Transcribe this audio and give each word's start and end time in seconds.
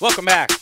Welcome 0.00 0.26
back. 0.26 0.52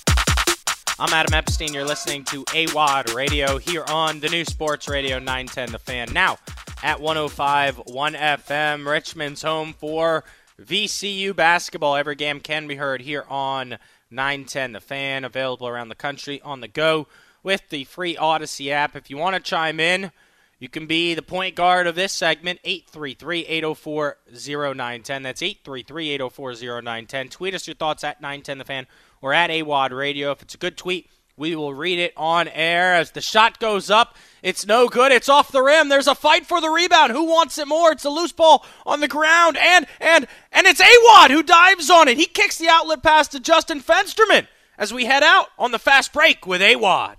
I'm 0.98 1.12
Adam 1.12 1.34
Epstein. 1.34 1.74
You're 1.74 1.84
listening 1.84 2.24
to 2.24 2.42
AWadd 2.44 3.14
Radio 3.14 3.58
here 3.58 3.84
on 3.86 4.20
the 4.20 4.30
new 4.30 4.46
Sports 4.46 4.88
Radio 4.88 5.18
910 5.18 5.72
The 5.72 5.78
Fan. 5.78 6.08
Now 6.14 6.38
at 6.82 7.02
105 7.02 7.82
1 7.84 8.14
FM, 8.14 8.86
Richmond's 8.86 9.42
home 9.42 9.74
for 9.74 10.24
VCU 10.58 11.36
basketball. 11.36 11.96
Every 11.96 12.14
game 12.14 12.40
can 12.40 12.66
be 12.66 12.76
heard 12.76 13.02
here 13.02 13.26
on 13.28 13.76
910 14.10 14.72
The 14.72 14.80
Fan, 14.80 15.22
available 15.22 15.68
around 15.68 15.90
the 15.90 15.94
country 15.94 16.40
on 16.40 16.62
the 16.62 16.68
go 16.68 17.06
with 17.42 17.68
the 17.68 17.84
free 17.84 18.16
Odyssey 18.16 18.72
app. 18.72 18.96
If 18.96 19.10
you 19.10 19.18
want 19.18 19.36
to 19.36 19.42
chime 19.42 19.80
in, 19.80 20.12
you 20.58 20.70
can 20.70 20.86
be 20.86 21.12
the 21.12 21.20
point 21.20 21.54
guard 21.54 21.86
of 21.86 21.94
this 21.94 22.14
segment, 22.14 22.60
833-804-0910. 22.64 25.22
That's 25.22 25.42
833-804-0910. 25.42 27.30
Tweet 27.30 27.54
us 27.54 27.66
your 27.66 27.76
thoughts 27.76 28.02
at 28.02 28.22
910 28.22 28.56
The 28.56 28.64
Fan 28.64 28.86
or 29.20 29.32
at 29.32 29.50
AWadd 29.50 29.90
Radio. 29.90 30.30
If 30.30 30.42
it's 30.42 30.54
a 30.54 30.58
good 30.58 30.76
tweet, 30.76 31.08
we 31.36 31.54
will 31.54 31.74
read 31.74 31.98
it 31.98 32.14
on 32.16 32.48
air 32.48 32.94
as 32.94 33.10
the 33.10 33.20
shot 33.20 33.58
goes 33.58 33.90
up. 33.90 34.16
It's 34.42 34.66
no 34.66 34.88
good. 34.88 35.12
It's 35.12 35.28
off 35.28 35.52
the 35.52 35.62
rim. 35.62 35.88
There's 35.88 36.06
a 36.06 36.14
fight 36.14 36.46
for 36.46 36.60
the 36.60 36.70
rebound. 36.70 37.12
Who 37.12 37.24
wants 37.24 37.58
it 37.58 37.68
more? 37.68 37.92
It's 37.92 38.04
a 38.04 38.10
loose 38.10 38.32
ball 38.32 38.64
on 38.86 39.00
the 39.00 39.08
ground, 39.08 39.58
and 39.58 39.86
and 40.00 40.26
and 40.52 40.66
it's 40.66 40.80
Awadd 40.80 41.30
who 41.30 41.42
dives 41.42 41.90
on 41.90 42.08
it. 42.08 42.16
He 42.16 42.26
kicks 42.26 42.56
the 42.58 42.68
outlet 42.68 43.02
pass 43.02 43.28
to 43.28 43.40
Justin 43.40 43.80
Fensterman 43.80 44.46
as 44.78 44.94
we 44.94 45.04
head 45.04 45.22
out 45.22 45.48
on 45.58 45.72
the 45.72 45.78
fast 45.78 46.12
break 46.12 46.46
with 46.46 46.60
Awadd. 46.60 47.18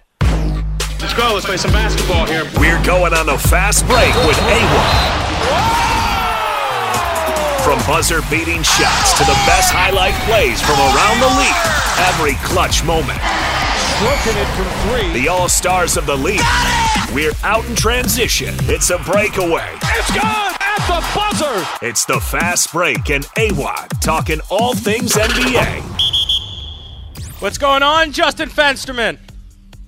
Let's 1.00 1.14
go. 1.14 1.34
Let's 1.34 1.46
play 1.46 1.58
some 1.58 1.72
basketball 1.72 2.26
here. 2.26 2.44
We're 2.58 2.84
going 2.84 3.14
on 3.14 3.30
a 3.30 3.38
fast 3.38 3.86
break 3.86 4.16
with 4.26 4.38
Awadd. 4.38 5.97
From 7.68 7.80
buzzer 7.80 8.22
beating 8.32 8.64
shots 8.64 9.12
to 9.18 9.26
the 9.26 9.36
best 9.44 9.74
highlight 9.74 10.14
plays 10.24 10.62
from 10.62 10.80
around 10.80 11.20
the 11.20 11.28
league, 11.36 11.60
every 12.08 12.40
clutch 12.48 12.82
moment. 12.86 13.20
Looking 14.00 14.40
it 14.40 14.48
from 14.56 14.72
three. 14.88 15.22
The 15.22 15.28
all 15.28 15.50
stars 15.50 15.98
of 15.98 16.06
the 16.06 16.16
league. 16.16 16.40
We're 17.14 17.34
out 17.44 17.66
in 17.66 17.76
transition. 17.76 18.56
It's 18.72 18.90
a 18.90 18.98
breakaway. 19.00 19.68
It's 19.84 20.10
good 20.14 20.24
at 20.24 20.80
the 20.88 21.04
buzzer. 21.14 21.86
It's 21.86 22.06
the 22.06 22.22
fast 22.22 22.72
break 22.72 23.10
and 23.10 23.26
AWadd 23.36 24.00
talking 24.00 24.40
all 24.50 24.74
things 24.74 25.16
NBA. 25.16 25.84
What's 27.42 27.58
going 27.58 27.84
on, 27.84 28.14
Justin 28.14 28.48
Fensterman? 28.48 29.27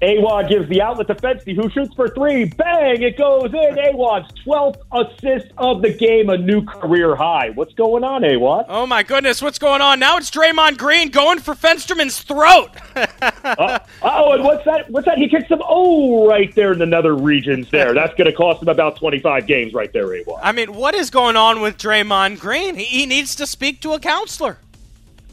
Awadd 0.02 0.48
gives 0.48 0.70
the 0.70 0.82
outlet 0.82 1.08
to 1.08 1.16
Fensty, 1.16 1.54
who 1.54 1.70
shoots 1.70 1.94
for 1.94 2.08
three. 2.08 2.46
Bang! 2.46 3.02
It 3.02 3.18
goes 3.18 3.54
in. 3.54 3.76
Awadd's 3.76 4.32
12th 4.46 4.80
assist 4.94 5.52
of 5.58 5.82
the 5.82 5.94
game, 5.94 6.30
a 6.30 6.38
new 6.38 6.64
career 6.64 7.16
high. 7.16 7.50
What's 7.50 7.74
going 7.74 8.06
on, 8.06 8.22
Awadd? 8.22 8.66
Oh 8.70 8.88
my 8.88 9.04
goodness, 9.04 9.42
what's 9.42 9.60
going 9.60 9.82
on? 9.82 10.00
Now 10.00 10.18
it's 10.18 10.32
Draymond 10.32 10.78
Green 10.78 11.10
going 11.10 11.40
for 11.40 11.54
Fensterman's 11.54 12.22
throat. 12.22 12.70
uh, 12.96 13.80
oh, 14.02 14.32
and 14.32 14.44
what's 14.44 14.64
that? 14.64 14.90
What's 14.90 15.06
that? 15.06 15.18
He 15.18 15.28
kicks 15.28 15.50
him. 15.50 15.62
Oh, 15.68 16.30
right 16.30 16.54
there 16.56 16.72
in 16.72 16.80
the 16.80 16.86
nether 16.86 17.16
regions. 17.16 17.70
There, 17.70 17.94
that's 17.94 18.16
going 18.16 18.30
to 18.30 18.34
cost 18.34 18.62
him 18.62 18.70
about 18.70 18.96
25 18.96 19.48
games, 19.48 19.74
right 19.74 19.92
there, 19.92 20.08
Awadd. 20.08 20.40
I 20.42 20.54
mean, 20.54 20.74
what 20.76 20.96
is 20.96 21.10
going 21.10 21.36
on 21.36 21.60
with 21.60 21.78
Draymond 21.78 22.40
Green? 22.40 22.76
He, 22.76 22.86
he 22.86 23.06
needs 23.06 23.36
to 23.36 23.46
speak 23.46 23.82
to 23.82 23.92
a 23.92 24.00
counselor. 24.00 24.60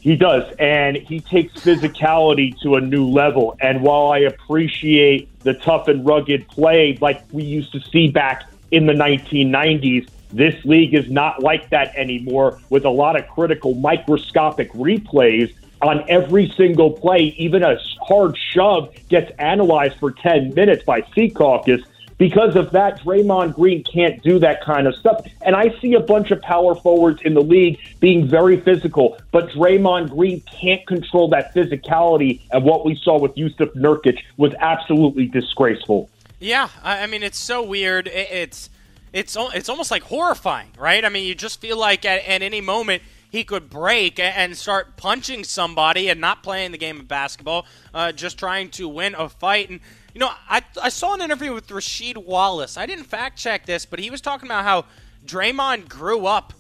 He 0.07 0.15
does, 0.15 0.45
and 0.61 0.97
he 0.97 1.19
takes 1.19 1.55
physicality 1.55 2.57
to 2.61 2.77
a 2.77 2.81
new 2.81 3.09
level. 3.09 3.57
And 3.59 3.83
while 3.83 4.13
I 4.13 4.19
appreciate 4.19 5.37
the 5.41 5.55
tough 5.55 5.89
and 5.89 6.07
rugged 6.07 6.47
play 6.47 6.97
like 7.01 7.25
we 7.33 7.43
used 7.43 7.73
to 7.73 7.81
see 7.81 8.09
back 8.13 8.49
in 8.71 8.87
the 8.87 8.93
1990s, 8.93 10.09
this 10.33 10.65
league 10.65 10.95
is 10.95 11.11
not 11.11 11.43
like 11.43 11.71
that 11.71 11.93
anymore 11.97 12.61
with 12.71 12.85
a 12.85 12.89
lot 12.89 13.19
of 13.19 13.27
critical 13.27 13.75
microscopic 13.75 14.73
replays 14.75 15.53
on 15.83 16.09
every 16.09 16.51
single 16.51 16.93
play. 16.93 17.35
Even 17.37 17.65
a 17.65 17.77
hard 18.01 18.39
shove 18.53 18.95
gets 19.09 19.33
analyzed 19.41 19.99
for 19.99 20.13
10 20.13 20.55
minutes 20.55 20.85
by 20.85 21.01
Secaucus 21.01 21.85
because 22.19 22.57
of 22.57 22.71
that, 22.71 23.01
Draymond 23.01 23.55
Green 23.55 23.85
can't 23.85 24.23
do 24.23 24.39
that 24.39 24.65
kind 24.65 24.87
of 24.87 24.95
stuff. 24.95 25.27
And 25.43 25.55
I 25.55 25.77
see 25.81 25.95
a 25.95 26.01
bunch 26.01 26.31
of 26.31 26.41
power 26.41 26.75
forwards 26.75 27.21
in 27.23 27.35
the 27.35 27.43
league 27.43 27.79
being 28.01 28.29
very 28.29 28.61
physical, 28.61 29.19
but 29.33 29.49
Draymond 29.51 30.11
Green 30.11 30.41
can't 30.43 30.87
control 30.87 31.29
that 31.31 31.55
physicality. 31.55 32.41
And 32.51 32.65
what 32.65 32.85
we 32.85 32.95
saw 32.97 33.19
with 33.19 33.35
Jusuf 33.35 33.75
Nurkic 33.75 34.19
was 34.37 34.53
absolutely 34.59 35.27
disgraceful. 35.27 36.11
Yeah, 36.39 36.69
I 36.83 37.07
mean 37.07 37.23
it's 37.23 37.39
so 37.39 37.63
weird. 37.63 38.09
It's 38.09 38.69
it's 39.13 39.37
it's 39.39 39.69
almost 39.69 39.91
like 39.91 40.03
horrifying, 40.03 40.69
right? 40.79 41.03
I 41.05 41.09
mean, 41.09 41.27
you 41.27 41.35
just 41.35 41.61
feel 41.61 41.79
like 41.79 42.05
at, 42.05 42.25
at 42.27 42.43
any 42.43 42.61
moment 42.61 43.03
he 43.31 43.45
could 43.45 43.71
break 43.71 44.19
and 44.19 44.57
start 44.57 44.97
punching 44.97 45.45
somebody 45.45 46.09
and 46.09 46.21
not 46.21 46.43
playing 46.43 46.73
the 46.73 46.79
game 46.79 47.01
of 47.01 47.09
basketball, 47.09 47.67
uh, 47.95 48.13
just 48.13 48.39
trying 48.39 48.71
to 48.71 48.89
win 48.89 49.15
a 49.15 49.29
fight. 49.29 49.71
And 49.71 49.81
you 50.15 50.21
know, 50.21 50.31
I, 50.49 50.63
I 50.83 50.91
saw 50.91 51.15
an 51.15 51.23
interview 51.23 51.53
with 51.53 51.69
Rasheed 51.69 52.17
Wallace. 52.17 52.77
I 52.77 52.87
didn't 52.87 53.05
fact 53.05 53.39
check 53.39 53.67
this, 53.67 53.87
but 53.87 53.99
he 53.99 54.11
was 54.11 54.21
talking 54.21 54.47
about 54.47 54.65
how 54.65 54.85
Draymond 55.27 55.89
grew 55.89 56.27
up 56.27 56.53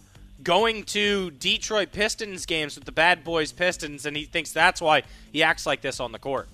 going 0.42 0.84
to 0.84 1.30
Detroit 1.32 1.92
Pistons 1.92 2.46
games 2.46 2.76
with 2.76 2.84
the 2.84 2.92
Bad 2.92 3.24
Boys 3.24 3.52
Pistons, 3.52 4.06
and 4.06 4.16
he 4.16 4.24
thinks 4.24 4.52
that's 4.52 4.80
why 4.80 5.02
he 5.32 5.42
acts 5.42 5.66
like 5.66 5.80
this 5.80 6.00
on 6.00 6.12
the 6.12 6.18
court. 6.18 6.48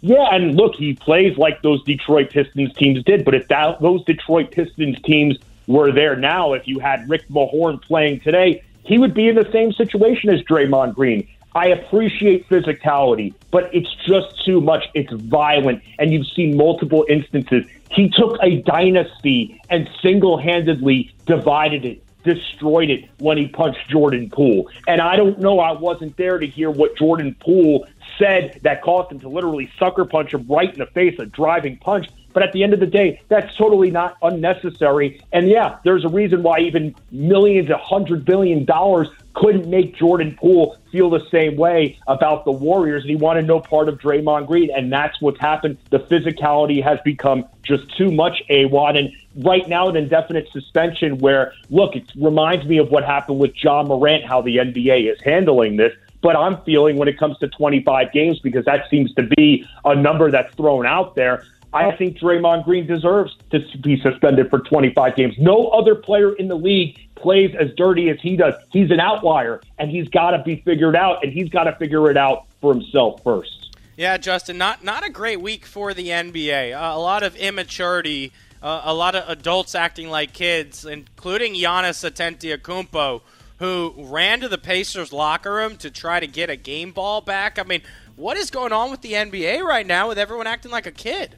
Yeah, 0.00 0.32
and 0.32 0.54
look, 0.54 0.76
he 0.76 0.94
plays 0.94 1.36
like 1.36 1.60
those 1.62 1.82
Detroit 1.84 2.30
Pistons 2.30 2.72
teams 2.74 3.02
did. 3.02 3.24
But 3.24 3.34
if 3.34 3.48
that, 3.48 3.80
those 3.80 4.04
Detroit 4.04 4.52
Pistons 4.52 5.00
teams 5.02 5.36
were 5.66 5.92
there 5.92 6.16
now, 6.16 6.52
if 6.52 6.66
you 6.68 6.78
had 6.78 7.08
Rick 7.10 7.28
Mahorn 7.28 7.82
playing 7.82 8.20
today, 8.20 8.62
he 8.84 8.98
would 8.98 9.12
be 9.12 9.28
in 9.28 9.34
the 9.34 9.50
same 9.52 9.72
situation 9.72 10.30
as 10.30 10.40
Draymond 10.42 10.94
Green. 10.94 11.28
I 11.54 11.68
appreciate 11.68 12.48
physicality, 12.48 13.34
but 13.50 13.74
it's 13.74 13.92
just 14.06 14.44
too 14.44 14.60
much. 14.60 14.84
It's 14.94 15.12
violent, 15.12 15.82
and 15.98 16.12
you've 16.12 16.26
seen 16.28 16.56
multiple 16.56 17.04
instances. 17.08 17.66
He 17.90 18.08
took 18.10 18.38
a 18.42 18.62
dynasty 18.62 19.60
and 19.68 19.90
single 20.00 20.38
handedly 20.38 21.12
divided 21.26 21.84
it, 21.84 22.02
destroyed 22.24 22.90
it 22.90 23.08
when 23.18 23.38
he 23.38 23.48
punched 23.48 23.88
Jordan 23.88 24.30
Poole. 24.30 24.68
And 24.86 25.00
I 25.00 25.16
don't 25.16 25.38
know, 25.38 25.60
I 25.60 25.72
wasn't 25.72 26.16
there 26.16 26.38
to 26.38 26.46
hear 26.46 26.70
what 26.70 26.96
Jordan 26.96 27.36
Poole 27.40 27.86
said 28.18 28.60
that 28.62 28.82
caused 28.82 29.12
him 29.12 29.20
to 29.20 29.28
literally 29.28 29.70
sucker 29.78 30.04
punch 30.04 30.34
him 30.34 30.46
right 30.48 30.72
in 30.72 30.78
the 30.78 30.86
face, 30.86 31.18
a 31.18 31.26
driving 31.26 31.76
punch. 31.76 32.08
But 32.32 32.42
at 32.42 32.52
the 32.52 32.62
end 32.62 32.74
of 32.74 32.80
the 32.80 32.86
day, 32.86 33.20
that's 33.28 33.56
totally 33.56 33.90
not 33.90 34.16
unnecessary. 34.22 35.20
And 35.32 35.48
yeah, 35.48 35.78
there's 35.84 36.04
a 36.04 36.08
reason 36.08 36.42
why 36.42 36.60
even 36.60 36.94
millions, 37.10 37.70
a 37.70 37.78
hundred 37.78 38.24
billion 38.24 38.64
dollars 38.64 39.08
couldn't 39.38 39.70
make 39.70 39.94
Jordan 39.94 40.36
Poole 40.36 40.76
feel 40.90 41.10
the 41.10 41.24
same 41.30 41.56
way 41.56 41.96
about 42.08 42.44
the 42.44 42.50
Warriors, 42.50 43.04
and 43.04 43.10
he 43.10 43.16
wanted 43.16 43.46
no 43.46 43.60
part 43.60 43.88
of 43.88 43.96
Draymond 43.98 44.48
Green, 44.48 44.68
and 44.74 44.92
that's 44.92 45.20
what's 45.20 45.38
happened. 45.38 45.78
The 45.90 46.00
physicality 46.00 46.82
has 46.82 46.98
become 47.04 47.44
just 47.62 47.96
too 47.96 48.10
much, 48.10 48.42
A-Wad, 48.48 48.96
and 48.96 49.10
right 49.36 49.68
now 49.68 49.88
an 49.88 49.94
indefinite 49.94 50.48
suspension 50.50 51.18
where, 51.18 51.52
look, 51.70 51.94
it 51.94 52.10
reminds 52.16 52.66
me 52.66 52.78
of 52.78 52.90
what 52.90 53.04
happened 53.04 53.38
with 53.38 53.52
Ja 53.62 53.84
Morant, 53.84 54.24
how 54.24 54.42
the 54.42 54.56
NBA 54.56 55.12
is 55.12 55.20
handling 55.22 55.76
this. 55.76 55.92
But 56.20 56.34
I'm 56.34 56.60
feeling 56.62 56.96
when 56.96 57.06
it 57.06 57.16
comes 57.16 57.38
to 57.38 57.46
25 57.46 58.10
games, 58.12 58.40
because 58.40 58.64
that 58.64 58.90
seems 58.90 59.14
to 59.14 59.22
be 59.22 59.64
a 59.84 59.94
number 59.94 60.32
that's 60.32 60.52
thrown 60.56 60.84
out 60.84 61.14
there, 61.14 61.44
I 61.72 61.94
think 61.96 62.18
Draymond 62.18 62.64
Green 62.64 62.86
deserves 62.86 63.36
to 63.50 63.60
be 63.82 64.00
suspended 64.00 64.48
for 64.48 64.60
25 64.60 65.16
games. 65.16 65.34
No 65.38 65.68
other 65.68 65.94
player 65.94 66.34
in 66.34 66.48
the 66.48 66.54
league 66.54 66.98
plays 67.14 67.54
as 67.58 67.68
dirty 67.76 68.08
as 68.08 68.18
he 68.20 68.36
does. 68.36 68.54
He's 68.72 68.90
an 68.90 69.00
outlier, 69.00 69.60
and 69.78 69.90
he's 69.90 70.08
got 70.08 70.30
to 70.30 70.42
be 70.42 70.62
figured 70.64 70.96
out, 70.96 71.22
and 71.22 71.32
he's 71.32 71.50
got 71.50 71.64
to 71.64 71.76
figure 71.76 72.10
it 72.10 72.16
out 72.16 72.46
for 72.60 72.72
himself 72.72 73.22
first. 73.22 73.76
Yeah, 73.96 74.16
Justin, 74.16 74.56
not 74.58 74.84
not 74.84 75.04
a 75.04 75.10
great 75.10 75.40
week 75.40 75.66
for 75.66 75.92
the 75.92 76.08
NBA. 76.08 76.72
Uh, 76.72 76.96
a 76.96 77.00
lot 77.00 77.22
of 77.22 77.34
immaturity, 77.36 78.32
uh, 78.62 78.82
a 78.84 78.94
lot 78.94 79.14
of 79.14 79.28
adults 79.28 79.74
acting 79.74 80.08
like 80.08 80.32
kids, 80.32 80.84
including 80.84 81.54
Giannis 81.54 82.08
Antetokounmpo, 82.08 83.20
who 83.58 83.94
ran 83.96 84.40
to 84.40 84.48
the 84.48 84.56
Pacers 84.56 85.12
locker 85.12 85.52
room 85.52 85.76
to 85.78 85.90
try 85.90 86.20
to 86.20 86.28
get 86.28 86.48
a 86.48 86.56
game 86.56 86.92
ball 86.92 87.20
back. 87.20 87.58
I 87.58 87.64
mean, 87.64 87.82
what 88.14 88.36
is 88.36 88.50
going 88.50 88.72
on 88.72 88.90
with 88.92 89.00
the 89.00 89.14
NBA 89.14 89.62
right 89.62 89.86
now 89.86 90.08
with 90.08 90.18
everyone 90.18 90.46
acting 90.46 90.70
like 90.70 90.86
a 90.86 90.92
kid? 90.92 91.34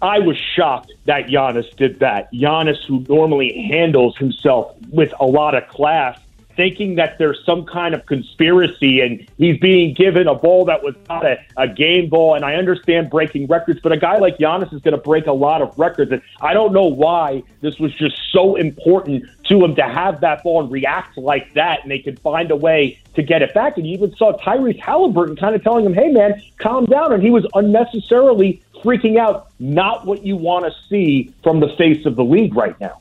I 0.00 0.20
was 0.20 0.36
shocked 0.36 0.92
that 1.06 1.26
Giannis 1.26 1.74
did 1.76 1.98
that. 2.00 2.32
Giannis, 2.32 2.84
who 2.86 3.04
normally 3.08 3.68
handles 3.68 4.16
himself 4.16 4.76
with 4.90 5.12
a 5.18 5.26
lot 5.26 5.54
of 5.54 5.66
class, 5.68 6.18
thinking 6.58 6.96
that 6.96 7.18
there's 7.18 7.38
some 7.46 7.64
kind 7.64 7.94
of 7.94 8.04
conspiracy 8.06 9.00
and 9.00 9.24
he's 9.38 9.56
being 9.60 9.94
given 9.94 10.26
a 10.26 10.34
ball 10.34 10.64
that 10.64 10.82
was 10.82 10.96
not 11.08 11.24
a, 11.24 11.38
a 11.56 11.68
game 11.68 12.08
ball. 12.08 12.34
And 12.34 12.44
I 12.44 12.54
understand 12.56 13.10
breaking 13.10 13.46
records, 13.46 13.78
but 13.80 13.92
a 13.92 13.96
guy 13.96 14.18
like 14.18 14.38
Giannis 14.38 14.74
is 14.74 14.82
going 14.82 14.96
to 14.96 15.00
break 15.00 15.28
a 15.28 15.32
lot 15.32 15.62
of 15.62 15.78
records. 15.78 16.10
And 16.10 16.20
I 16.40 16.54
don't 16.54 16.72
know 16.72 16.86
why 16.86 17.44
this 17.60 17.78
was 17.78 17.94
just 17.94 18.16
so 18.32 18.56
important 18.56 19.24
to 19.44 19.64
him 19.64 19.76
to 19.76 19.82
have 19.84 20.20
that 20.22 20.42
ball 20.42 20.60
and 20.60 20.70
react 20.70 21.16
like 21.16 21.54
that. 21.54 21.82
And 21.82 21.92
they 21.92 22.00
could 22.00 22.18
find 22.18 22.50
a 22.50 22.56
way 22.56 23.00
to 23.14 23.22
get 23.22 23.40
it 23.40 23.54
back. 23.54 23.78
And 23.78 23.86
you 23.86 23.94
even 23.94 24.12
saw 24.16 24.36
Tyrese 24.36 24.80
Halliburton 24.80 25.36
kind 25.36 25.54
of 25.54 25.62
telling 25.62 25.86
him, 25.86 25.94
hey, 25.94 26.08
man, 26.08 26.42
calm 26.58 26.86
down. 26.86 27.12
And 27.12 27.22
he 27.22 27.30
was 27.30 27.46
unnecessarily 27.54 28.60
freaking 28.82 29.16
out. 29.16 29.52
Not 29.60 30.06
what 30.06 30.26
you 30.26 30.36
want 30.36 30.64
to 30.64 30.72
see 30.88 31.32
from 31.44 31.60
the 31.60 31.68
face 31.78 32.04
of 32.04 32.16
the 32.16 32.24
league 32.24 32.56
right 32.56 32.78
now. 32.80 33.00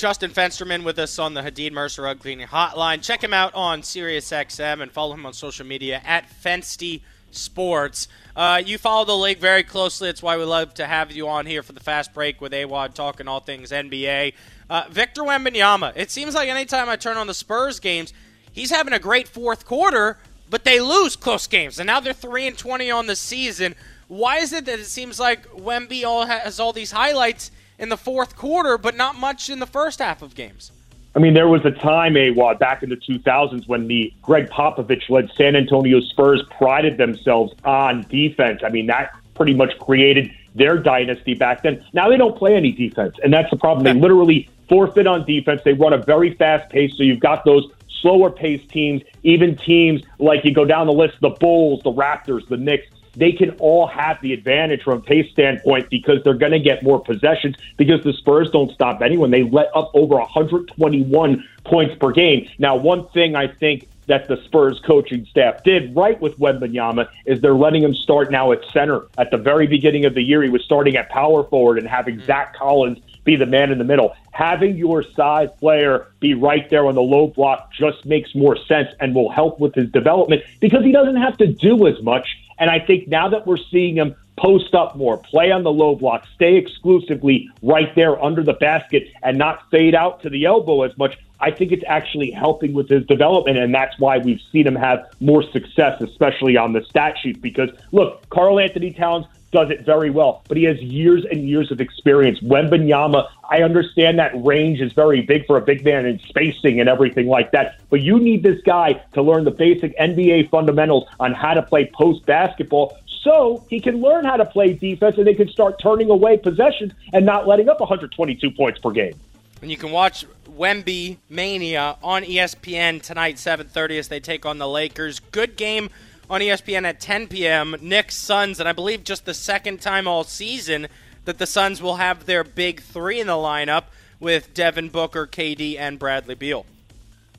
Justin 0.00 0.30
Fensterman 0.30 0.82
with 0.82 0.98
us 0.98 1.18
on 1.18 1.34
the 1.34 1.42
Hadeed 1.42 1.72
Mercer 1.72 2.00
Rug 2.00 2.20
Cleaning 2.20 2.46
Hotline. 2.46 3.02
Check 3.02 3.22
him 3.22 3.34
out 3.34 3.54
on 3.54 3.82
SiriusXM 3.82 4.80
and 4.80 4.90
follow 4.90 5.12
him 5.12 5.26
on 5.26 5.34
social 5.34 5.66
media 5.66 6.00
at 6.06 6.26
Fensty 6.42 7.02
Sports. 7.32 8.08
Uh, 8.34 8.62
you 8.64 8.78
follow 8.78 9.04
the 9.04 9.14
league 9.14 9.40
very 9.40 9.62
closely. 9.62 10.08
That's 10.08 10.22
why 10.22 10.38
we 10.38 10.44
love 10.44 10.72
to 10.74 10.86
have 10.86 11.12
you 11.12 11.28
on 11.28 11.44
here 11.44 11.62
for 11.62 11.74
the 11.74 11.80
fast 11.80 12.14
break 12.14 12.40
with 12.40 12.52
AWadd 12.52 12.94
talking 12.94 13.28
all 13.28 13.40
things 13.40 13.72
NBA. 13.72 14.32
Uh, 14.70 14.84
Victor 14.88 15.20
Wembanyama. 15.20 15.92
It 15.94 16.10
seems 16.10 16.34
like 16.34 16.48
anytime 16.48 16.88
I 16.88 16.96
turn 16.96 17.18
on 17.18 17.26
the 17.26 17.34
Spurs 17.34 17.78
games, 17.78 18.14
he's 18.52 18.70
having 18.70 18.94
a 18.94 18.98
great 18.98 19.28
fourth 19.28 19.66
quarter, 19.66 20.16
but 20.48 20.64
they 20.64 20.80
lose 20.80 21.14
close 21.14 21.46
games, 21.46 21.78
and 21.78 21.86
now 21.86 22.00
they're 22.00 22.14
three 22.14 22.46
and 22.46 22.56
twenty 22.56 22.90
on 22.90 23.06
the 23.06 23.16
season. 23.16 23.74
Why 24.08 24.38
is 24.38 24.54
it 24.54 24.64
that 24.64 24.78
it 24.78 24.86
seems 24.86 25.20
like 25.20 25.46
Wemby 25.50 26.06
all 26.06 26.24
has 26.24 26.58
all 26.58 26.72
these 26.72 26.92
highlights 26.92 27.50
in 27.80 27.88
the 27.88 27.96
fourth 27.96 28.36
quarter, 28.36 28.78
but 28.78 28.94
not 28.94 29.16
much 29.16 29.50
in 29.50 29.58
the 29.58 29.66
first 29.66 29.98
half 29.98 30.22
of 30.22 30.34
games? 30.34 30.70
I 31.16 31.18
mean, 31.18 31.34
there 31.34 31.48
was 31.48 31.64
a 31.64 31.72
time, 31.72 32.14
Awadd, 32.14 32.60
back 32.60 32.84
in 32.84 32.90
the 32.90 32.96
2000s 32.96 33.66
when 33.66 33.88
the 33.88 34.12
Gregg 34.22 34.48
Popovich 34.48 35.08
led 35.08 35.28
San 35.36 35.56
Antonio 35.56 36.00
Spurs 36.00 36.42
prided 36.56 36.98
themselves 36.98 37.52
on 37.64 38.02
defense. 38.08 38.60
I 38.64 38.68
mean, 38.68 38.86
that 38.86 39.12
pretty 39.34 39.54
much 39.54 39.76
created 39.80 40.30
their 40.54 40.78
dynasty 40.78 41.34
back 41.34 41.62
then. 41.62 41.84
Now 41.92 42.08
they 42.08 42.16
don't 42.16 42.36
play 42.38 42.54
any 42.54 42.70
defense, 42.70 43.16
and 43.24 43.32
that's 43.32 43.50
the 43.50 43.56
problem. 43.56 43.82
They 43.82 43.98
literally 43.98 44.48
forfeit 44.68 45.08
on 45.08 45.24
defense. 45.24 45.62
They 45.64 45.72
run 45.72 45.92
a 45.92 45.98
very 45.98 46.34
fast 46.34 46.70
pace, 46.70 46.96
so 46.96 47.02
you've 47.02 47.20
got 47.20 47.44
those 47.44 47.66
slower 48.00 48.30
paced 48.30 48.68
teams, 48.68 49.02
even 49.24 49.56
teams 49.56 50.02
like 50.18 50.44
you 50.44 50.54
go 50.54 50.64
down 50.64 50.86
the 50.86 50.92
list, 50.92 51.16
the 51.20 51.30
Bulls, 51.30 51.82
the 51.82 51.92
Raptors, 51.92 52.46
the 52.48 52.56
Knicks 52.56 52.86
they 53.14 53.32
can 53.32 53.50
all 53.58 53.86
have 53.86 54.20
the 54.22 54.32
advantage 54.32 54.82
from 54.82 54.98
a 54.98 55.00
pace 55.00 55.30
standpoint 55.32 55.90
because 55.90 56.22
they're 56.24 56.34
going 56.34 56.52
to 56.52 56.60
get 56.60 56.82
more 56.82 57.00
possessions 57.00 57.56
because 57.76 58.02
the 58.04 58.12
Spurs 58.12 58.50
don't 58.50 58.70
stop 58.72 59.02
anyone. 59.02 59.30
They 59.30 59.42
let 59.42 59.74
up 59.74 59.90
over 59.94 60.16
121 60.16 61.44
points 61.64 61.94
per 61.96 62.12
game. 62.12 62.48
Now, 62.58 62.76
one 62.76 63.08
thing 63.08 63.36
I 63.36 63.48
think 63.48 63.88
that 64.06 64.26
the 64.26 64.42
Spurs 64.44 64.80
coaching 64.84 65.24
staff 65.26 65.62
did 65.62 65.94
right 65.94 66.20
with 66.20 66.36
Wembanyama 66.38 67.08
is 67.26 67.40
they're 67.40 67.54
letting 67.54 67.82
him 67.82 67.94
start 67.94 68.30
now 68.30 68.50
at 68.50 68.58
center. 68.72 69.06
At 69.16 69.30
the 69.30 69.36
very 69.36 69.68
beginning 69.68 70.04
of 70.04 70.14
the 70.14 70.22
year, 70.22 70.42
he 70.42 70.50
was 70.50 70.64
starting 70.64 70.96
at 70.96 71.08
power 71.10 71.44
forward 71.44 71.78
and 71.78 71.86
having 71.86 72.16
mm-hmm. 72.16 72.26
Zach 72.26 72.56
Collins 72.56 72.98
be 73.22 73.36
the 73.36 73.46
man 73.46 73.70
in 73.70 73.78
the 73.78 73.84
middle. 73.84 74.16
Having 74.32 74.76
your 74.76 75.04
size 75.14 75.48
player 75.60 76.08
be 76.18 76.34
right 76.34 76.68
there 76.70 76.86
on 76.86 76.96
the 76.96 77.02
low 77.02 77.28
block 77.28 77.72
just 77.72 78.04
makes 78.04 78.34
more 78.34 78.56
sense 78.66 78.88
and 78.98 79.14
will 79.14 79.30
help 79.30 79.60
with 79.60 79.74
his 79.74 79.88
development 79.90 80.42
because 80.58 80.82
he 80.84 80.90
doesn't 80.90 81.16
have 81.16 81.36
to 81.36 81.46
do 81.46 81.86
as 81.86 82.02
much 82.02 82.26
and 82.60 82.70
I 82.70 82.78
think 82.78 83.08
now 83.08 83.28
that 83.30 83.46
we're 83.46 83.56
seeing 83.56 83.96
him 83.96 84.14
post 84.38 84.74
up 84.74 84.96
more, 84.96 85.18
play 85.18 85.50
on 85.50 85.64
the 85.64 85.72
low 85.72 85.94
block, 85.96 86.24
stay 86.34 86.56
exclusively 86.56 87.50
right 87.62 87.94
there 87.94 88.22
under 88.22 88.42
the 88.42 88.54
basket, 88.54 89.08
and 89.22 89.36
not 89.36 89.68
fade 89.70 89.94
out 89.94 90.22
to 90.22 90.30
the 90.30 90.44
elbow 90.44 90.82
as 90.82 90.96
much, 90.96 91.18
I 91.40 91.50
think 91.50 91.72
it's 91.72 91.84
actually 91.86 92.30
helping 92.30 92.72
with 92.72 92.88
his 92.88 93.04
development. 93.06 93.58
And 93.58 93.74
that's 93.74 93.98
why 93.98 94.18
we've 94.18 94.40
seen 94.52 94.66
him 94.66 94.76
have 94.76 95.06
more 95.20 95.42
success, 95.42 96.00
especially 96.00 96.56
on 96.56 96.72
the 96.72 96.82
stat 96.84 97.16
sheet. 97.20 97.42
Because, 97.42 97.70
look, 97.92 98.28
Karl-Anthony 98.30 98.92
Towns 98.92 99.26
does 99.52 99.70
it 99.70 99.84
very 99.84 100.10
well, 100.10 100.42
but 100.48 100.56
he 100.56 100.64
has 100.64 100.80
years 100.80 101.24
and 101.30 101.48
years 101.48 101.70
of 101.70 101.80
experience. 101.80 102.40
Wembanyama, 102.40 103.28
I 103.50 103.62
understand 103.62 104.18
that 104.18 104.32
range 104.44 104.80
is 104.80 104.92
very 104.92 105.22
big 105.22 105.46
for 105.46 105.56
a 105.56 105.60
big 105.60 105.84
man 105.84 106.06
in 106.06 106.18
spacing 106.20 106.80
and 106.80 106.88
everything 106.88 107.26
like 107.26 107.50
that, 107.52 107.80
but 107.90 108.00
you 108.00 108.18
need 108.18 108.42
this 108.42 108.60
guy 108.62 108.94
to 109.14 109.22
learn 109.22 109.44
the 109.44 109.50
basic 109.50 109.96
NBA 109.98 110.50
fundamentals 110.50 111.08
on 111.18 111.32
how 111.32 111.54
to 111.54 111.62
play 111.62 111.90
post 111.92 112.24
basketball 112.26 112.96
so 113.22 113.64
he 113.68 113.80
can 113.80 114.00
learn 114.00 114.24
how 114.24 114.36
to 114.36 114.44
play 114.44 114.72
defense 114.72 115.18
and 115.18 115.26
they 115.26 115.34
can 115.34 115.48
start 115.48 115.80
turning 115.80 116.10
away 116.10 116.36
possessions 116.36 116.92
and 117.12 117.26
not 117.26 117.46
letting 117.46 117.68
up 117.68 117.80
122 117.80 118.50
points 118.52 118.78
per 118.78 118.90
game. 118.90 119.14
And 119.62 119.70
you 119.70 119.76
can 119.76 119.90
watch 119.90 120.24
Wemby 120.48 121.18
Mania 121.28 121.96
on 122.02 122.22
ESPN 122.22 123.02
tonight, 123.02 123.38
7:30 123.38 123.98
as 123.98 124.08
they 124.08 124.20
take 124.20 124.46
on 124.46 124.58
the 124.58 124.68
Lakers. 124.68 125.20
Good 125.20 125.56
game 125.56 125.90
on 126.30 126.40
ESPN 126.40 126.84
at 126.84 127.00
10 127.00 127.26
p.m. 127.26 127.74
Knicks 127.82 128.14
Suns, 128.14 128.60
and 128.60 128.68
I 128.68 128.72
believe 128.72 129.02
just 129.02 129.24
the 129.26 129.34
second 129.34 129.80
time 129.80 130.06
all 130.06 130.22
season 130.22 130.86
that 131.24 131.38
the 131.38 131.46
Suns 131.46 131.82
will 131.82 131.96
have 131.96 132.24
their 132.24 132.44
big 132.44 132.80
three 132.80 133.20
in 133.20 133.26
the 133.26 133.32
lineup 133.32 133.86
with 134.20 134.54
Devin 134.54 134.90
Booker, 134.90 135.26
KD, 135.26 135.76
and 135.76 135.98
Bradley 135.98 136.36
Beal. 136.36 136.64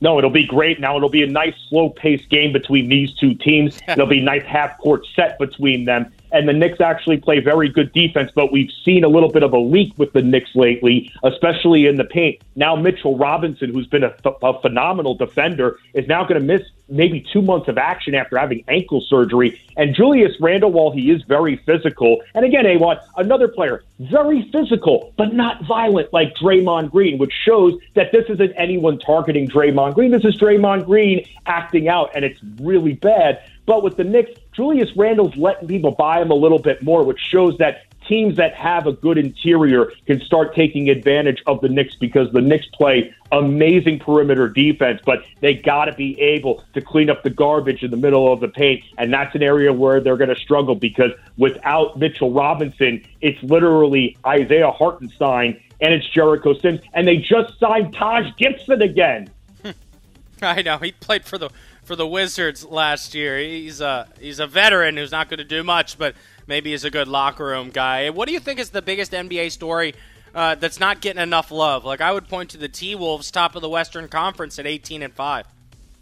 No, 0.02 0.18
it'll 0.18 0.30
be 0.30 0.46
great. 0.46 0.78
Now 0.78 0.96
it'll 0.96 1.08
be 1.08 1.22
a 1.22 1.26
nice 1.26 1.54
slow 1.68 1.88
paced 1.88 2.28
game 2.28 2.52
between 2.52 2.88
these 2.88 3.14
two 3.14 3.34
teams. 3.34 3.80
it'll 3.88 4.06
be 4.06 4.18
a 4.18 4.24
nice 4.24 4.44
half 4.44 4.76
court 4.78 5.06
set 5.16 5.38
between 5.38 5.86
them 5.86 6.12
and 6.32 6.48
the 6.48 6.52
Knicks 6.52 6.80
actually 6.80 7.18
play 7.18 7.40
very 7.40 7.68
good 7.68 7.92
defense, 7.92 8.30
but 8.34 8.50
we've 8.50 8.70
seen 8.84 9.04
a 9.04 9.08
little 9.08 9.30
bit 9.30 9.42
of 9.42 9.52
a 9.52 9.58
leak 9.58 9.92
with 9.98 10.12
the 10.14 10.22
Knicks 10.22 10.50
lately, 10.54 11.12
especially 11.22 11.86
in 11.86 11.96
the 11.96 12.04
paint. 12.04 12.40
Now 12.56 12.74
Mitchell 12.74 13.18
Robinson, 13.18 13.72
who's 13.72 13.86
been 13.86 14.02
a, 14.02 14.14
a 14.42 14.60
phenomenal 14.60 15.14
defender, 15.14 15.78
is 15.92 16.08
now 16.08 16.24
going 16.24 16.40
to 16.40 16.46
miss 16.46 16.62
maybe 16.92 17.24
two 17.32 17.42
months 17.42 17.68
of 17.68 17.78
action 17.78 18.14
after 18.14 18.38
having 18.38 18.62
ankle 18.68 19.00
surgery. 19.08 19.60
And 19.76 19.94
Julius 19.94 20.32
Randle, 20.40 20.70
while 20.70 20.90
he 20.90 21.10
is 21.10 21.22
very 21.22 21.56
physical, 21.64 22.22
and 22.34 22.44
again, 22.44 22.64
Awadd, 22.64 23.00
another 23.16 23.48
player, 23.48 23.82
very 23.98 24.48
physical, 24.52 25.12
but 25.16 25.34
not 25.34 25.64
violent 25.66 26.12
like 26.12 26.34
Draymond 26.34 26.90
Green, 26.90 27.18
which 27.18 27.32
shows 27.44 27.78
that 27.94 28.12
this 28.12 28.24
isn't 28.28 28.52
anyone 28.56 28.98
targeting 28.98 29.48
Draymond 29.48 29.94
Green. 29.94 30.10
This 30.10 30.24
is 30.24 30.38
Draymond 30.38 30.86
Green 30.86 31.26
acting 31.46 31.88
out, 31.88 32.10
and 32.14 32.24
it's 32.24 32.40
really 32.60 32.94
bad. 32.94 33.42
But 33.64 33.82
with 33.82 33.96
the 33.96 34.04
Knicks, 34.04 34.38
Julius 34.52 34.90
Randle's 34.96 35.36
letting 35.36 35.68
people 35.68 35.92
buy 35.92 36.20
him 36.20 36.30
a 36.30 36.34
little 36.34 36.58
bit 36.58 36.82
more, 36.82 37.04
which 37.04 37.20
shows 37.20 37.56
that 37.58 37.84
teams 38.06 38.36
that 38.36 38.54
have 38.54 38.86
a 38.86 38.92
good 38.92 39.18
interior 39.18 39.92
can 40.06 40.20
start 40.20 40.54
taking 40.54 40.88
advantage 40.88 41.42
of 41.46 41.60
the 41.60 41.68
Knicks 41.68 41.94
because 41.96 42.30
the 42.32 42.40
Knicks 42.40 42.66
play 42.72 43.14
amazing 43.30 43.98
perimeter 43.98 44.48
defense, 44.48 45.00
but 45.04 45.24
they 45.40 45.54
got 45.54 45.86
to 45.86 45.92
be 45.94 46.20
able 46.20 46.62
to 46.74 46.80
clean 46.80 47.08
up 47.08 47.22
the 47.22 47.30
garbage 47.30 47.82
in 47.82 47.90
the 47.90 47.96
middle 47.96 48.32
of 48.32 48.40
the 48.40 48.48
paint. 48.48 48.84
And 48.98 49.12
that's 49.12 49.34
an 49.34 49.42
area 49.42 49.72
where 49.72 50.00
they're 50.00 50.16
going 50.16 50.34
to 50.34 50.40
struggle 50.40 50.74
because 50.74 51.10
without 51.38 51.98
Mitchell 51.98 52.30
Robinson, 52.30 53.04
it's 53.20 53.42
literally 53.42 54.16
Isaiah 54.26 54.70
Hartenstein 54.70 55.60
and 55.80 55.94
it's 55.94 56.08
Jericho 56.10 56.54
Sims. 56.54 56.80
And 56.92 57.08
they 57.08 57.16
just 57.16 57.58
signed 57.58 57.94
Taj 57.94 58.26
Gibson 58.36 58.82
again. 58.82 59.30
I 60.42 60.62
know. 60.62 60.78
He 60.78 60.92
played 60.92 61.24
for 61.24 61.38
the 61.38 61.50
for 61.82 61.96
the 61.96 62.06
Wizards 62.06 62.64
last 62.64 63.14
year. 63.14 63.38
He's 63.38 63.80
a 63.80 64.08
he's 64.20 64.38
a 64.38 64.46
veteran 64.46 64.96
who's 64.96 65.12
not 65.12 65.28
going 65.28 65.38
to 65.38 65.44
do 65.44 65.62
much, 65.62 65.98
but 65.98 66.14
maybe 66.46 66.70
he's 66.70 66.84
a 66.84 66.90
good 66.90 67.08
locker 67.08 67.46
room 67.46 67.70
guy. 67.70 68.10
What 68.10 68.26
do 68.26 68.32
you 68.32 68.40
think 68.40 68.58
is 68.58 68.70
the 68.70 68.82
biggest 68.82 69.12
NBA 69.12 69.50
story 69.52 69.94
uh, 70.34 70.54
that's 70.56 70.80
not 70.80 71.00
getting 71.00 71.22
enough 71.22 71.50
love? 71.50 71.84
Like 71.84 72.00
I 72.00 72.12
would 72.12 72.28
point 72.28 72.50
to 72.50 72.58
the 72.58 72.68
T 72.68 72.94
Wolves, 72.94 73.30
top 73.30 73.56
of 73.56 73.62
the 73.62 73.68
Western 73.68 74.08
Conference 74.08 74.58
at 74.58 74.66
18 74.66 75.02
and 75.02 75.12
five. 75.12 75.46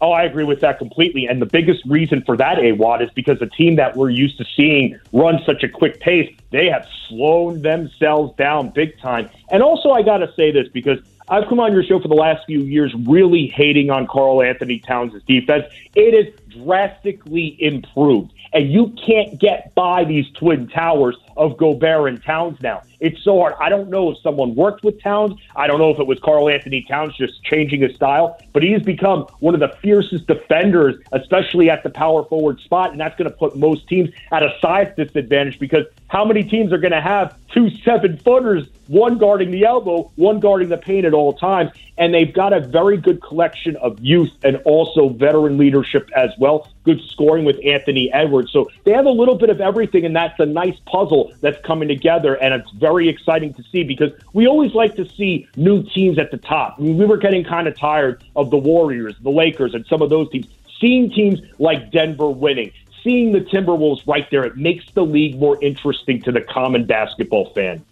Oh, 0.01 0.11
I 0.11 0.23
agree 0.23 0.43
with 0.43 0.61
that 0.61 0.79
completely. 0.79 1.27
And 1.27 1.39
the 1.39 1.45
biggest 1.45 1.85
reason 1.85 2.23
for 2.23 2.35
that, 2.37 2.57
Awadd, 2.57 3.03
is 3.03 3.11
because 3.11 3.37
the 3.37 3.45
team 3.45 3.75
that 3.75 3.95
we're 3.95 4.09
used 4.09 4.39
to 4.39 4.45
seeing 4.55 4.99
run 5.13 5.39
such 5.45 5.63
a 5.63 5.69
quick 5.69 5.99
pace, 5.99 6.35
they 6.49 6.67
have 6.69 6.87
slowed 7.07 7.61
themselves 7.61 8.35
down 8.35 8.69
big 8.69 8.99
time. 8.99 9.29
And 9.51 9.61
also, 9.61 9.91
I 9.91 10.01
got 10.01 10.17
to 10.17 10.33
say 10.33 10.49
this 10.49 10.67
because 10.69 10.97
I've 11.29 11.47
come 11.47 11.59
on 11.59 11.71
your 11.71 11.83
show 11.83 11.99
for 11.99 12.07
the 12.07 12.15
last 12.15 12.45
few 12.47 12.61
years 12.61 12.93
really 13.07 13.47
hating 13.47 13.91
on 13.91 14.07
Karl-Anthony 14.07 14.79
Towns' 14.79 15.21
defense. 15.23 15.65
It 15.93 16.15
is 16.15 16.33
drastically 16.51 17.57
improved. 17.59 18.31
And 18.53 18.71
you 18.71 18.93
can't 19.05 19.39
get 19.39 19.73
by 19.75 20.03
these 20.03 20.29
twin 20.31 20.67
towers 20.67 21.15
of 21.37 21.57
Gobert 21.57 22.09
and 22.09 22.23
Towns 22.23 22.59
now. 22.61 22.83
It's 22.99 23.23
so 23.23 23.39
hard. 23.39 23.55
I 23.59 23.69
don't 23.69 23.89
know 23.89 24.11
if 24.11 24.17
someone 24.21 24.53
worked 24.53 24.83
with 24.83 25.01
Towns. 25.01 25.39
I 25.55 25.65
don't 25.65 25.79
know 25.79 25.89
if 25.89 25.99
it 25.99 26.05
was 26.05 26.19
Karl-Anthony 26.19 26.83
Towns 26.87 27.15
just 27.17 27.41
changing 27.43 27.81
his 27.81 27.95
style, 27.95 28.37
but 28.53 28.61
he's 28.61 28.83
become 28.83 29.25
one 29.39 29.53
of 29.55 29.59
the 29.59 29.75
fiercest 29.81 30.27
defenders, 30.27 31.01
especially 31.11 31.69
at 31.69 31.81
the 31.83 31.89
power 31.89 32.23
forward 32.25 32.59
spot. 32.59 32.91
And 32.91 32.99
that's 32.99 33.17
going 33.17 33.29
to 33.29 33.35
put 33.35 33.55
most 33.55 33.87
teams 33.87 34.09
at 34.31 34.43
a 34.43 34.53
size 34.61 34.93
disadvantage 34.95 35.57
because 35.57 35.85
how 36.09 36.25
many 36.25 36.43
teams 36.43 36.71
are 36.73 36.77
going 36.77 36.91
to 36.91 37.01
have 37.01 37.35
two 37.47 37.69
seven 37.77 38.17
footers, 38.17 38.67
one 38.87 39.17
guarding 39.17 39.49
the 39.49 39.65
elbow, 39.65 40.11
one 40.15 40.39
guarding 40.39 40.69
the 40.69 40.77
paint 40.77 41.05
at 41.05 41.13
all 41.13 41.33
times? 41.33 41.71
And 41.97 42.13
they've 42.13 42.33
got 42.33 42.53
a 42.53 42.59
very 42.59 42.97
good 42.97 43.21
collection 43.21 43.77
of 43.77 43.99
youth 43.99 44.31
and 44.43 44.57
also 44.57 45.09
veteran 45.09 45.57
leadership 45.57 46.09
as 46.15 46.29
well. 46.41 46.67
Good 46.83 46.99
scoring 47.07 47.45
with 47.45 47.57
Anthony 47.63 48.11
Edwards. 48.11 48.51
So 48.51 48.69
they 48.83 48.91
have 48.91 49.05
a 49.05 49.11
little 49.11 49.35
bit 49.35 49.49
of 49.49 49.61
everything, 49.61 50.05
and 50.05 50.13
that's 50.13 50.37
a 50.39 50.45
nice 50.45 50.77
puzzle 50.87 51.31
that's 51.39 51.63
coming 51.65 51.87
together. 51.87 52.33
And 52.35 52.53
it's 52.53 52.69
very 52.71 53.07
exciting 53.07 53.53
to 53.53 53.63
see 53.71 53.83
because 53.83 54.11
we 54.33 54.47
always 54.47 54.73
like 54.73 54.95
to 54.95 55.07
see 55.07 55.47
new 55.55 55.83
teams 55.83 56.19
at 56.19 56.31
the 56.31 56.37
top. 56.37 56.75
I 56.79 56.81
mean, 56.81 56.97
we 56.97 57.05
were 57.05 57.17
getting 57.17 57.45
kind 57.45 57.67
of 57.67 57.79
tired 57.79 58.23
of 58.35 58.49
the 58.49 58.57
Warriors, 58.57 59.15
the 59.21 59.29
Lakers, 59.29 59.73
and 59.73 59.85
some 59.85 60.01
of 60.01 60.09
those 60.09 60.29
teams. 60.31 60.47
Seeing 60.79 61.11
teams 61.11 61.39
like 61.59 61.91
Denver 61.91 62.31
winning, 62.31 62.71
seeing 63.03 63.31
the 63.33 63.41
Timberwolves 63.41 64.07
right 64.07 64.27
there, 64.31 64.43
it 64.43 64.57
makes 64.57 64.89
the 64.93 65.05
league 65.05 65.39
more 65.39 65.61
interesting 65.61 66.21
to 66.23 66.31
the 66.31 66.41
common 66.41 66.85
basketball 66.85 67.53
fan. 67.53 67.85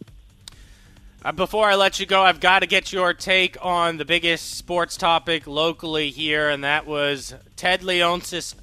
Uh, 1.23 1.33
before 1.33 1.69
I 1.69 1.75
let 1.75 1.99
you 1.99 2.05
go, 2.05 2.21
I've 2.21 2.39
got 2.39 2.59
to 2.59 2.65
get 2.65 2.93
your 2.93 3.13
take 3.13 3.57
on 3.61 3.97
the 3.97 4.05
biggest 4.05 4.55
sports 4.55 4.95
topic 4.95 5.47
locally 5.47 6.11
here, 6.11 6.49
and 6.49 6.63
that 6.63 6.87
was 6.87 7.33
Ted 7.57 7.81
Leonsis 7.81 8.55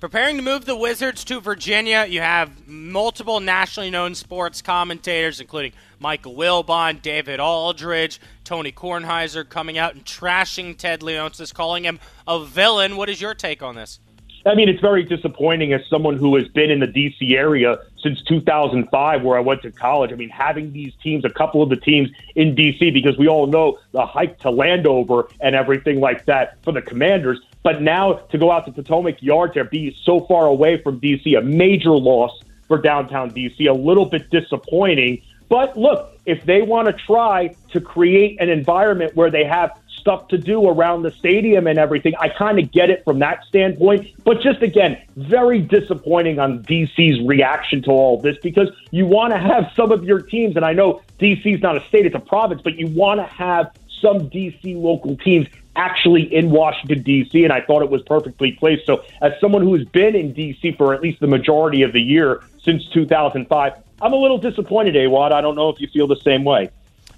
preparing 0.00 0.36
to 0.36 0.42
move 0.42 0.64
the 0.64 0.74
Wizards 0.74 1.22
to 1.22 1.40
Virginia. 1.40 2.04
You 2.08 2.20
have 2.20 2.66
multiple 2.66 3.38
nationally 3.38 3.88
known 3.88 4.16
sports 4.16 4.60
commentators, 4.60 5.40
including 5.40 5.74
Michael 6.00 6.34
Wilbon, 6.34 7.00
David 7.00 7.38
Aldridge, 7.38 8.20
Tony 8.42 8.72
Kornheiser, 8.72 9.48
coming 9.48 9.78
out 9.78 9.94
and 9.94 10.04
trashing 10.04 10.76
Ted 10.76 11.02
Leonsis, 11.02 11.54
calling 11.54 11.84
him 11.84 12.00
a 12.26 12.44
villain. 12.44 12.96
What 12.96 13.10
is 13.10 13.20
your 13.20 13.34
take 13.34 13.62
on 13.62 13.76
this? 13.76 14.00
I 14.44 14.56
mean, 14.56 14.68
it's 14.68 14.80
very 14.80 15.04
disappointing 15.04 15.72
as 15.72 15.82
someone 15.88 16.16
who 16.16 16.34
has 16.34 16.48
been 16.48 16.68
in 16.68 16.80
the 16.80 16.88
D.C. 16.88 17.36
area 17.36 17.78
since 18.02 18.22
2005, 18.22 19.22
where 19.22 19.36
I 19.36 19.40
went 19.40 19.62
to 19.62 19.70
college. 19.70 20.12
I 20.12 20.16
mean, 20.16 20.28
having 20.28 20.72
these 20.72 20.92
teams, 21.02 21.24
a 21.24 21.30
couple 21.30 21.62
of 21.62 21.68
the 21.68 21.76
teams 21.76 22.10
in 22.34 22.54
D.C., 22.54 22.90
because 22.90 23.16
we 23.16 23.28
all 23.28 23.46
know 23.46 23.78
the 23.92 24.04
hike 24.04 24.38
to 24.40 24.50
Landover 24.50 25.28
and 25.40 25.54
everything 25.54 26.00
like 26.00 26.24
that 26.26 26.62
for 26.62 26.72
the 26.72 26.82
Commanders. 26.82 27.40
But 27.62 27.80
now 27.80 28.14
to 28.14 28.38
go 28.38 28.50
out 28.50 28.66
to 28.66 28.72
Potomac 28.72 29.22
Yard 29.22 29.54
to 29.54 29.64
be 29.64 29.96
so 30.02 30.20
far 30.26 30.46
away 30.46 30.82
from 30.82 30.98
D.C., 30.98 31.34
a 31.34 31.42
major 31.42 31.90
loss 31.90 32.40
for 32.66 32.78
downtown 32.78 33.30
D.C., 33.30 33.66
a 33.66 33.74
little 33.74 34.06
bit 34.06 34.30
disappointing. 34.30 35.22
But 35.48 35.76
look, 35.76 36.18
if 36.24 36.44
they 36.44 36.62
want 36.62 36.88
to 36.88 36.94
try 37.04 37.54
to 37.72 37.80
create 37.80 38.40
an 38.40 38.48
environment 38.48 39.14
where 39.14 39.30
they 39.30 39.44
have 39.44 39.78
stuff 39.98 40.28
to 40.28 40.38
do 40.38 40.68
around 40.68 41.02
the 41.02 41.10
stadium 41.12 41.66
and 41.66 41.78
everything. 41.78 42.14
I 42.18 42.28
kind 42.28 42.58
of 42.58 42.70
get 42.72 42.90
it 42.90 43.04
from 43.04 43.20
that 43.20 43.44
standpoint. 43.44 44.08
But 44.24 44.40
just 44.40 44.62
again, 44.62 45.02
very 45.16 45.60
disappointing 45.60 46.38
on 46.38 46.62
DC's 46.64 47.26
reaction 47.26 47.82
to 47.82 47.90
all 47.90 48.20
this 48.20 48.36
because 48.42 48.68
you 48.90 49.06
want 49.06 49.32
to 49.32 49.38
have 49.38 49.70
some 49.76 49.92
of 49.92 50.04
your 50.04 50.20
teams, 50.20 50.56
and 50.56 50.64
I 50.64 50.72
know 50.72 51.02
DC's 51.18 51.62
not 51.62 51.76
a 51.76 51.86
state, 51.88 52.06
it's 52.06 52.14
a 52.14 52.20
province, 52.20 52.62
but 52.62 52.76
you 52.76 52.88
want 52.88 53.20
to 53.20 53.26
have 53.26 53.72
some 54.00 54.28
DC 54.30 54.76
local 54.76 55.16
teams 55.16 55.46
actually 55.76 56.22
in 56.34 56.50
Washington, 56.50 57.02
D.C., 57.02 57.44
and 57.44 57.52
I 57.52 57.60
thought 57.62 57.82
it 57.82 57.90
was 57.90 58.02
perfectly 58.02 58.52
placed. 58.52 58.84
So, 58.84 59.04
as 59.22 59.32
someone 59.40 59.62
who 59.62 59.74
has 59.74 59.86
been 59.86 60.14
in 60.14 60.32
D.C. 60.32 60.72
for 60.72 60.92
at 60.92 61.00
least 61.00 61.20
the 61.20 61.26
majority 61.26 61.82
of 61.82 61.92
the 61.92 62.00
year 62.00 62.42
since 62.62 62.86
2005, 62.92 63.72
I'm 64.02 64.12
a 64.12 64.16
little 64.16 64.38
disappointed, 64.38 64.94
Awadd. 64.94 65.32
I 65.32 65.40
don't 65.40 65.54
know 65.54 65.70
if 65.70 65.80
you 65.80 65.88
feel 65.88 66.06
the 66.06 66.20
same 66.22 66.44
way. 66.44 66.70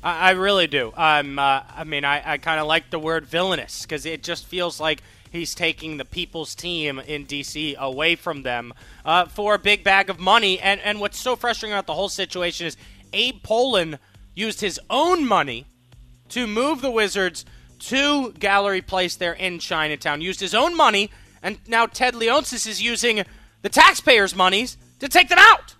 I, 0.04 0.28
I 0.28 0.30
really 0.32 0.66
do. 0.66 0.90
Uh, 0.90 1.22
I 1.76 1.84
mean, 1.84 2.04
I, 2.04 2.34
I 2.34 2.38
kind 2.38 2.60
of 2.60 2.66
like 2.66 2.90
the 2.90 2.98
word 2.98 3.26
villainous 3.26 3.82
because 3.82 4.06
it 4.06 4.22
just 4.22 4.46
feels 4.46 4.78
like 4.78 5.02
he's 5.32 5.54
taking 5.54 5.96
the 5.96 6.04
people's 6.04 6.54
team 6.54 7.00
in 7.00 7.26
DC 7.26 7.76
away 7.76 8.14
from 8.14 8.42
them 8.42 8.72
uh, 9.04 9.24
for 9.24 9.54
a 9.54 9.58
big 9.58 9.82
bag 9.82 10.10
of 10.10 10.20
money. 10.20 10.60
And 10.60 10.80
and 10.82 11.00
what's 11.00 11.18
so 11.18 11.34
frustrating 11.34 11.72
about 11.72 11.86
the 11.86 11.94
whole 11.94 12.10
situation 12.10 12.66
is 12.66 12.76
Abe 13.12 13.42
Pollin 13.42 13.98
used 14.34 14.60
his 14.60 14.78
own 14.90 15.26
money 15.26 15.66
to 16.28 16.46
move 16.46 16.82
the 16.82 16.90
Wizards 16.90 17.44
to 17.78 18.32
Gallery 18.32 18.82
Place 18.82 19.16
there 19.16 19.32
in 19.32 19.58
Chinatown. 19.58 20.20
Used 20.20 20.40
his 20.40 20.54
own 20.54 20.76
money, 20.76 21.10
and 21.42 21.58
now 21.66 21.86
Ted 21.86 22.14
Leonsis 22.14 22.66
is 22.66 22.82
using 22.82 23.24
the 23.62 23.68
taxpayers' 23.68 24.34
monies 24.34 24.76
to 25.00 25.08
take 25.08 25.28
them 25.28 25.38
out. 25.38 25.74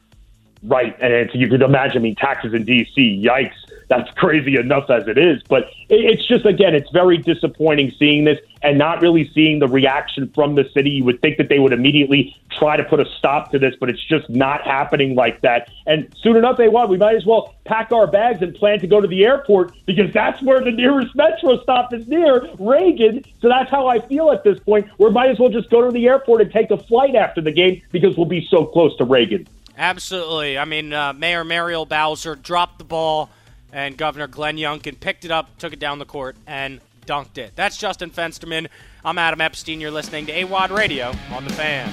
Right, 0.62 0.98
and 1.00 1.30
you 1.34 1.48
could 1.48 1.60
imagine, 1.60 1.98
I 1.98 2.00
mean, 2.00 2.14
taxes 2.14 2.54
in 2.54 2.64
D.C. 2.64 3.22
Yikes! 3.22 3.52
That's 3.96 4.10
crazy 4.16 4.56
enough 4.56 4.90
as 4.90 5.06
it 5.06 5.18
is. 5.18 5.42
But 5.48 5.70
it's 5.88 6.26
just, 6.26 6.46
again, 6.46 6.74
it's 6.74 6.90
very 6.90 7.18
disappointing 7.18 7.92
seeing 7.98 8.24
this 8.24 8.38
and 8.62 8.78
not 8.78 9.00
really 9.00 9.30
seeing 9.34 9.58
the 9.58 9.68
reaction 9.68 10.30
from 10.34 10.54
the 10.54 10.68
city. 10.74 10.90
You 10.90 11.04
would 11.04 11.20
think 11.20 11.36
that 11.38 11.48
they 11.48 11.58
would 11.58 11.72
immediately 11.72 12.36
try 12.58 12.76
to 12.76 12.84
put 12.84 13.00
a 13.00 13.04
stop 13.18 13.50
to 13.52 13.58
this, 13.58 13.74
but 13.78 13.90
it's 13.90 14.02
just 14.04 14.28
not 14.30 14.62
happening 14.62 15.14
like 15.14 15.40
that. 15.42 15.68
And 15.86 16.12
soon 16.20 16.36
enough, 16.36 16.56
they 16.56 16.68
want, 16.68 16.88
we 16.88 16.96
might 16.96 17.16
as 17.16 17.26
well 17.26 17.54
pack 17.64 17.92
our 17.92 18.06
bags 18.06 18.42
and 18.42 18.54
plan 18.54 18.80
to 18.80 18.86
go 18.86 19.00
to 19.00 19.06
the 19.06 19.24
airport 19.24 19.72
because 19.86 20.12
that's 20.12 20.42
where 20.42 20.62
the 20.62 20.72
nearest 20.72 21.14
metro 21.14 21.60
stop 21.62 21.92
is 21.92 22.06
near 22.08 22.48
Reagan. 22.58 23.24
So 23.40 23.48
that's 23.48 23.70
how 23.70 23.86
I 23.86 24.00
feel 24.00 24.30
at 24.30 24.44
this 24.44 24.58
point. 24.60 24.88
We 24.98 25.10
might 25.10 25.30
as 25.30 25.38
well 25.38 25.50
just 25.50 25.70
go 25.70 25.84
to 25.84 25.92
the 25.92 26.06
airport 26.06 26.40
and 26.40 26.50
take 26.50 26.70
a 26.70 26.78
flight 26.78 27.14
after 27.14 27.40
the 27.40 27.52
game 27.52 27.82
because 27.92 28.16
we'll 28.16 28.26
be 28.26 28.46
so 28.50 28.64
close 28.64 28.96
to 28.96 29.04
Reagan. 29.04 29.46
Absolutely. 29.76 30.56
I 30.56 30.64
mean, 30.64 30.92
uh, 30.92 31.12
Mayor 31.12 31.44
Muriel 31.44 31.84
Bowser 31.84 32.36
dropped 32.36 32.78
the 32.78 32.84
ball 32.84 33.28
and 33.74 33.96
Governor 33.96 34.28
Glenn 34.28 34.56
Youngkin 34.56 34.98
picked 35.00 35.24
it 35.24 35.32
up, 35.32 35.58
took 35.58 35.72
it 35.72 35.80
down 35.80 35.98
the 35.98 36.06
court, 36.06 36.36
and 36.46 36.80
dunked 37.06 37.36
it. 37.36 37.52
That's 37.56 37.76
Justin 37.76 38.08
Fensterman. 38.10 38.68
I'm 39.04 39.18
Adam 39.18 39.40
Epstein. 39.40 39.80
You're 39.80 39.90
listening 39.90 40.26
to 40.26 40.32
AWadd 40.32 40.70
Radio 40.70 41.12
on 41.32 41.44
the 41.44 41.52
fan. 41.52 41.92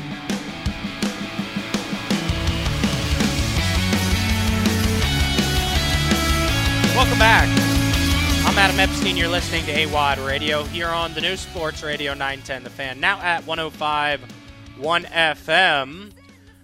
Welcome 6.95 7.17
back. 7.17 7.49
I'm 8.45 8.57
Adam 8.57 8.79
Epstein. 8.79 9.17
You're 9.17 9.27
listening 9.27 9.65
to 9.65 9.73
AWadd 9.73 10.25
Radio 10.25 10.63
here 10.65 10.87
on 10.87 11.15
the 11.15 11.21
new 11.21 11.35
Sports 11.35 11.81
Radio 11.81 12.13
910 12.13 12.63
The 12.63 12.69
Fan, 12.69 12.99
now 12.99 13.19
at 13.21 13.45
105 13.47 14.21
1 14.77 15.03
FM. 15.05 16.11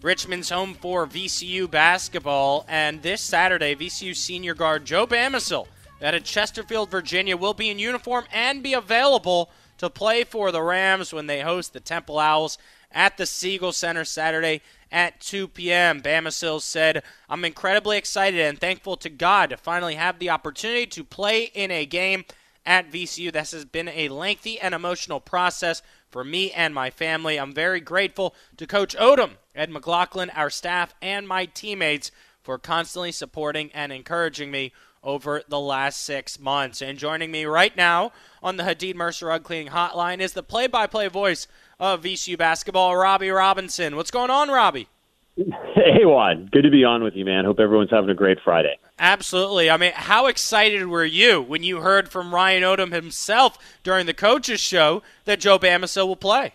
Richmond's 0.01 0.49
home 0.49 0.73
for 0.73 1.07
VCU 1.07 1.69
basketball. 1.69 2.65
And 2.67 3.01
this 3.01 3.21
Saturday, 3.21 3.75
VCU 3.75 4.15
senior 4.15 4.53
guard 4.53 4.85
Joe 4.85 5.07
Bamisile 5.07 5.67
out 6.01 6.13
of 6.13 6.23
Chesterfield, 6.23 6.91
Virginia, 6.91 7.35
will 7.35 7.53
be 7.53 7.69
in 7.69 7.79
uniform 7.79 8.25
and 8.31 8.61
be 8.61 8.73
available 8.73 9.49
to 9.79 9.89
play 9.89 10.23
for 10.23 10.51
the 10.51 10.61
Rams 10.61 11.13
when 11.13 11.27
they 11.27 11.41
host 11.41 11.73
the 11.73 11.79
Temple 11.79 12.19
Owls 12.19 12.57
at 12.91 13.17
the 13.17 13.25
Siegel 13.25 13.71
Center 13.71 14.05
Saturday 14.05 14.61
at 14.91 15.19
2 15.19 15.49
p.m. 15.49 16.01
Bamisile 16.01 16.61
said, 16.61 17.03
I'm 17.29 17.43
incredibly 17.43 17.97
excited 17.97 18.39
and 18.39 18.59
thankful 18.59 18.97
to 18.97 19.09
God 19.09 19.49
to 19.49 19.57
finally 19.57 19.95
have 19.95 20.19
the 20.19 20.29
opportunity 20.29 20.85
to 20.87 21.03
play 21.03 21.43
in 21.43 21.71
a 21.71 21.85
game 21.85 22.25
at 22.65 22.91
VCU. 22.91 23.31
This 23.31 23.51
has 23.51 23.65
been 23.65 23.89
a 23.89 24.09
lengthy 24.09 24.59
and 24.59 24.73
emotional 24.73 25.19
process 25.19 25.81
for 26.09 26.23
me 26.23 26.51
and 26.51 26.73
my 26.73 26.89
family. 26.89 27.37
I'm 27.37 27.53
very 27.53 27.79
grateful 27.79 28.33
to 28.57 28.67
Coach 28.67 28.95
Odom, 28.95 29.31
Ed 29.57 29.69
McLaughlin, 29.69 30.29
our 30.31 30.49
staff, 30.49 30.93
and 31.01 31.27
my 31.27 31.45
teammates 31.45 32.11
for 32.41 32.57
constantly 32.57 33.11
supporting 33.11 33.71
and 33.73 33.91
encouraging 33.91 34.51
me 34.51 34.71
over 35.03 35.41
the 35.47 35.59
last 35.59 36.01
six 36.01 36.39
months. 36.39 36.81
And 36.81 36.97
joining 36.97 37.31
me 37.31 37.45
right 37.45 37.75
now 37.75 38.11
on 38.43 38.57
the 38.57 38.63
Hadeed 38.63 38.95
Mercer 38.95 39.27
Rug 39.27 39.43
Cleaning 39.43 39.71
Hotline 39.71 40.19
is 40.19 40.33
the 40.33 40.43
play 40.43 40.67
by 40.67 40.87
play 40.87 41.07
voice 41.07 41.47
of 41.79 42.03
VCU 42.03 42.37
basketball, 42.37 42.95
Robby 42.95 43.29
Robinson. 43.29 43.95
What's 43.95 44.11
going 44.11 44.29
on, 44.29 44.49
Robby? 44.49 44.87
Hey, 45.35 46.03
Juan. 46.03 46.49
Good 46.51 46.63
to 46.63 46.71
be 46.71 46.83
on 46.83 47.03
with 47.03 47.15
you, 47.15 47.23
man. 47.23 47.45
Hope 47.45 47.59
everyone's 47.59 47.91
having 47.91 48.09
a 48.09 48.15
great 48.15 48.39
Friday. 48.43 48.77
Absolutely. 48.97 49.69
I 49.69 49.77
mean, 49.77 49.91
how 49.93 50.25
excited 50.25 50.87
were 50.87 51.05
you 51.05 51.41
when 51.41 51.61
you 51.63 51.81
heard 51.81 52.09
from 52.09 52.33
Ryan 52.33 52.63
Odom 52.63 52.91
himself 52.91 53.57
during 53.83 54.07
the 54.07 54.13
coaches 54.13 54.59
show 54.59 55.03
that 55.25 55.39
Joe 55.39 55.59
Bamisile 55.59 56.07
will 56.07 56.15
play? 56.15 56.53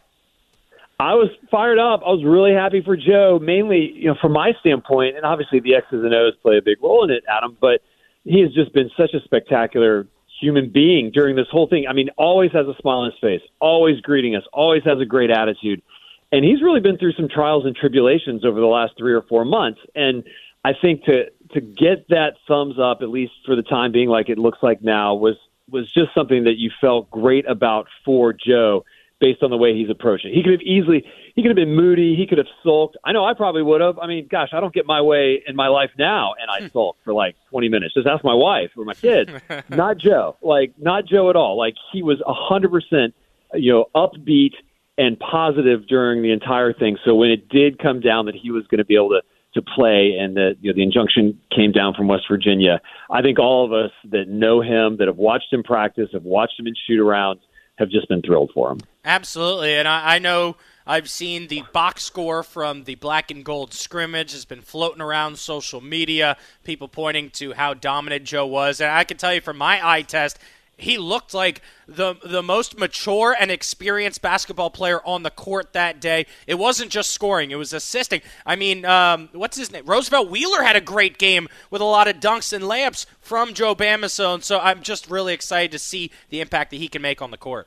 I 1.03 1.15
was 1.15 1.31
fired 1.51 1.81
up. 1.81 2.03
I 2.07 2.11
was 2.11 2.23
really 2.25 2.55
happy 2.55 2.81
for 2.81 2.97
Joe, 2.97 3.41
mainly, 3.43 3.91
you 3.93 4.07
know, 4.07 4.15
from 4.21 4.31
my 4.31 4.53
standpoint, 4.61 5.17
and 5.17 5.27
obviously 5.27 5.59
the 5.59 5.75
X's 5.75 6.05
and 6.05 6.15
O's 6.15 6.35
play 6.41 6.59
a 6.59 6.63
big 6.63 6.81
role 6.81 7.03
in 7.03 7.11
it, 7.11 7.25
Adam, 7.29 7.57
but 7.61 7.83
he 8.23 8.41
has 8.41 8.55
just 8.55 8.73
been 8.73 8.89
such 8.97 9.13
a 9.13 9.21
spectacular 9.25 10.07
human 10.41 10.71
being 10.71 11.11
during 11.11 11.35
this 11.35 11.49
whole 11.51 11.67
thing. 11.67 11.87
I 11.89 11.93
mean, 11.93 12.11
always 12.17 12.53
has 12.53 12.69
a 12.69 12.75
smile 12.81 12.99
on 12.99 13.11
his 13.11 13.19
face, 13.21 13.43
always 13.59 14.01
greeting 14.01 14.37
us, 14.37 14.45
always 14.53 14.85
has 14.85 15.01
a 15.01 15.05
great 15.05 15.31
attitude. 15.31 15.83
And 16.31 16.45
he's 16.45 16.63
really 16.63 16.81
been 16.81 16.99
through 16.99 17.15
some 17.15 17.29
trials 17.29 17.67
and 17.67 17.75
tribulations 17.75 18.45
over 18.45 18.61
the 18.61 18.67
last 18.67 18.93
three 18.97 19.13
or 19.13 19.23
four 19.23 19.45
months. 19.45 19.81
And 19.97 20.23
I 20.65 20.73
think 20.73 21.05
to 21.07 21.31
to 21.55 21.61
get 21.61 22.09
that 22.11 22.35
thumbs 22.47 22.77
up, 22.79 23.03
at 23.03 23.09
least 23.09 23.33
for 23.45 23.57
the 23.57 23.63
time 23.63 23.91
being, 23.91 24.09
like 24.09 24.29
it 24.29 24.39
looks 24.39 24.59
like 24.63 24.83
now, 24.83 25.17
was 25.17 25.35
was 25.69 25.93
just 25.93 26.15
something 26.15 26.45
that 26.45 26.59
you 26.59 26.71
felt 26.81 27.11
great 27.11 27.45
about 27.49 27.89
for 28.05 28.33
Joe 28.33 28.85
based 29.23 29.43
on 29.43 29.51
the 29.51 29.57
way 29.57 29.75
he's 29.75 29.89
approaching. 29.89 30.35
He 30.35 30.43
could 30.43 30.53
have 30.53 30.61
easily 30.61 31.05
he 31.35 31.43
could 31.43 31.49
have 31.49 31.57
been 31.57 31.75
moody, 31.75 32.15
he 32.17 32.27
could 32.27 32.39
have 32.39 32.49
sulked. 32.63 32.97
I 33.05 33.13
know 33.13 33.25
I 33.25 33.33
probably 33.33 33.63
would 33.63 33.81
have. 33.81 33.99
I 33.99 34.07
mean, 34.07 34.27
gosh, 34.31 34.51
I 34.53 34.61
don't 34.61 34.75
get 34.75 34.85
my 34.85 35.01
way 35.01 35.43
in 35.47 35.57
my 35.57 35.69
life 35.69 35.91
now 35.97 36.35
and 36.41 36.51
I 36.51 36.67
hmm. 36.67 36.73
sulk 36.73 36.97
for 37.05 37.15
like 37.15 37.37
20 37.51 37.69
minutes. 37.71 37.95
Just 37.95 38.07
ask 38.07 38.23
my 38.25 38.35
wife 38.35 38.71
or 38.77 38.85
my 38.85 38.95
kids. 38.95 39.31
not 39.71 39.97
Joe. 39.97 40.37
Like 40.43 40.75
not 40.77 41.07
Joe 41.07 41.31
at 41.31 41.37
all. 41.37 41.57
Like 41.57 41.75
he 41.93 42.03
was 42.03 42.21
a 42.27 42.35
100% 42.35 43.13
you 43.55 43.73
know, 43.73 43.87
upbeat 43.95 44.55
and 44.99 45.19
positive 45.19 45.87
during 45.87 46.23
the 46.23 46.33
entire 46.33 46.73
thing. 46.73 46.99
So 47.05 47.15
when 47.15 47.31
it 47.31 47.49
did 47.49 47.79
come 47.79 48.01
down 48.01 48.27
that 48.27 48.35
he 48.35 48.51
was 48.51 48.67
going 48.67 48.79
to 48.79 48.85
be 48.85 48.97
able 48.97 49.11
to 49.11 49.23
to 49.55 49.61
play 49.61 50.17
and 50.19 50.35
that 50.37 50.57
you 50.63 50.71
know 50.71 50.75
the 50.75 50.83
injunction 50.83 51.39
came 51.55 51.73
down 51.73 51.93
from 51.93 52.09
West 52.09 52.25
Virginia, 52.31 52.81
I 53.11 53.21
think 53.21 53.39
all 53.39 53.67
of 53.67 53.73
us 53.73 53.91
that 54.11 54.27
know 54.27 54.63
him, 54.63 54.97
that 54.97 55.09
have 55.09 55.19
watched 55.19 55.53
him 55.53 55.63
practice, 55.63 56.09
have 56.15 56.23
watched 56.23 56.59
him 56.59 56.67
in 56.67 56.75
shoot 56.87 56.99
arounds, 56.99 57.41
have 57.77 57.91
just 57.91 58.09
been 58.09 58.23
thrilled 58.23 58.51
for 58.55 58.73
him. 58.73 58.79
Absolutely, 59.05 59.75
and 59.75 59.89
I, 59.89 60.15
I 60.15 60.19
know 60.21 60.57
I've 60.87 61.11
seen 61.11 61.49
the 61.49 61.65
box 61.73 62.05
score 62.05 62.45
from 62.45 62.85
the 62.85 62.95
black 62.95 63.33
and 63.33 63.45
gold 63.45 63.75
scrimmage 63.75 64.31
has 64.33 64.45
been 64.45 64.61
floating 64.61 65.03
around 65.03 65.39
social 65.39 65.81
media. 65.81 66.37
People 66.63 66.87
pointing 66.87 67.31
to 67.31 67.53
how 67.53 67.75
dominant 67.75 68.25
Joe 68.25 68.47
was, 68.47 68.81
and 68.81 68.93
I 68.93 69.03
can 69.03 69.17
tell 69.17 69.35
you 69.35 69.41
from 69.41 69.59
my 69.59 69.85
eye 69.85 70.03
test, 70.03 70.39
he 70.77 70.99
looked 70.99 71.35
like 71.35 71.63
the 71.89 72.15
the 72.25 72.45
most 72.45 72.79
mature 72.79 73.37
and 73.39 73.51
experienced 73.51 74.23
basketball 74.23 74.71
player 74.71 75.01
on 75.05 75.25
the 75.25 75.31
court 75.31 75.73
that 75.73 76.01
day. 76.01 76.27
It 76.47 76.55
wasn't 76.55 76.93
just 76.93 77.11
scoring; 77.11 77.51
it 77.51 77.57
was 77.57 77.73
assisting. 77.73 78.21
I 78.47 78.55
mean, 78.55 78.85
um, 78.85 79.31
what's 79.33 79.57
his 79.57 79.73
name? 79.73 79.85
Roosevelt 79.85 80.31
Wheeler 80.31 80.63
had 80.63 80.77
a 80.77 80.81
great 80.81 81.19
game 81.19 81.49
with 81.73 81.83
a 81.83 81.85
lot 81.87 82.07
of 82.07 82.21
dunks 82.21 82.53
and 82.53 82.63
layups 82.63 83.07
from 83.21 83.53
Joe 83.53 83.75
Bamisile, 83.75 84.45
so 84.45 84.61
I'm 84.61 84.81
just 84.81 85.11
really 85.11 85.35
excited 85.35 85.73
to 85.73 85.81
see 85.81 86.13
the 86.31 86.41
impact 86.41 86.71
that 86.71 86.77
he 86.77 86.87
can 86.87 87.03
make 87.03 87.21
on 87.21 87.33
the 87.33 87.37
court. 87.37 87.67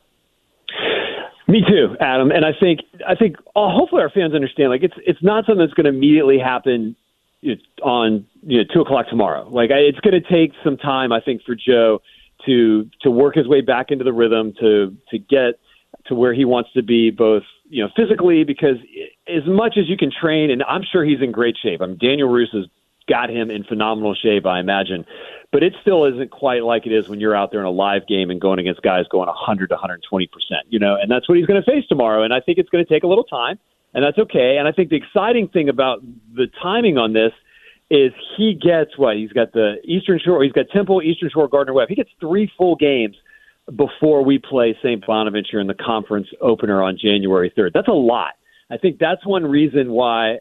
Me 1.47 1.61
too, 1.67 1.95
Adam. 1.99 2.31
And 2.31 2.43
I 2.43 2.51
think 2.59 2.79
I 3.07 3.15
think 3.15 3.37
uh, 3.55 3.69
hopefully 3.69 4.01
our 4.01 4.09
fans 4.09 4.33
understand. 4.33 4.69
Like 4.69 4.83
it's 4.83 4.95
it's 5.05 5.21
not 5.21 5.45
something 5.45 5.59
that's 5.59 5.73
going 5.73 5.85
to 5.85 5.95
immediately 5.95 6.39
happen 6.39 6.95
on 7.83 8.25
you 8.41 8.57
know 8.57 8.63
two 8.73 8.81
o'clock 8.81 9.07
tomorrow. 9.09 9.47
Like 9.49 9.69
I, 9.71 9.77
it's 9.77 9.99
going 9.99 10.19
to 10.19 10.27
take 10.27 10.53
some 10.63 10.77
time, 10.77 11.11
I 11.11 11.21
think, 11.21 11.43
for 11.45 11.55
Joe 11.55 12.01
to 12.45 12.89
to 13.01 13.11
work 13.11 13.35
his 13.35 13.47
way 13.47 13.61
back 13.61 13.91
into 13.91 14.03
the 14.03 14.13
rhythm 14.13 14.53
to 14.59 14.95
to 15.11 15.19
get 15.19 15.59
to 16.07 16.15
where 16.15 16.33
he 16.33 16.45
wants 16.45 16.71
to 16.73 16.81
be, 16.81 17.11
both 17.11 17.43
you 17.69 17.83
know 17.83 17.89
physically 17.95 18.43
because 18.43 18.77
as 19.27 19.43
much 19.45 19.77
as 19.77 19.87
you 19.87 19.97
can 19.97 20.11
train, 20.11 20.49
and 20.49 20.63
I'm 20.63 20.81
sure 20.83 21.05
he's 21.05 21.21
in 21.21 21.31
great 21.31 21.57
shape. 21.61 21.81
I 21.81 21.85
mean, 21.85 21.97
Daniel 21.99 22.29
Roos 22.29 22.49
has 22.53 22.65
got 23.07 23.29
him 23.29 23.51
in 23.51 23.63
phenomenal 23.63 24.15
shape, 24.15 24.45
I 24.45 24.59
imagine, 24.59 25.05
but 25.55 25.63
it 25.63 25.73
still 25.79 26.03
isn't 26.03 26.31
quite 26.31 26.65
like 26.65 26.85
it 26.85 26.91
is 26.91 27.07
when 27.07 27.21
you're 27.21 27.33
out 27.33 27.49
there 27.49 27.61
in 27.61 27.65
a 27.65 27.71
live 27.71 28.05
game 28.07 28.29
and 28.29 28.41
going 28.41 28.59
against 28.59 28.81
guys 28.81 29.05
going 29.09 29.27
100 29.27 29.67
to 29.67 29.75
120 29.75 30.27
percent. 30.27 30.63
You 30.67 30.79
know, 30.79 30.97
and 31.01 31.09
that's 31.09 31.29
what 31.29 31.37
he's 31.37 31.45
going 31.45 31.63
to 31.63 31.65
face 31.65 31.87
tomorrow. 31.87 32.23
And 32.23 32.33
I 32.33 32.41
think 32.41 32.57
it's 32.57 32.67
going 32.67 32.83
to 32.83 32.93
take 32.93 33.03
a 33.03 33.07
little 33.07 33.23
time, 33.23 33.57
and 33.93 34.03
that's 34.03 34.17
okay. 34.17 34.57
And 34.59 34.67
I 34.67 34.73
think 34.73 34.89
the 34.89 34.97
exciting 34.97 35.47
thing 35.47 35.69
about 35.69 36.01
the 36.33 36.47
timing 36.61 36.97
on 36.97 37.13
this 37.13 37.31
is 37.89 38.11
he 38.35 38.53
gets 38.53 38.97
what 38.97 39.15
he's 39.15 39.31
got 39.31 39.53
the 39.53 39.75
Eastern 39.85 40.19
Shore, 40.19 40.43
he's 40.43 40.51
got 40.51 40.65
Temple, 40.73 41.01
Eastern 41.01 41.29
Shore, 41.33 41.47
Gardner 41.47 41.71
Webb. 41.71 41.87
He 41.87 41.95
gets 41.95 42.09
three 42.19 42.51
full 42.57 42.75
games 42.75 43.15
before 43.73 44.25
we 44.25 44.39
play 44.39 44.77
St. 44.83 45.07
Bonaventure 45.07 45.61
in 45.61 45.67
the 45.67 45.73
conference 45.73 46.27
opener 46.41 46.83
on 46.83 46.97
January 47.01 47.49
3rd. 47.57 47.71
That's 47.73 47.87
a 47.87 47.93
lot. 47.93 48.33
I 48.69 48.75
think 48.75 48.99
that's 48.99 49.25
one 49.25 49.45
reason 49.45 49.91
why 49.91 50.39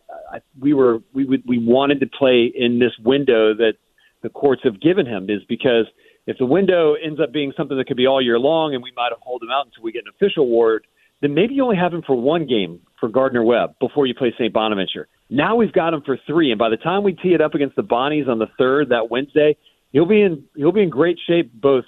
we 0.59 0.75
were 0.75 0.99
we 1.12 1.40
we 1.47 1.59
wanted 1.59 2.00
to 2.00 2.09
play 2.09 2.50
in 2.52 2.80
this 2.80 2.99
window 2.99 3.54
that 3.54 3.75
the 4.25 4.31
courts 4.31 4.62
have 4.64 4.81
given 4.81 5.07
him 5.07 5.28
is 5.28 5.43
because 5.49 5.87
if 6.26 6.38
the 6.38 6.47
window 6.47 6.95
ends 6.95 7.21
up 7.21 7.31
being 7.31 7.52
something 7.57 7.76
that 7.76 7.87
could 7.87 7.99
be 7.99 8.07
all 8.07 8.23
year 8.23 8.38
long 8.38 8.75
and 8.75 8.83
we 8.83 8.90
might 8.97 9.12
hold 9.21 9.43
him 9.43 9.50
out 9.50 9.66
until 9.66 9.85
we 9.85 9.93
get 9.93 10.04
an 10.07 10.12
official 10.16 10.45
award, 10.45 10.87
then 11.21 11.35
maybe 11.35 11.54
you 11.54 11.62
only 11.62 11.76
have 11.76 11.93
him 11.93 12.02
for 12.07 12.16
one 12.16 12.47
game 12.47 12.81
for 12.99 13.11
Gardner 13.11 13.45
Webb 13.45 13.76
before 13.78 14.07
you 14.07 14.14
play 14.14 14.33
St. 14.37 14.52
Bonaventure. 14.52 15.09
Now 15.28 15.57
we've 15.57 15.73
got 15.73 15.93
him 15.93 16.02
for 16.04 16.19
three, 16.26 16.50
and 16.50 16.59
by 16.59 16.71
the 16.71 16.78
time 16.78 17.02
we 17.04 17.12
tee 17.12 17.35
it 17.35 17.43
up 17.43 17.54
against 17.54 17.76
the 17.76 17.83
Bonnies 17.83 18.26
on 18.26 18.38
the 18.38 18.49
third 18.59 18.88
that 18.88 19.11
Wednesday, 19.11 19.59
he'll 19.93 20.07
be 20.07 20.23
in 20.23 20.45
he'll 20.57 20.73
be 20.73 20.83
in 20.83 20.90
great 20.90 21.19
shape, 21.26 21.52
both 21.52 21.85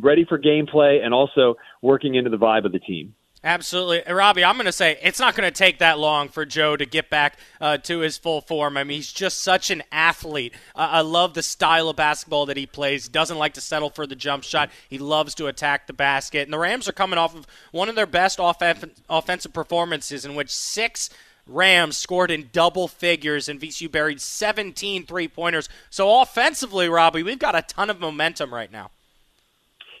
ready 0.00 0.24
for 0.24 0.38
gameplay 0.38 1.04
and 1.04 1.12
also 1.12 1.56
working 1.82 2.14
into 2.14 2.30
the 2.30 2.38
vibe 2.38 2.64
of 2.64 2.72
the 2.72 2.78
team. 2.78 3.14
Absolutely. 3.44 4.02
Robby, 4.12 4.44
I'm 4.44 4.54
going 4.54 4.66
to 4.66 4.72
say 4.72 4.98
it's 5.02 5.18
not 5.18 5.34
going 5.34 5.50
to 5.50 5.56
take 5.56 5.80
that 5.80 5.98
long 5.98 6.28
for 6.28 6.46
Joe 6.46 6.76
to 6.76 6.86
get 6.86 7.10
back 7.10 7.38
uh, 7.60 7.76
to 7.78 7.98
his 7.98 8.16
full 8.16 8.40
form. 8.40 8.76
I 8.76 8.84
mean, 8.84 8.96
he's 8.96 9.12
just 9.12 9.40
such 9.40 9.70
an 9.70 9.82
athlete. 9.90 10.54
Uh, 10.76 10.88
I 10.92 11.00
love 11.00 11.34
the 11.34 11.42
style 11.42 11.88
of 11.88 11.96
basketball 11.96 12.46
that 12.46 12.56
he 12.56 12.66
plays. 12.66 13.06
He 13.06 13.10
doesn't 13.10 13.38
like 13.38 13.54
to 13.54 13.60
settle 13.60 13.90
for 13.90 14.06
the 14.06 14.14
jump 14.14 14.44
shot. 14.44 14.70
He 14.88 14.98
loves 14.98 15.34
to 15.36 15.48
attack 15.48 15.88
the 15.88 15.92
basket. 15.92 16.44
And 16.44 16.52
the 16.52 16.58
Rams 16.58 16.88
are 16.88 16.92
coming 16.92 17.18
off 17.18 17.34
of 17.34 17.48
one 17.72 17.88
of 17.88 17.96
their 17.96 18.06
best 18.06 18.38
off- 18.38 18.62
offensive 19.08 19.52
performances 19.52 20.24
in 20.24 20.36
which 20.36 20.50
six 20.50 21.10
Rams 21.44 21.96
scored 21.96 22.30
in 22.30 22.50
double 22.52 22.86
figures 22.86 23.48
and 23.48 23.60
VCU 23.60 23.90
buried 23.90 24.20
17 24.20 25.04
three 25.04 25.26
pointers. 25.26 25.68
So 25.90 26.20
offensively, 26.20 26.88
Robby, 26.88 27.24
we've 27.24 27.40
got 27.40 27.56
a 27.56 27.62
ton 27.62 27.90
of 27.90 27.98
momentum 27.98 28.54
right 28.54 28.70
now. 28.70 28.90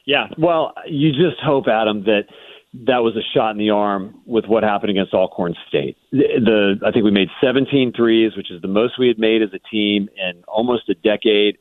Yeah, 0.04 0.28
well, 0.38 0.74
you 0.86 1.10
just 1.10 1.40
hope, 1.42 1.66
Adam, 1.68 2.04
that 2.04 2.24
that 2.74 2.98
was 2.98 3.14
a 3.16 3.22
shot 3.34 3.50
in 3.50 3.58
the 3.58 3.70
arm 3.70 4.20
with 4.24 4.46
what 4.46 4.62
happened 4.62 4.90
against 4.90 5.12
Alcorn 5.12 5.54
State. 5.68 5.96
The, 6.10 6.78
the 6.80 6.86
I 6.86 6.90
think 6.90 7.04
we 7.04 7.10
made 7.10 7.28
17 7.42 7.92
threes, 7.94 8.32
which 8.36 8.50
is 8.50 8.62
the 8.62 8.68
most 8.68 8.98
we 8.98 9.08
had 9.08 9.18
made 9.18 9.42
as 9.42 9.50
a 9.52 9.58
team 9.58 10.08
in 10.16 10.42
almost 10.48 10.88
a 10.88 10.94
decade. 10.94 11.58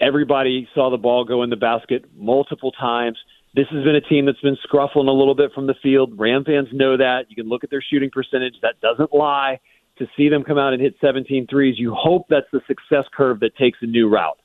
Everybody 0.00 0.68
saw 0.74 0.90
the 0.90 0.96
ball 0.96 1.24
go 1.24 1.42
in 1.42 1.50
the 1.50 1.56
basket 1.56 2.06
multiple 2.16 2.72
times. 2.72 3.18
This 3.54 3.66
has 3.70 3.84
been 3.84 3.94
a 3.94 4.00
team 4.00 4.24
that's 4.24 4.40
been 4.40 4.56
scruffling 4.66 5.08
a 5.08 5.12
little 5.12 5.34
bit 5.34 5.52
from 5.54 5.66
the 5.66 5.74
field. 5.82 6.18
Ram 6.18 6.44
fans 6.44 6.68
know 6.72 6.96
that. 6.96 7.26
You 7.28 7.36
can 7.36 7.48
look 7.48 7.62
at 7.62 7.68
their 7.70 7.82
shooting 7.82 8.10
percentage. 8.10 8.54
That 8.62 8.80
doesn't 8.80 9.12
lie. 9.12 9.60
To 9.98 10.06
see 10.16 10.30
them 10.30 10.42
come 10.42 10.56
out 10.56 10.72
and 10.72 10.80
hit 10.80 10.94
17 11.02 11.48
threes, 11.50 11.78
you 11.78 11.94
hope 11.94 12.24
that's 12.30 12.46
the 12.50 12.62
success 12.66 13.04
curve 13.14 13.40
that 13.40 13.54
takes 13.56 13.78
a 13.82 13.86
new 13.86 14.08
route 14.08 14.38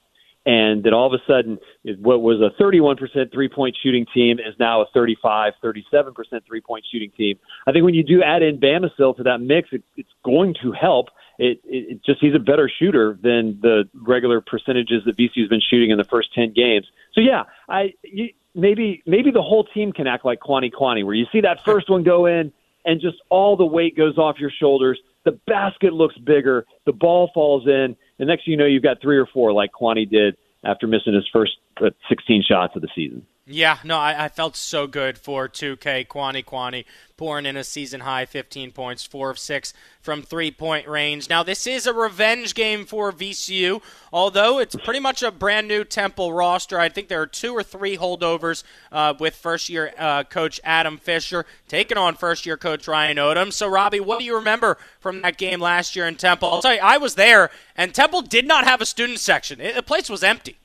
and 0.48 0.86
that 0.86 0.94
all 0.94 1.14
of 1.14 1.20
a 1.20 1.22
sudden 1.28 1.60
what 2.00 2.22
was 2.22 2.40
a 2.40 2.60
31% 2.62 3.32
three 3.34 3.50
point 3.50 3.78
shooting 3.84 4.06
team 4.14 4.40
is 4.40 4.56
now 4.58 4.82
a 4.82 4.86
35 4.94 5.54
37% 5.62 6.14
three 6.48 6.62
point 6.62 6.86
shooting 6.90 7.12
team. 7.12 7.38
I 7.68 7.74
think 7.74 7.84
when 7.84 7.94
you 7.94 8.04
do 8.04 8.24
add 8.24 8.42
in 8.42 8.58
bamisile 8.58 9.16
to 9.18 9.24
that 9.24 9.40
mix 9.40 9.70
it, 9.74 9.84
it's 9.98 10.10
going 10.24 10.56
to 10.64 10.72
help. 10.72 11.10
It, 11.38 11.60
it, 11.66 11.92
it 11.92 12.06
just 12.06 12.22
he's 12.22 12.34
a 12.34 12.40
better 12.40 12.72
shooter 12.80 13.20
than 13.22 13.60
the 13.62 13.90
regular 13.94 14.40
percentages 14.40 15.04
that 15.06 15.18
VCU's 15.18 15.50
been 15.50 15.62
shooting 15.62 15.92
in 15.92 15.98
the 15.98 16.06
first 16.06 16.34
10 16.34 16.54
games. 16.54 16.88
So 17.14 17.22
yeah 17.22 17.44
i 17.68 17.94
you, 18.04 18.30
maybe 18.56 19.04
maybe 19.06 19.32
the 19.32 19.42
whole 19.42 19.66
team 19.66 19.92
can 19.92 20.08
act 20.08 20.24
like 20.24 20.40
Kuany 20.40 20.72
Kuany 20.72 21.04
where 21.06 21.14
you 21.14 21.26
see 21.32 21.42
that 21.42 21.64
first 21.66 21.90
one 21.90 22.04
go 22.04 22.26
in 22.26 22.54
and 22.86 23.02
just 23.02 23.18
all 23.30 23.58
the 23.58 23.66
weight 23.66 23.98
goes 23.98 24.18
off 24.18 24.40
your 24.40 24.50
shoulders. 24.50 24.98
The 25.26 25.34
basket 25.46 25.92
looks 25.92 26.18
bigger. 26.18 26.66
The 26.86 26.94
ball 26.94 27.32
falls 27.34 27.68
in 27.68 27.98
the 28.20 28.26
next 28.26 28.46
thing 28.46 28.54
you 28.54 28.58
know, 28.58 28.66
you've 28.66 28.84
got 28.84 29.02
three 29.02 29.18
or 29.18 29.26
four 29.26 29.54
like 29.54 29.72
Kuany 29.72 30.10
did 30.10 30.38
after 30.64 30.88
missing 30.88 31.14
his 31.14 31.28
first 31.32 31.54
uh, 31.82 31.90
16 32.10 32.44
shots 32.48 32.76
of 32.76 32.82
the 32.82 32.90
season. 32.96 33.26
Yeah, 33.50 33.78
no, 33.86 33.98
I, 33.98 34.26
I, 34.26 34.28
felt 34.28 34.58
so 34.58 34.88
good 34.88 35.18
for 35.18 35.48
2K 35.48 36.06
Kuany 36.08 36.44
Kuany 36.44 36.84
pouring 37.16 37.46
in 37.46 37.56
a 37.56 37.64
season 37.64 38.02
high 38.02 38.26
15 38.26 38.74
points, 38.74 39.06
four 39.06 39.30
of 39.30 39.40
six 39.40 39.74
from 40.02 40.22
three 40.22 40.52
point 40.52 40.86
range. 40.86 41.30
Now, 41.30 41.44
this 41.44 41.66
is 41.66 41.88
a 41.88 41.94
revenge 41.94 42.56
game 42.56 42.86
for 42.86 43.10
VCU, 43.14 43.82
although 44.12 44.60
it's 44.60 44.76
pretty 44.76 45.00
much 45.00 45.24
a 45.24 45.32
brand 45.32 45.66
new 45.70 45.86
Temple 45.86 46.34
roster. 46.34 46.78
I 46.78 46.90
think 46.90 47.08
there 47.08 47.22
are 47.22 47.28
two 47.28 47.54
or 47.54 47.64
three 47.64 47.96
holdovers 47.96 48.64
uh, 48.92 49.14
with 49.18 49.34
first 49.34 49.70
year 49.70 49.94
uh, 49.98 50.26
coach 50.26 50.60
Adam 50.66 50.98
Fisher 50.98 51.46
taking 51.70 51.98
on 51.98 52.16
first 52.16 52.46
year 52.46 52.58
coach 52.58 52.86
Ryan 52.86 53.16
Odom. 53.16 53.54
So, 53.54 53.70
Robby, 53.70 54.02
what 54.02 54.20
do 54.20 54.26
you 54.26 54.36
remember 54.36 54.78
from 55.00 55.22
that 55.22 55.38
game 55.38 55.62
last 55.62 55.96
year 55.96 56.06
in 56.06 56.16
Temple? 56.16 56.50
I'll 56.50 56.62
tell 56.62 56.74
you, 56.74 56.82
I 56.84 56.98
was 56.98 57.16
there, 57.16 57.50
and 57.78 57.96
Temple 57.96 58.24
did 58.24 58.46
not 58.46 58.66
have 58.66 58.82
a 58.82 58.86
student 58.86 59.20
section, 59.20 59.62
it, 59.62 59.74
the 59.74 59.84
place 59.84 60.10
was 60.10 60.22
empty. 60.22 60.58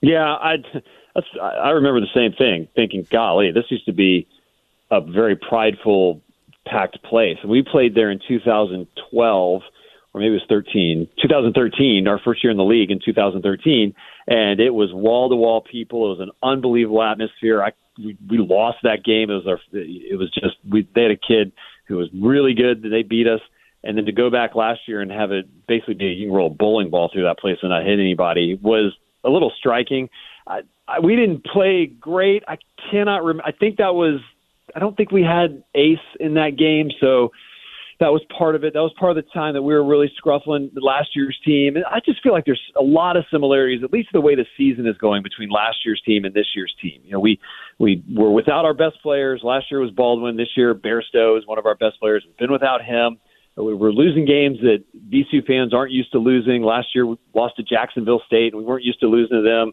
Yeah, 0.00 0.36
I 0.36 0.56
I 1.40 1.70
remember 1.70 2.00
the 2.00 2.06
same 2.14 2.32
thing, 2.32 2.68
thinking, 2.74 3.06
"Golly, 3.10 3.50
this 3.50 3.70
used 3.70 3.86
to 3.86 3.92
be 3.92 4.26
a 4.90 5.00
very 5.00 5.36
prideful, 5.36 6.20
packed 6.66 7.02
place." 7.02 7.38
We 7.44 7.62
played 7.62 7.94
there 7.94 8.10
in 8.10 8.20
2012, 8.26 9.62
or 10.12 10.20
maybe 10.20 10.30
it 10.30 10.40
was 10.40 10.46
13, 10.48 11.08
2013, 11.20 12.06
our 12.06 12.18
first 12.18 12.44
year 12.44 12.50
in 12.50 12.56
the 12.56 12.64
league 12.64 12.90
in 12.90 13.00
2013, 13.04 13.94
and 14.28 14.60
it 14.60 14.70
was 14.70 14.92
wall 14.92 15.28
to 15.28 15.36
wall 15.36 15.60
people. 15.60 16.06
It 16.06 16.18
was 16.18 16.28
an 16.28 16.30
unbelievable 16.42 17.02
atmosphere. 17.02 17.62
I 17.62 17.72
we, 17.98 18.16
we 18.28 18.38
lost 18.38 18.78
that 18.82 19.04
game. 19.04 19.30
It 19.30 19.34
was 19.34 19.46
our 19.46 19.60
it 19.72 20.18
was 20.18 20.30
just 20.32 20.56
we 20.68 20.88
they 20.94 21.02
had 21.02 21.10
a 21.10 21.16
kid 21.16 21.52
who 21.86 21.96
was 21.96 22.08
really 22.14 22.54
good. 22.54 22.82
They 22.82 23.02
beat 23.02 23.26
us. 23.26 23.40
And 23.82 23.96
then 23.96 24.04
to 24.04 24.12
go 24.12 24.28
back 24.28 24.54
last 24.54 24.80
year 24.86 25.00
and 25.00 25.10
have 25.10 25.32
it 25.32 25.48
basically 25.66 25.94
be 25.94 26.06
you 26.06 26.26
can 26.26 26.34
roll 26.34 26.48
a 26.48 26.54
bowling 26.54 26.90
ball 26.90 27.08
through 27.12 27.22
that 27.24 27.38
place 27.38 27.56
and 27.62 27.70
not 27.70 27.84
hit 27.84 27.98
anybody 27.98 28.58
was 28.60 28.92
a 29.24 29.30
little 29.30 29.52
striking. 29.58 30.10
I, 30.46 30.60
I, 30.90 31.00
we 31.00 31.16
didn't 31.16 31.44
play 31.44 31.86
great. 31.86 32.42
I 32.48 32.58
cannot 32.90 33.22
remember. 33.22 33.44
I 33.46 33.52
think 33.52 33.78
that 33.78 33.94
was. 33.94 34.20
I 34.74 34.78
don't 34.78 34.96
think 34.96 35.10
we 35.10 35.22
had 35.22 35.64
Ace 35.74 35.98
in 36.20 36.34
that 36.34 36.56
game, 36.56 36.90
so 37.00 37.32
that 38.00 38.12
was 38.12 38.22
part 38.36 38.54
of 38.54 38.64
it. 38.64 38.72
That 38.72 38.80
was 38.80 38.92
part 38.98 39.16
of 39.16 39.22
the 39.22 39.30
time 39.30 39.54
that 39.54 39.62
we 39.62 39.74
were 39.74 39.84
really 39.84 40.10
scruffling 40.22 40.70
last 40.76 41.10
year's 41.14 41.38
team. 41.44 41.76
And 41.76 41.84
I 41.84 42.00
just 42.04 42.22
feel 42.22 42.32
like 42.32 42.46
there's 42.46 42.72
a 42.78 42.82
lot 42.82 43.16
of 43.16 43.24
similarities, 43.30 43.82
at 43.84 43.92
least 43.92 44.08
the 44.12 44.22
way 44.22 44.34
the 44.34 44.46
season 44.56 44.86
is 44.86 44.96
going 44.96 45.22
between 45.22 45.50
last 45.50 45.78
year's 45.84 46.00
team 46.06 46.24
and 46.24 46.32
this 46.32 46.46
year's 46.54 46.74
team. 46.80 47.00
You 47.04 47.12
know, 47.12 47.20
we 47.20 47.38
we 47.78 48.02
were 48.12 48.32
without 48.32 48.64
our 48.64 48.74
best 48.74 49.02
players. 49.02 49.42
Last 49.44 49.66
year 49.70 49.80
was 49.80 49.90
Baldwin. 49.90 50.36
This 50.36 50.48
year, 50.56 50.74
Bairstow 50.74 51.38
is 51.38 51.46
one 51.46 51.58
of 51.58 51.66
our 51.66 51.74
best 51.74 52.00
players. 52.00 52.24
We've 52.26 52.36
been 52.36 52.52
without 52.52 52.82
him. 52.82 53.18
We 53.56 53.74
were 53.74 53.92
losing 53.92 54.24
games 54.24 54.58
that 54.62 54.84
VCU 55.12 55.46
fans 55.46 55.74
aren't 55.74 55.92
used 55.92 56.12
to 56.12 56.18
losing. 56.18 56.62
Last 56.62 56.88
year, 56.94 57.04
we 57.04 57.16
lost 57.34 57.56
to 57.56 57.62
Jacksonville 57.62 58.22
State, 58.26 58.54
and 58.54 58.62
we 58.62 58.64
weren't 58.64 58.84
used 58.84 59.00
to 59.00 59.06
losing 59.06 59.36
to 59.36 59.42
them. 59.42 59.72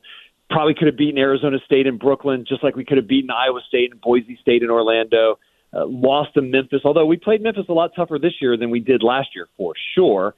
Probably 0.49 0.73
could 0.73 0.88
have 0.88 0.97
beaten 0.97 1.17
Arizona 1.17 1.57
State 1.65 1.88
in 1.88 1.97
Brooklyn, 1.97 2.45
just 2.47 2.63
like 2.63 2.75
we 2.75 2.86
could 2.86 2.97
have 2.97 3.07
beaten 3.07 3.29
Iowa 3.29 3.60
State 3.67 3.91
and 3.91 3.99
Boise 3.99 4.38
State 4.41 4.63
in 4.63 4.69
Orlando. 4.69 5.39
Uh, 5.73 5.86
lost 5.86 6.33
to 6.36 6.41
Memphis, 6.41 6.81
although 6.86 7.05
we 7.05 7.17
played 7.17 7.41
Memphis 7.41 7.65
a 7.67 7.73
lot 7.73 7.91
tougher 7.93 8.17
this 8.17 8.33
year 8.39 8.55
than 8.55 8.69
we 8.69 8.79
did 8.79 9.03
last 9.03 9.29
year 9.36 9.47
for 9.57 9.73
sure. 9.95 10.33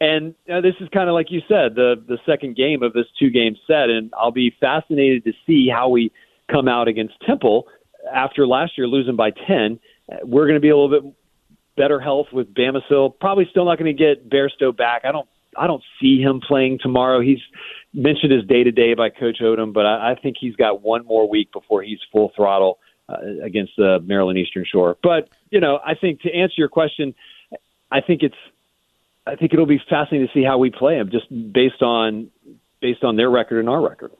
And 0.00 0.34
uh, 0.52 0.60
this 0.60 0.74
is 0.80 0.88
kind 0.88 1.08
of 1.08 1.14
like 1.14 1.30
you 1.30 1.40
said, 1.46 1.76
the 1.76 1.94
the 2.08 2.18
second 2.26 2.56
game 2.56 2.82
of 2.82 2.92
this 2.92 3.06
two 3.16 3.30
game 3.30 3.54
set, 3.68 3.88
and 3.88 4.12
I'll 4.18 4.32
be 4.32 4.52
fascinated 4.58 5.22
to 5.24 5.32
see 5.46 5.68
how 5.72 5.88
we 5.88 6.10
come 6.50 6.66
out 6.66 6.88
against 6.88 7.14
Temple 7.24 7.68
after 8.12 8.44
last 8.44 8.76
year 8.76 8.88
losing 8.88 9.14
by 9.14 9.30
ten. 9.30 9.78
We're 10.24 10.46
going 10.46 10.56
to 10.56 10.60
be 10.60 10.70
a 10.70 10.76
little 10.76 11.00
bit 11.00 11.14
better 11.76 12.00
health 12.00 12.26
with 12.32 12.52
Bamisile. 12.52 13.18
Probably 13.20 13.46
still 13.50 13.64
not 13.64 13.78
going 13.78 13.96
to 13.96 14.04
get 14.04 14.28
Bairstow 14.28 14.76
back. 14.76 15.02
I 15.04 15.12
don't 15.12 15.28
I 15.56 15.66
don't 15.66 15.82
see 16.00 16.20
him 16.20 16.40
playing 16.40 16.80
tomorrow. 16.82 17.20
He's 17.20 17.40
mentioned 17.94 18.32
as 18.32 18.44
day 18.46 18.64
to 18.64 18.70
day 18.70 18.94
by 18.94 19.10
Coach 19.10 19.38
Odom, 19.40 19.72
but 19.72 19.86
I, 19.86 20.12
I 20.12 20.14
think 20.14 20.36
he's 20.40 20.56
got 20.56 20.82
one 20.82 21.04
more 21.04 21.28
week 21.28 21.52
before 21.52 21.82
he's 21.82 21.98
full 22.10 22.32
throttle 22.34 22.78
uh, 23.08 23.16
against 23.42 23.72
the 23.76 24.00
Maryland 24.04 24.38
Eastern 24.38 24.64
Shore. 24.64 24.96
But 25.02 25.28
you 25.50 25.60
know, 25.60 25.78
I 25.84 25.94
think 25.94 26.22
to 26.22 26.32
answer 26.32 26.54
your 26.56 26.68
question, 26.68 27.14
I 27.90 28.00
think 28.00 28.22
it's 28.22 28.36
I 29.26 29.36
think 29.36 29.52
it'll 29.52 29.66
be 29.66 29.80
fascinating 29.88 30.26
to 30.26 30.32
see 30.32 30.44
how 30.44 30.58
we 30.58 30.70
play 30.70 30.96
him, 30.96 31.10
just 31.10 31.26
based 31.52 31.82
on 31.82 32.30
based 32.80 33.04
on 33.04 33.16
their 33.16 33.30
record 33.30 33.60
and 33.60 33.68
our 33.68 33.80
record. 33.80 34.12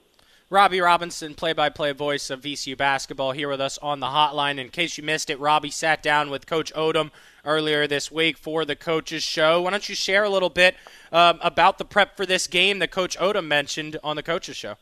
Robby 0.51 0.81
Robinson, 0.83 1.35
play 1.35 1.55
by 1.55 1.71
play 1.71 1.93
voice 1.93 2.29
of 2.29 2.43
VCU 2.43 2.77
basketball, 2.77 3.33
here 3.33 3.49
with 3.49 3.61
us 3.61 3.79
on 3.79 4.01
the 4.01 4.07
hotline. 4.07 4.59
In 4.59 4.69
case 4.69 4.99
you 4.99 5.05
missed 5.05 5.31
it, 5.31 5.41
Robby 5.41 5.71
sat 5.71 6.03
down 6.03 6.29
with 6.29 6.47
Coach 6.47 6.73
Odom 6.75 7.11
earlier 7.45 7.87
this 7.87 8.11
week 8.11 8.37
for 8.37 8.65
the 8.65 8.77
coaches' 8.77 9.23
show. 9.23 9.63
Why 9.63 9.71
don't 9.71 9.89
you 9.89 9.95
share 9.95 10.25
a 10.25 10.31
little 10.31 10.51
bit 10.51 10.77
um, 11.11 11.39
about 11.43 11.79
the 11.79 11.85
prep 11.85 12.17
for 12.17 12.27
this 12.27 12.47
game 12.47 12.79
that 12.81 12.91
Coach 12.91 13.19
Odom 13.19 13.47
mentioned 13.47 13.99
on 14.03 14.17
the 14.17 14.23
coaches' 14.23 14.57
show? 14.57 14.77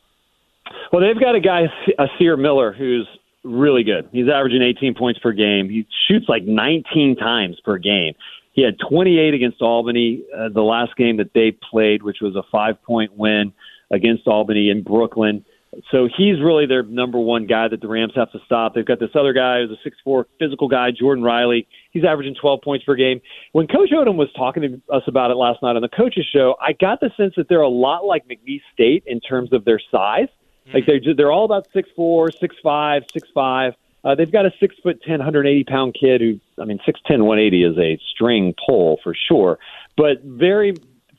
Well, 0.92 1.03
they've 1.03 1.20
got 1.20 1.35
a 1.35 1.40
guy, 1.40 1.66
Hysier 1.99 2.38
Miller, 2.38 2.73
who's 2.73 3.09
really 3.44 3.83
good. 3.83 4.09
He's 4.12 4.29
averaging 4.29 4.62
18 4.62 4.94
points 4.94 5.20
per 5.20 5.33
game. 5.33 5.68
He 5.68 5.87
shoots 6.09 6.27
like 6.29 6.44
19 6.44 7.16
times 7.16 7.59
per 7.64 7.79
game. 7.79 8.14
He 8.53 8.62
had 8.62 8.77
28 8.88 9.35
against 9.35 9.62
Albany 9.62 10.23
uh, 10.37 10.49
the 10.49 10.62
last 10.62 10.96
game 10.96 11.16
that 11.18 11.33
they 11.35 11.53
played, 11.70 12.03
which 12.03 12.18
was 12.20 12.37
a 12.37 12.42
five 12.51 12.83
point 12.83 13.16
win 13.16 13.53
against 13.90 14.27
Albany 14.27 14.70
in 14.70 14.83
Brooklyn. 14.83 15.44
So 15.90 16.09
he's 16.16 16.40
really 16.40 16.66
their 16.66 16.83
number 16.83 17.19
one 17.19 17.47
guy 17.47 17.69
that 17.69 17.81
the 17.81 17.88
Rams 17.88 18.12
have 18.16 18.31
to 18.33 18.38
stop. 18.45 18.75
They've 18.75 18.85
got 18.85 19.01
this 19.01 19.11
other 19.14 19.33
guy 19.33 19.61
who's 19.61 19.71
a 19.71 19.81
six-four 19.83 20.27
physical 20.38 20.69
guy, 20.69 20.90
Jordan 20.90 21.25
Riley. 21.25 21.66
He's 21.90 22.05
averaging 22.05 22.35
12 22.40 22.61
points 22.62 22.85
per 22.85 22.95
game. 22.95 23.21
When 23.53 23.66
Coach 23.66 23.90
Odom 23.90 24.16
was 24.16 24.29
talking 24.37 24.62
to 24.62 24.95
us 24.95 25.03
about 25.07 25.31
it 25.31 25.35
last 25.35 25.62
night 25.62 25.77
on 25.77 25.83
the 25.83 25.88
coaches 25.88 26.27
show, 26.33 26.57
I 26.61 26.73
got 26.73 27.01
the 27.01 27.11
sense 27.16 27.35
that 27.37 27.49
they're 27.49 27.61
a 27.61 27.69
lot 27.69 28.05
like 28.05 28.27
McNeese 28.29 28.62
State 28.73 29.05
in 29.07 29.21
terms 29.21 29.53
of 29.53 29.64
their 29.64 29.81
size. 29.90 30.29
Like 30.75 30.87
they're 30.87 31.14
they're 31.16 31.33
all 31.33 31.45
about 31.45 31.66
six 31.73 31.88
four, 31.97 32.31
six 32.31 32.55
five, 32.62 33.03
six 33.12 33.29
five. 33.35 33.75
Uh, 34.05 34.14
they've 34.14 34.31
got 34.31 34.47
a 34.47 34.53
six 34.61 34.75
foot 34.83 35.01
ten, 35.03 35.21
hundred 35.21 35.47
eighty 35.47 35.64
pound 35.64 35.97
kid 36.01 36.21
who, 36.21 36.38
I 36.61 36.64
mean, 36.64 36.79
six 36.87 37.01
ten, 37.07 37.25
one 37.25 37.38
eighty 37.38 37.64
is 37.64 37.77
a 37.79 37.99
string 38.11 38.55
pull 38.66 38.99
for 39.03 39.14
sure, 39.29 39.59
but 39.97 40.23
very 40.23 40.75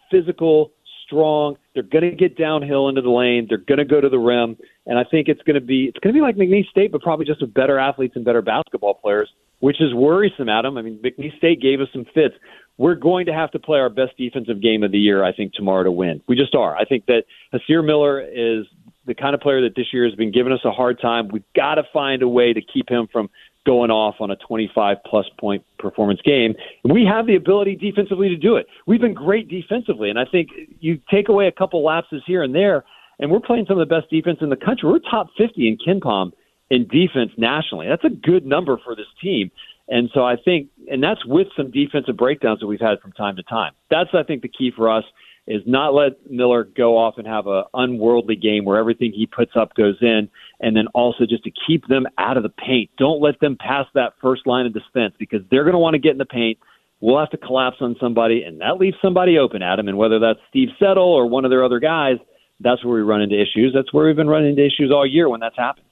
physical, 0.10 0.72
strong. 1.12 1.58
They're 1.74 1.84
going 1.84 2.10
to 2.10 2.16
get 2.16 2.38
downhill 2.38 2.88
into 2.90 3.02
the 3.02 3.10
lane. 3.10 3.48
They're 3.50 3.58
going 3.58 3.80
to 3.80 3.86
go 3.86 4.00
to 4.00 4.10
the 4.10 4.20
rim, 4.20 4.58
and 4.86 4.98
I 4.98 5.04
think 5.04 5.28
it's 5.28 5.42
going 5.44 5.56
to 5.56 5.66
be 5.66 5.86
it's 5.86 6.00
going 6.00 6.14
to 6.14 6.18
be 6.18 6.22
like 6.22 6.36
McNeese 6.36 6.70
State, 6.70 6.92
but 6.92 7.02
probably 7.02 7.26
just 7.26 7.42
with 7.42 7.54
better 7.54 7.78
athletes 7.78 8.16
and 8.16 8.26
better 8.26 8.42
basketball 8.42 8.96
players, 8.96 9.30
which 9.60 9.82
is 9.82 9.94
worrisome, 9.94 10.50
Adam. 10.50 10.78
I 10.78 10.82
mean, 10.82 11.00
McNeese 11.04 11.38
State 11.38 11.62
gave 11.62 11.82
us 11.82 11.88
some 11.94 12.06
fits. 12.14 12.36
We're 12.78 12.96
going 12.96 13.26
to 13.28 13.34
have 13.34 13.52
to 13.52 13.60
play 13.60 13.80
our 13.80 13.90
best 13.90 14.18
defensive 14.18 14.62
game 14.62 14.84
of 14.84 14.92
the 14.92 14.98
year, 14.98 15.24
I 15.24 15.34
think, 15.34 15.54
tomorrow 15.54 15.84
to 15.84 15.92
win. 15.92 16.22
We 16.28 16.36
just 16.36 16.56
are. 16.56 16.76
I 16.76 16.86
think 16.86 17.06
that 17.08 17.24
Hysier 17.54 17.86
Miller 17.86 18.22
is 18.22 18.66
the 19.06 19.14
kind 19.14 19.36
of 19.36 19.42
player 19.42 19.62
that 19.62 19.76
this 19.76 19.88
year 19.92 20.06
has 20.06 20.16
been 20.16 20.32
giving 20.32 20.54
us 20.54 20.62
a 20.64 20.72
hard 20.72 21.00
time. 21.02 21.28
We've 21.28 21.44
got 21.56 21.76
to 21.76 21.84
find 21.92 22.22
a 22.22 22.28
way 22.28 22.54
to 22.54 22.62
keep 22.62 22.90
him 22.90 23.08
from 23.12 23.30
going 23.66 23.92
off 23.92 24.16
on 24.20 24.32
a 24.32 24.36
25 24.36 24.98
plus 25.06 25.26
point 25.40 25.64
performance 25.78 26.20
game. 26.24 26.56
We 26.84 27.06
have 27.06 27.28
the 27.28 27.36
ability 27.36 27.76
defensively 27.76 28.30
to 28.30 28.36
do 28.36 28.56
it. 28.56 28.68
We've 28.88 29.02
been 29.02 29.14
great 29.14 29.50
defensively, 29.50 30.10
and 30.10 30.20
I 30.20 30.26
think 30.26 30.50
you 30.80 31.00
take 31.12 31.30
away 31.30 31.48
a 31.48 31.52
couple 31.52 31.84
lapses 31.84 32.24
here 32.26 32.44
and 32.44 32.56
there, 32.56 32.84
and 33.20 33.30
we're 33.30 33.40
playing 33.40 33.66
some 33.68 33.80
of 33.80 33.88
the 33.88 33.94
best 33.94 34.10
defense 34.10 34.40
in 34.42 34.50
the 34.50 34.56
country. 34.56 34.90
We're 34.90 35.00
top 35.00 35.28
50 35.38 35.68
in 35.68 35.78
KenPom 35.78 36.32
in 36.70 36.88
defense 36.88 37.32
nationally. 37.38 37.88
That's 37.88 38.06
a 38.06 38.10
good 38.10 38.46
number 38.46 38.80
for 38.84 38.96
this 38.96 39.06
team. 39.22 39.52
And 39.88 40.10
so 40.14 40.24
I 40.24 40.38
think, 40.38 40.70
and 40.90 41.04
that's 41.04 41.24
with 41.26 41.48
some 41.56 41.70
defensive 41.70 42.16
breakdowns 42.16 42.62
that 42.62 42.68
we've 42.68 42.80
had 42.80 43.00
from 43.02 43.12
time 43.12 43.36
to 43.36 43.44
time. 43.44 43.74
That's, 43.90 44.10
I 44.14 44.24
think, 44.24 44.42
the 44.42 44.48
key 44.48 44.72
for 44.76 44.90
us 44.90 45.04
is 45.48 45.62
not 45.66 45.94
let 45.94 46.30
Miller 46.30 46.64
go 46.64 46.98
off 46.98 47.16
and 47.18 47.28
have 47.28 47.48
an 47.48 47.64
unworldly 47.74 48.36
game 48.36 48.64
where 48.64 48.78
everything 48.78 49.12
he 49.12 49.26
puts 49.26 49.52
up 49.56 49.74
goes 49.74 49.98
in, 50.02 50.30
and 50.60 50.76
then 50.76 50.88
also 50.94 51.26
just 51.26 51.44
to 51.44 51.52
keep 51.68 51.88
them 51.88 52.06
out 52.18 52.38
of 52.38 52.44
the 52.44 52.50
paint. 52.50 52.90
Don't 52.98 53.22
let 53.22 53.40
them 53.40 53.58
pass 53.60 53.86
that 53.96 54.14
first 54.22 54.46
line 54.46 54.66
of 54.66 54.74
defense 54.74 55.14
because 55.18 55.42
they're 55.50 55.64
going 55.64 55.74
to 55.74 55.80
want 55.80 55.96
to 55.96 56.00
get 56.00 56.12
in 56.12 56.18
the 56.18 56.26
paint. 56.26 56.60
We'll 57.00 57.20
have 57.20 57.32
to 57.32 57.38
collapse 57.38 57.78
on 57.82 57.96
somebody, 58.00 58.44
and 58.44 58.62
that 58.62 58.78
leaves 58.78 58.96
somebody 59.02 59.40
open, 59.40 59.64
Adam. 59.64 59.88
And 59.88 59.98
whether 59.98 60.20
that's 60.20 60.40
Steve 60.50 60.70
Settle 60.78 61.12
or 61.12 61.26
one 61.26 61.46
of 61.46 61.50
their 61.50 61.64
other 61.64 61.80
guys, 61.80 62.18
that's 62.60 62.86
where 62.86 62.94
we 62.94 63.02
run 63.02 63.22
into 63.22 63.42
issues. 63.42 63.74
That's 63.74 63.92
where 63.92 64.06
we've 64.06 64.16
been 64.16 64.28
running 64.28 64.52
into 64.52 64.64
issues 64.64 64.92
all 64.92 65.06
year 65.08 65.28
when 65.28 65.40
that's 65.40 65.58
happened. 65.58 65.88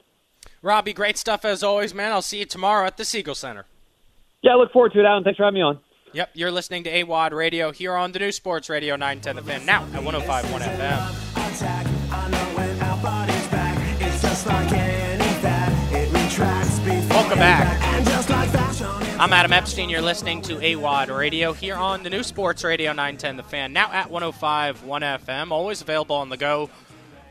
Robby, 0.62 0.92
great 0.92 1.18
stuff 1.18 1.44
as 1.44 1.64
always, 1.64 1.92
man. 1.92 2.12
I'll 2.12 2.22
see 2.22 2.38
you 2.38 2.44
tomorrow 2.44 2.86
at 2.86 2.96
the 2.96 3.04
Siegel 3.04 3.34
Center. 3.34 3.66
Yeah, 4.42 4.52
I 4.52 4.54
look 4.54 4.72
forward 4.72 4.92
to 4.92 5.00
it, 5.00 5.04
Adam. 5.04 5.24
Thanks 5.24 5.36
for 5.36 5.44
having 5.44 5.56
me 5.56 5.62
on. 5.62 5.80
Yep, 6.12 6.30
you're 6.34 6.50
listening 6.50 6.82
to 6.84 6.90
AWadd 6.90 7.30
Radio 7.30 7.70
here 7.70 7.94
on 7.94 8.10
the 8.10 8.18
new 8.18 8.32
Sports 8.32 8.68
Radio 8.68 8.96
910 8.96 9.36
The 9.36 9.42
Fan, 9.42 9.64
now 9.64 9.84
at 9.84 10.02
105.1 10.02 10.60
FM. 10.60 11.30
Welcome 17.10 17.38
back. 17.38 17.80
I'm 19.20 19.32
Adam 19.32 19.52
Epstein. 19.52 19.88
You're 19.88 20.00
listening 20.02 20.42
to 20.42 20.56
AWadd 20.56 21.16
Radio 21.16 21.52
here 21.52 21.76
on 21.76 22.02
the 22.02 22.10
new 22.10 22.24
Sports 22.24 22.64
Radio 22.64 22.90
910 22.90 23.36
The 23.36 23.44
Fan, 23.44 23.72
now 23.72 23.92
at 23.92 24.10
105.1 24.10 24.80
FM. 25.20 25.52
Always 25.52 25.80
available 25.80 26.16
on 26.16 26.28
the 26.28 26.36
go 26.36 26.70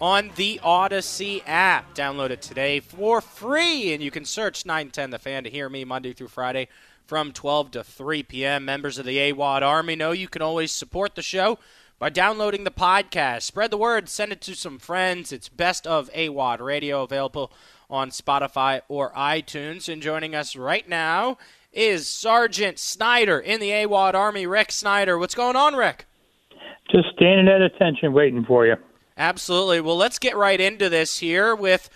on 0.01 0.31
the 0.35 0.59
Odyssey 0.63 1.41
app. 1.45 1.93
Download 1.95 2.29
it 2.29 2.41
today 2.41 2.79
for 2.79 3.21
free, 3.21 3.93
and 3.93 4.01
you 4.01 4.11
can 4.11 4.25
search 4.25 4.65
910 4.65 5.09
The 5.09 5.19
Fan 5.19 5.43
to 5.43 5.49
hear 5.49 5.69
me 5.69 5.83
Monday 5.83 6.13
through 6.13 6.27
Friday 6.27 6.67
from 7.05 7.31
12 7.31 7.71
to 7.71 7.83
3 7.83 8.23
p.m. 8.23 8.65
Members 8.65 8.97
of 8.97 9.05
the 9.05 9.17
AWadd 9.17 9.61
Army 9.61 9.95
know 9.95 10.11
you 10.11 10.27
can 10.27 10.41
always 10.41 10.71
support 10.71 11.15
the 11.15 11.21
show 11.21 11.59
by 11.97 12.09
downloading 12.09 12.63
the 12.63 12.71
podcast. 12.71 13.41
Spread 13.41 13.71
the 13.71 13.77
word, 13.77 14.07
send 14.07 14.31
it 14.31 14.41
to 14.41 14.55
some 14.55 14.79
friends. 14.79 15.31
It's 15.31 15.49
Best 15.49 15.85
of 15.85 16.09
AWadd 16.13 16.59
Radio, 16.59 17.03
available 17.03 17.51
on 17.89 18.09
Spotify 18.11 18.81
or 18.87 19.11
iTunes. 19.13 19.91
And 19.91 20.01
joining 20.01 20.35
us 20.35 20.55
right 20.55 20.87
now 20.87 21.37
is 21.73 22.07
Sergeant 22.07 22.79
Snider 22.79 23.39
in 23.39 23.59
the 23.59 23.69
AWadd 23.71 24.13
Army, 24.13 24.45
Rick 24.45 24.71
Snider. 24.71 25.17
What's 25.17 25.35
going 25.35 25.55
on, 25.55 25.75
Rick? 25.75 26.05
Just 26.91 27.09
standing 27.15 27.47
at 27.47 27.61
attention 27.61 28.13
waiting 28.13 28.45
for 28.45 28.65
you. 28.65 28.75
Absolutely. 29.19 29.81
Well, 29.81 29.97
let's 29.97 30.17
get 30.17 30.37
right 30.37 30.59
into 30.61 30.87
this 30.87 31.19
here 31.19 31.53
with 31.53 31.89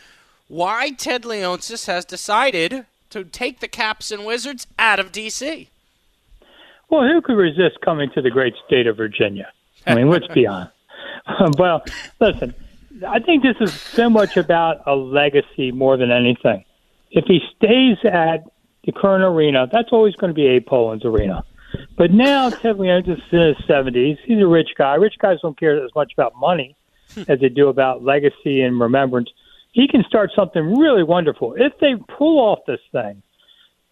why 0.49 0.89
Ted 0.89 1.23
Leonsis 1.23 1.87
has 1.87 2.03
decided 2.03 2.85
to 3.11 3.23
take 3.23 3.61
the 3.61 3.69
Caps 3.69 4.11
and 4.11 4.25
Wizards 4.25 4.67
out 4.77 4.99
of 4.99 5.13
D.C. 5.13 5.69
Well, 6.89 7.07
who 7.07 7.21
could 7.21 7.37
resist 7.37 7.79
coming 7.83 8.09
to 8.13 8.21
the 8.21 8.29
great 8.29 8.53
state 8.67 8.87
of 8.87 8.97
Virginia? 8.97 9.49
I 9.87 9.95
mean, 9.95 10.09
let's 10.09 10.27
be 10.27 10.45
honest. 10.47 10.73
well, 11.57 11.81
listen, 12.19 12.53
I 13.07 13.19
think 13.19 13.41
this 13.41 13.55
is 13.61 13.73
so 13.73 14.09
much 14.09 14.35
about 14.35 14.85
a 14.85 14.93
legacy 14.93 15.71
more 15.71 15.95
than 15.95 16.11
anything. 16.11 16.65
If 17.09 17.23
he 17.25 17.39
stays 17.55 17.97
at 18.03 18.43
the 18.83 18.91
current 18.91 19.23
arena, 19.23 19.69
that's 19.71 19.89
always 19.93 20.13
going 20.15 20.31
to 20.31 20.35
be 20.35 20.47
Abe 20.47 20.65
Pollin's 20.65 21.05
arena. 21.05 21.45
But 21.97 22.11
now 22.11 22.49
Ted 22.49 22.75
Leonsis 22.75 23.17
is 23.17 23.23
in 23.31 23.39
his 23.39 23.57
70s. 23.65 24.17
He's 24.25 24.39
a 24.39 24.47
rich 24.47 24.71
guy. 24.77 24.95
Rich 24.95 25.15
guys 25.19 25.37
don't 25.41 25.57
care 25.57 25.81
as 25.83 25.91
much 25.95 26.11
about 26.11 26.35
money 26.35 26.75
as 27.27 27.39
they 27.39 27.49
do 27.49 27.69
about 27.69 28.03
legacy 28.03 28.61
and 28.61 28.79
remembrance. 28.79 29.29
He 29.71 29.87
can 29.87 30.03
start 30.07 30.31
something 30.35 30.77
really 30.77 31.03
wonderful. 31.03 31.55
If 31.57 31.73
they 31.79 31.95
pull 32.17 32.39
off 32.39 32.59
this 32.67 32.79
thing, 32.91 33.23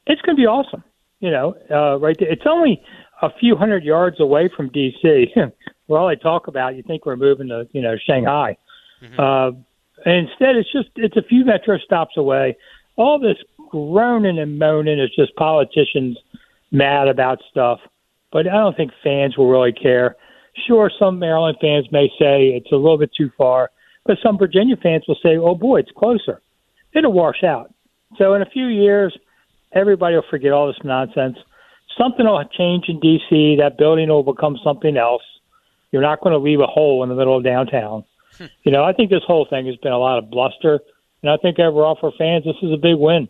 it's 0.06 0.22
going 0.22 0.36
to 0.36 0.42
be 0.42 0.48
awesome. 0.48 0.84
You 1.20 1.32
know, 1.32 1.56
uh, 1.70 2.00
right 2.00 2.16
there. 2.20 2.30
It's 2.32 2.46
only 2.46 2.82
a 3.22 3.30
few 3.40 3.56
hundred 3.56 3.84
yards 3.84 4.20
away 4.20 4.50
from 4.56 4.70
D.C. 4.70 5.34
where 5.88 6.00
all 6.00 6.08
they 6.08 6.16
talk 6.16 6.48
about, 6.48 6.76
you 6.76 6.84
think 6.84 7.06
we're 7.06 7.16
moving 7.16 7.50
to, 7.50 7.68
you 7.74 7.82
know, 7.82 7.96
Shanghai. 8.08 8.58
Mm-hmm. 9.02 9.20
Uh, 9.20 9.48
and 10.06 10.28
instead, 10.28 10.56
it's 10.56 10.72
just 10.72 10.90
it's 10.96 11.18
a 11.18 11.22
few 11.22 11.46
metro 11.46 11.78
stops 11.78 12.18
away. 12.18 12.58
All 12.96 13.20
this 13.20 13.38
groaning 13.70 14.40
and 14.40 14.58
moaning 14.58 15.00
is 15.00 15.10
just 15.16 15.36
politicians 15.36 16.18
mad 16.72 17.08
about 17.08 17.40
stuff, 17.50 17.80
but 18.32 18.48
I 18.48 18.54
don't 18.54 18.76
think 18.76 18.92
fans 19.04 19.38
will 19.38 19.50
really 19.50 19.74
care. 19.74 20.16
Sure, 20.68 20.92
some 21.00 21.20
Maryland 21.20 21.58
fans 21.62 21.88
may 21.92 22.08
say 22.20 22.50
it's 22.50 22.72
a 22.72 22.76
little 22.76 22.98
bit 22.98 23.12
too 23.18 23.32
far, 23.38 23.72
but 24.06 24.18
some 24.22 24.38
Virginia 24.38 24.76
fans 24.76 25.04
will 25.08 25.18
say, 25.24 25.38
"Oh 25.38 25.56
boy, 25.56 25.80
it's 25.80 25.92
closer." 25.92 26.42
It'll 26.94 27.14
wash 27.14 27.44
out. 27.44 27.74
So 28.18 28.34
in 28.34 28.42
a 28.42 28.46
few 28.46 28.68
years, 28.68 29.18
everybody 29.72 30.16
will 30.16 30.26
forget 30.30 30.52
all 30.52 30.68
this 30.68 30.84
nonsense. 30.84 31.38
Something 31.98 32.26
will 32.26 32.44
change 32.58 32.86
in 32.90 33.00
D.C. 33.00 33.58
That 33.60 33.78
building 33.78 34.10
will 34.10 34.24
become 34.24 34.58
something 34.64 34.98
else. 34.98 35.24
You're 35.92 36.02
not 36.02 36.22
going 36.22 36.34
to 36.34 36.40
leave 36.40 36.60
a 36.60 36.68
hole 36.68 37.04
in 37.04 37.10
the 37.10 37.16
middle 37.16 37.38
of 37.38 37.44
downtown. 37.44 38.04
Hmm. 38.38 38.46
You 38.64 38.72
know, 38.72 38.84
I 38.84 38.94
think 38.94 39.10
this 39.10 39.24
whole 39.26 39.46
thing 39.50 39.68
has 39.68 39.76
been 39.78 39.92
a 39.92 39.98
lot 39.98 40.18
of 40.18 40.30
bluster, 40.30 40.80
and 41.22 41.32
I 41.32 41.38
think 41.38 41.60
overall 41.60 41.98
for 42.00 42.12
fans, 42.18 42.46
this 42.46 42.56
is 42.62 42.74
a 42.74 42.78
big 42.78 42.96
win. 42.98 43.28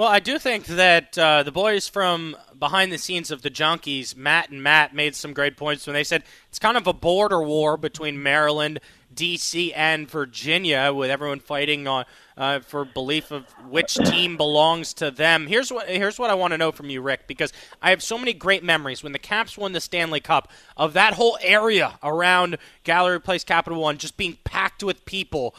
Well, 0.00 0.08
I 0.08 0.18
do 0.18 0.38
think 0.38 0.64
that 0.64 1.18
uh, 1.18 1.42
the 1.42 1.52
boys 1.52 1.86
from 1.86 2.34
behind 2.58 2.90
the 2.90 2.96
scenes 2.96 3.30
of 3.30 3.42
the 3.42 3.50
Junkies, 3.50 4.16
Matt 4.16 4.48
and 4.48 4.62
Matt, 4.62 4.94
made 4.94 5.14
some 5.14 5.34
great 5.34 5.58
points 5.58 5.86
when 5.86 5.92
they 5.92 6.04
said 6.04 6.24
it's 6.48 6.58
kind 6.58 6.78
of 6.78 6.86
a 6.86 6.94
border 6.94 7.42
war 7.42 7.76
between 7.76 8.22
Maryland, 8.22 8.80
D.C., 9.14 9.74
and 9.74 10.10
Virginia, 10.10 10.90
with 10.94 11.10
everyone 11.10 11.38
fighting 11.38 11.86
on 11.86 12.06
uh, 12.38 12.60
for 12.60 12.86
belief 12.86 13.30
of 13.30 13.44
which 13.68 13.96
team 13.96 14.38
belongs 14.38 14.94
to 14.94 15.10
them. 15.10 15.46
Here's 15.46 15.70
what 15.70 15.86
here's 15.86 16.18
what 16.18 16.30
I 16.30 16.34
want 16.34 16.52
to 16.52 16.58
know 16.58 16.72
from 16.72 16.88
you, 16.88 17.02
Rick, 17.02 17.26
because 17.26 17.52
I 17.82 17.90
have 17.90 18.02
so 18.02 18.16
many 18.16 18.32
great 18.32 18.64
memories 18.64 19.02
when 19.02 19.12
the 19.12 19.18
Caps 19.18 19.58
won 19.58 19.72
the 19.72 19.82
Stanley 19.82 20.20
Cup 20.20 20.50
of 20.78 20.94
that 20.94 21.12
whole 21.12 21.36
area 21.42 21.98
around 22.02 22.56
Gallery 22.84 23.20
Place, 23.20 23.44
Capital 23.44 23.78
One, 23.78 23.98
just 23.98 24.16
being 24.16 24.38
packed 24.44 24.82
with 24.82 25.04
people 25.04 25.54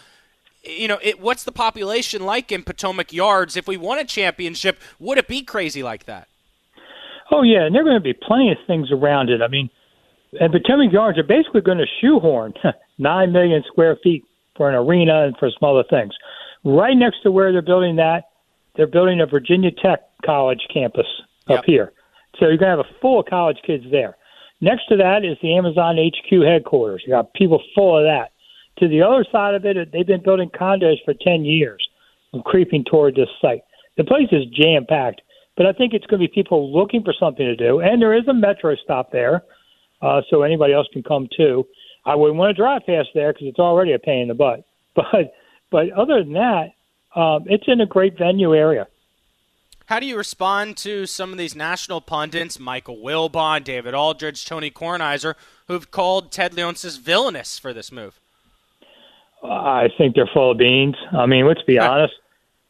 you 0.63 0.87
know, 0.87 0.99
it, 1.01 1.19
what's 1.19 1.43
the 1.43 1.51
population 1.51 2.25
like 2.25 2.51
in 2.51 2.63
Potomac 2.63 3.11
Yards? 3.13 3.57
If 3.57 3.67
we 3.67 3.77
won 3.77 3.99
a 3.99 4.05
championship, 4.05 4.79
would 4.99 5.17
it 5.17 5.27
be 5.27 5.41
crazy 5.41 5.83
like 5.83 6.05
that? 6.05 6.27
Oh 7.31 7.43
yeah, 7.43 7.65
and 7.65 7.73
there 7.73 7.81
are 7.81 7.85
going 7.85 7.95
to 7.95 8.01
be 8.01 8.13
plenty 8.13 8.51
of 8.51 8.57
things 8.67 8.91
around 8.91 9.29
it. 9.29 9.41
I 9.41 9.47
mean, 9.47 9.69
and 10.39 10.51
Potomac 10.51 10.91
Yards 10.91 11.17
are 11.17 11.23
basically 11.23 11.61
going 11.61 11.77
to 11.77 11.85
shoehorn 12.01 12.53
nine 12.97 13.31
million 13.31 13.63
square 13.67 13.97
feet 14.03 14.23
for 14.55 14.69
an 14.69 14.75
arena 14.75 15.25
and 15.25 15.37
for 15.37 15.49
some 15.49 15.69
other 15.69 15.83
things. 15.89 16.13
Right 16.63 16.95
next 16.95 17.23
to 17.23 17.31
where 17.31 17.51
they're 17.51 17.61
building 17.61 17.95
that, 17.95 18.25
they're 18.75 18.87
building 18.87 19.21
a 19.21 19.25
Virginia 19.25 19.71
Tech 19.71 20.01
college 20.25 20.61
campus 20.73 21.07
Yep. 21.47 21.59
up 21.59 21.65
here. 21.65 21.91
So 22.39 22.47
you're 22.47 22.57
going 22.57 22.77
to 22.77 22.83
have 22.83 22.85
a 22.85 22.99
full 23.01 23.19
of 23.19 23.25
college 23.25 23.57
kids 23.65 23.83
there. 23.91 24.15
Next 24.61 24.87
to 24.89 24.97
that 24.97 25.25
is 25.25 25.37
the 25.41 25.55
Amazon 25.55 25.97
HQ 25.97 26.43
headquarters. 26.45 27.03
You 27.05 27.13
got 27.13 27.33
people 27.33 27.61
full 27.73 27.97
of 27.97 28.03
that. 28.05 28.30
To 28.77 28.87
the 28.87 29.01
other 29.01 29.25
side 29.31 29.53
of 29.53 29.65
it, 29.65 29.91
they've 29.91 30.07
been 30.07 30.23
building 30.23 30.49
condos 30.49 31.03
for 31.05 31.13
10 31.13 31.45
years 31.45 31.87
and 32.33 32.43
creeping 32.43 32.83
toward 32.83 33.15
this 33.15 33.29
site. 33.41 33.63
The 33.97 34.03
place 34.03 34.29
is 34.31 34.45
jam 34.47 34.85
packed, 34.87 35.21
but 35.57 35.65
I 35.65 35.73
think 35.73 35.93
it's 35.93 36.05
going 36.05 36.21
to 36.21 36.27
be 36.27 36.33
people 36.33 36.73
looking 36.75 37.03
for 37.03 37.13
something 37.19 37.45
to 37.45 37.55
do. 37.55 37.79
And 37.79 38.01
there 38.01 38.17
is 38.17 38.27
a 38.27 38.33
metro 38.33 38.75
stop 38.75 39.11
there, 39.11 39.43
uh, 40.01 40.21
so 40.29 40.41
anybody 40.41 40.73
else 40.73 40.87
can 40.91 41.03
come 41.03 41.27
too. 41.35 41.67
I 42.05 42.15
wouldn't 42.15 42.37
want 42.37 42.55
to 42.55 42.61
drive 42.61 42.81
past 42.85 43.09
there 43.13 43.33
because 43.33 43.47
it's 43.47 43.59
already 43.59 43.93
a 43.93 43.99
pain 43.99 44.23
in 44.23 44.27
the 44.27 44.33
butt. 44.33 44.65
But 44.93 45.33
but 45.71 45.89
other 45.93 46.21
than 46.21 46.33
that, 46.33 46.73
um, 47.15 47.45
it's 47.47 47.63
in 47.67 47.79
a 47.79 47.85
great 47.85 48.17
venue 48.17 48.53
area. 48.53 48.87
How 49.85 49.99
do 49.99 50.05
you 50.05 50.17
respond 50.17 50.77
to 50.77 51.05
some 51.05 51.33
of 51.33 51.37
these 51.37 51.53
national 51.53 51.99
pundits, 51.99 52.59
Michael 52.59 52.97
Wilbon, 52.97 53.63
David 53.63 53.93
Aldridge, 53.93 54.45
Tony 54.45 54.71
Kornheiser, 54.71 55.35
who've 55.67 55.91
called 55.91 56.31
Ted 56.31 56.53
Leonsis 56.53 56.97
villainous 56.97 57.59
for 57.59 57.73
this 57.73 57.91
move? 57.91 58.20
I 59.43 59.89
think 59.97 60.15
they're 60.15 60.29
full 60.33 60.51
of 60.51 60.57
beans. 60.57 60.95
I 61.11 61.25
mean, 61.25 61.47
let's 61.47 61.63
be 61.63 61.79
honest. 61.79 62.13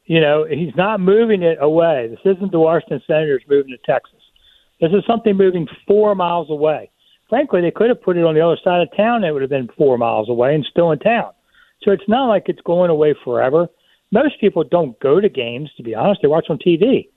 You 0.05 0.19
know, 0.19 0.45
he's 0.45 0.75
not 0.75 0.99
moving 0.99 1.43
it 1.43 1.57
away. 1.62 2.07
This 2.10 2.36
isn't 2.36 2.51
the 2.51 2.60
Washington 2.60 3.01
Senators 3.07 3.43
moving 3.47 3.71
to 3.71 3.91
Texas. 3.91 4.19
This 4.79 4.91
is 4.91 5.03
something 5.05 5.38
moving 5.38 5.67
four 5.88 6.15
miles 6.15 6.49
away. 6.49 6.89
Frankly, 7.29 7.62
they 7.62 7.71
could 7.71 7.89
have 7.89 8.01
put 8.01 8.17
it 8.17 8.25
on 8.25 8.34
the 8.36 8.41
other 8.41 8.57
side 8.62 8.81
of 8.81 8.89
town. 8.97 9.23
It 9.23 9.31
would 9.31 9.41
have 9.41 9.49
been 9.49 9.69
four 9.77 9.97
miles 9.97 10.27
away 10.27 10.53
and 10.53 10.65
still 10.69 10.91
in 10.91 10.99
town. 10.99 11.31
So 11.84 11.91
it's 11.91 12.07
not 12.07 12.27
like 12.27 12.43
it's 12.47 12.62
going 12.62 12.89
away 12.89 13.15
forever. 13.23 13.67
Most 14.12 14.39
people 14.41 14.63
don't 14.63 14.99
go 14.99 15.21
to 15.21 15.29
games, 15.29 15.71
to 15.77 15.84
be 15.84 15.95
honest. 15.95 16.21
They 16.21 16.27
watch 16.27 16.47
on 16.49 16.57
TV. 16.57 17.07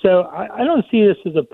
So 0.00 0.22
I, 0.22 0.62
I 0.62 0.64
don't 0.64 0.84
see 0.90 1.06
this 1.06 1.16
as 1.24 1.36
a 1.36 1.46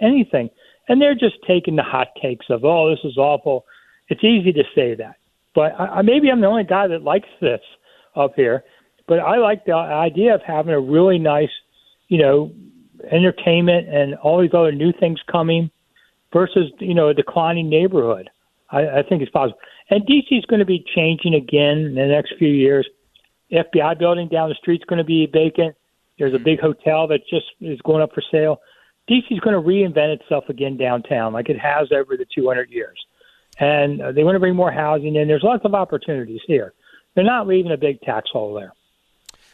anything. 0.00 0.50
And 0.88 1.02
they're 1.02 1.16
just 1.16 1.36
taking 1.46 1.76
the 1.76 1.82
hot 1.82 2.08
takes 2.22 2.46
of, 2.48 2.64
oh, 2.64 2.90
this 2.90 3.00
is 3.04 3.16
awful. 3.16 3.66
It's 4.08 4.22
easy 4.22 4.52
to 4.52 4.62
say 4.74 4.94
that. 4.94 5.16
But 5.56 5.72
I, 5.80 6.02
maybe 6.02 6.30
I'm 6.30 6.42
the 6.42 6.46
only 6.46 6.64
guy 6.64 6.86
that 6.86 7.02
likes 7.02 7.28
this 7.40 7.62
up 8.14 8.34
here. 8.36 8.62
But 9.08 9.20
I 9.20 9.38
like 9.38 9.64
the 9.64 9.72
idea 9.72 10.34
of 10.34 10.42
having 10.46 10.74
a 10.74 10.80
really 10.80 11.18
nice, 11.18 11.50
you 12.08 12.18
know, 12.18 12.52
entertainment 13.10 13.88
and 13.88 14.16
all 14.16 14.40
these 14.40 14.52
other 14.52 14.72
new 14.72 14.92
things 14.92 15.18
coming 15.32 15.70
versus, 16.32 16.70
you 16.78 16.94
know, 16.94 17.08
a 17.08 17.14
declining 17.14 17.70
neighborhood. 17.70 18.28
I, 18.70 18.98
I 18.98 19.02
think 19.08 19.22
it's 19.22 19.30
possible. 19.30 19.58
And 19.88 20.02
DC 20.06 20.26
is 20.30 20.44
going 20.44 20.60
to 20.60 20.66
be 20.66 20.84
changing 20.94 21.34
again 21.34 21.78
in 21.78 21.94
the 21.94 22.06
next 22.06 22.34
few 22.38 22.48
years. 22.48 22.86
FBI 23.50 23.98
building 23.98 24.28
down 24.28 24.50
the 24.50 24.56
street 24.56 24.82
is 24.82 24.86
going 24.86 24.98
to 24.98 25.04
be 25.04 25.26
vacant. 25.32 25.74
There's 26.18 26.34
a 26.34 26.38
hmm. 26.38 26.44
big 26.44 26.60
hotel 26.60 27.06
that 27.08 27.20
just 27.30 27.46
is 27.60 27.80
going 27.82 28.02
up 28.02 28.12
for 28.12 28.22
sale. 28.30 28.60
DC 29.08 29.24
is 29.30 29.40
going 29.40 29.54
to 29.54 29.66
reinvent 29.66 30.20
itself 30.20 30.44
again 30.48 30.76
downtown, 30.76 31.32
like 31.32 31.48
it 31.48 31.58
has 31.58 31.88
over 31.92 32.16
the 32.16 32.26
200 32.34 32.70
years. 32.70 32.98
And 33.58 34.00
uh, 34.00 34.12
they 34.12 34.22
want 34.22 34.34
to 34.34 34.40
bring 34.40 34.54
more 34.54 34.72
housing 34.72 35.16
in. 35.16 35.28
There's 35.28 35.42
lots 35.42 35.64
of 35.64 35.74
opportunities 35.74 36.40
here. 36.46 36.72
They're 37.14 37.24
not 37.24 37.46
leaving 37.46 37.72
a 37.72 37.76
big 37.76 38.00
tax 38.02 38.28
hole 38.30 38.54
there. 38.54 38.72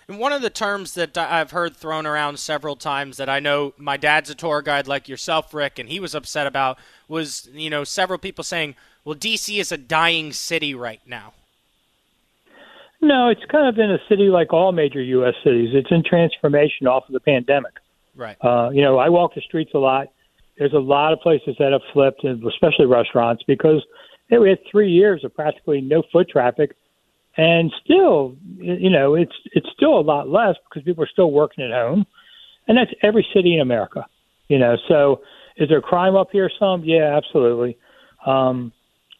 And 0.08 0.18
one 0.18 0.32
of 0.32 0.42
the 0.42 0.50
terms 0.50 0.94
that 0.94 1.16
I've 1.16 1.52
heard 1.52 1.76
thrown 1.76 2.06
around 2.06 2.38
several 2.38 2.74
times 2.74 3.16
that 3.18 3.28
I 3.28 3.38
know 3.38 3.72
my 3.78 3.96
dad's 3.96 4.30
a 4.30 4.34
tour 4.34 4.60
guide 4.60 4.88
like 4.88 5.08
yourself, 5.08 5.54
Rick, 5.54 5.78
and 5.78 5.88
he 5.88 6.00
was 6.00 6.14
upset 6.14 6.46
about 6.46 6.78
was, 7.08 7.48
you 7.52 7.70
know, 7.70 7.84
several 7.84 8.18
people 8.18 8.42
saying, 8.42 8.74
well, 9.04 9.14
D.C. 9.14 9.58
is 9.60 9.70
a 9.70 9.78
dying 9.78 10.32
city 10.32 10.74
right 10.74 11.00
now. 11.06 11.34
No, 13.00 13.28
it's 13.28 13.44
kind 13.50 13.68
of 13.68 13.78
in 13.78 13.90
a 13.90 13.98
city 14.08 14.28
like 14.28 14.52
all 14.52 14.72
major 14.72 15.02
U.S. 15.02 15.34
cities. 15.42 15.70
It's 15.72 15.90
in 15.90 16.04
transformation 16.04 16.86
off 16.86 17.08
of 17.08 17.12
the 17.12 17.20
pandemic. 17.20 17.72
Right. 18.14 18.36
Uh, 18.40 18.70
you 18.70 18.82
know, 18.82 18.98
I 18.98 19.08
walk 19.08 19.34
the 19.34 19.40
streets 19.40 19.72
a 19.74 19.78
lot. 19.78 20.08
There's 20.58 20.72
a 20.72 20.78
lot 20.78 21.12
of 21.12 21.20
places 21.20 21.56
that 21.58 21.72
have 21.72 21.80
flipped, 21.92 22.24
and 22.24 22.44
especially 22.44 22.86
restaurants, 22.86 23.42
because 23.46 23.84
hey, 24.28 24.38
we 24.38 24.48
had 24.48 24.58
three 24.70 24.90
years 24.90 25.24
of 25.24 25.34
practically 25.34 25.80
no 25.80 26.02
foot 26.12 26.28
traffic, 26.28 26.76
and 27.36 27.72
still, 27.84 28.36
you 28.58 28.90
know, 28.90 29.14
it's 29.14 29.34
it's 29.52 29.68
still 29.74 29.98
a 29.98 30.02
lot 30.02 30.28
less 30.28 30.56
because 30.68 30.84
people 30.84 31.04
are 31.04 31.08
still 31.08 31.30
working 31.30 31.64
at 31.64 31.70
home, 31.70 32.06
and 32.68 32.76
that's 32.76 32.90
every 33.02 33.26
city 33.34 33.54
in 33.54 33.60
America. 33.60 34.06
You 34.48 34.58
know, 34.58 34.76
so 34.88 35.22
is 35.56 35.68
there 35.68 35.80
crime 35.80 36.16
up 36.16 36.28
here? 36.32 36.50
Some, 36.58 36.84
yeah, 36.84 37.16
absolutely. 37.16 37.78
Um, 38.26 38.72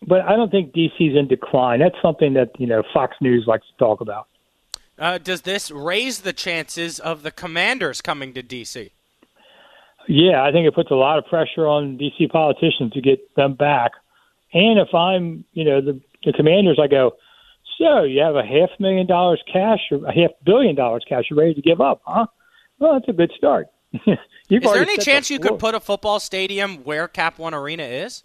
but 0.06 0.22
I 0.22 0.36
don't 0.36 0.50
think 0.50 0.74
DC's 0.74 1.16
in 1.16 1.28
decline. 1.28 1.80
That's 1.80 1.96
something 2.02 2.34
that 2.34 2.50
you 2.58 2.66
know 2.66 2.82
Fox 2.92 3.16
News 3.20 3.44
likes 3.46 3.66
to 3.66 3.76
talk 3.78 4.00
about. 4.00 4.28
Uh, 4.98 5.18
does 5.18 5.42
this 5.42 5.70
raise 5.70 6.20
the 6.20 6.32
chances 6.32 7.00
of 7.00 7.22
the 7.22 7.30
Commanders 7.30 8.00
coming 8.00 8.34
to 8.34 8.42
DC? 8.42 8.90
Yeah, 10.08 10.42
I 10.42 10.52
think 10.52 10.66
it 10.66 10.74
puts 10.74 10.90
a 10.90 10.94
lot 10.94 11.18
of 11.18 11.26
pressure 11.26 11.66
on 11.66 11.98
DC 11.98 12.30
politicians 12.30 12.92
to 12.92 13.00
get 13.00 13.34
them 13.36 13.54
back. 13.54 13.92
And 14.52 14.78
if 14.78 14.94
I'm, 14.94 15.44
you 15.52 15.64
know, 15.64 15.80
the 15.80 16.00
the 16.24 16.32
Commanders, 16.32 16.78
I 16.80 16.86
go, 16.86 17.12
so 17.78 18.02
you 18.02 18.20
have 18.22 18.36
a 18.36 18.44
half 18.44 18.70
million 18.78 19.06
dollars 19.06 19.42
cash 19.52 19.80
or 19.90 20.06
a 20.06 20.14
half 20.14 20.30
billion 20.44 20.74
dollars 20.74 21.04
cash 21.08 21.24
you're 21.30 21.38
ready 21.38 21.54
to 21.54 21.62
give 21.62 21.80
up, 21.80 22.02
huh? 22.04 22.26
Well, 22.78 22.94
that's 22.94 23.08
a 23.08 23.12
good 23.12 23.32
start. 23.36 23.68
is 23.92 24.18
there 24.48 24.76
any 24.76 24.96
chance 24.98 25.30
you 25.30 25.38
could 25.38 25.58
put 25.58 25.74
a 25.74 25.80
football 25.80 26.20
stadium 26.20 26.78
where 26.84 27.08
Cap 27.08 27.38
One 27.38 27.54
Arena 27.54 27.84
is? 27.84 28.22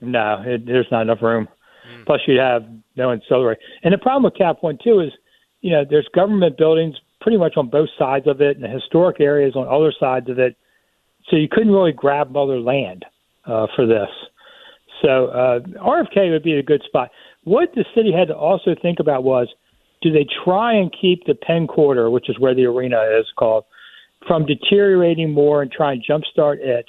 No, 0.00 0.42
it, 0.44 0.66
there's 0.66 0.86
not 0.90 1.02
enough 1.02 1.22
room. 1.22 1.48
Mm. 1.88 2.06
Plus, 2.06 2.20
you'd 2.26 2.40
have 2.40 2.64
no 2.96 3.10
ancillary. 3.10 3.56
And 3.82 3.92
the 3.92 3.98
problem 3.98 4.24
with 4.24 4.34
Cap 4.36 4.56
One 4.60 4.78
too 4.82 5.00
is, 5.00 5.12
you 5.60 5.70
know, 5.70 5.84
there's 5.88 6.08
government 6.14 6.56
buildings 6.56 6.96
pretty 7.20 7.38
much 7.38 7.56
on 7.56 7.68
both 7.68 7.88
sides 7.98 8.26
of 8.26 8.40
it, 8.40 8.56
and 8.56 8.72
historic 8.72 9.20
areas 9.20 9.54
on 9.54 9.68
other 9.68 9.92
sides 9.98 10.28
of 10.28 10.38
it. 10.38 10.56
So 11.30 11.36
you 11.36 11.48
couldn't 11.50 11.72
really 11.72 11.92
grab 11.92 12.36
other 12.36 12.60
land 12.60 13.04
uh, 13.46 13.66
for 13.74 13.86
this. 13.86 14.08
So 15.02 15.26
uh, 15.26 15.60
RFK 15.60 16.30
would 16.30 16.42
be 16.42 16.54
a 16.54 16.62
good 16.62 16.82
spot. 16.86 17.10
What 17.44 17.70
the 17.74 17.84
city 17.94 18.12
had 18.12 18.28
to 18.28 18.36
also 18.36 18.74
think 18.80 19.00
about 19.00 19.24
was, 19.24 19.48
do 20.00 20.12
they 20.12 20.26
try 20.44 20.74
and 20.74 20.94
keep 21.00 21.24
the 21.26 21.34
Penn 21.34 21.66
Quarter, 21.66 22.10
which 22.10 22.28
is 22.28 22.38
where 22.38 22.54
the 22.54 22.66
arena 22.66 23.00
is 23.18 23.26
called, 23.36 23.64
from 24.26 24.46
deteriorating 24.46 25.32
more 25.32 25.62
and 25.62 25.70
try 25.70 25.92
and 25.92 26.04
jumpstart 26.04 26.58
it? 26.58 26.86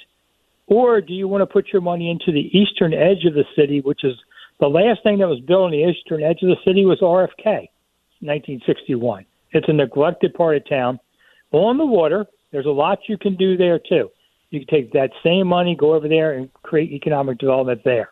Or 0.66 1.00
do 1.00 1.12
you 1.12 1.28
want 1.28 1.42
to 1.42 1.46
put 1.46 1.66
your 1.72 1.82
money 1.82 2.10
into 2.10 2.32
the 2.32 2.48
eastern 2.56 2.94
edge 2.94 3.24
of 3.26 3.34
the 3.34 3.44
city, 3.56 3.80
which 3.80 4.04
is 4.04 4.14
the 4.60 4.66
last 4.66 5.02
thing 5.02 5.18
that 5.18 5.28
was 5.28 5.40
built 5.40 5.64
on 5.66 5.70
the 5.72 5.84
eastern 5.84 6.22
edge 6.22 6.38
of 6.42 6.48
the 6.48 6.56
city 6.64 6.84
was 6.84 7.00
RFK, 7.00 7.68
1961. 8.20 9.26
It's 9.52 9.68
a 9.68 9.72
neglected 9.72 10.34
part 10.34 10.56
of 10.56 10.68
town. 10.68 10.98
On 11.52 11.76
the 11.76 11.86
water, 11.86 12.26
there's 12.50 12.66
a 12.66 12.70
lot 12.70 12.98
you 13.08 13.18
can 13.18 13.36
do 13.36 13.56
there 13.56 13.78
too. 13.78 14.08
You 14.54 14.64
can 14.64 14.74
take 14.74 14.92
that 14.92 15.10
same 15.22 15.46
money, 15.46 15.76
go 15.76 15.94
over 15.94 16.08
there, 16.08 16.32
and 16.32 16.52
create 16.62 16.92
economic 16.92 17.38
development 17.38 17.82
there. 17.84 18.08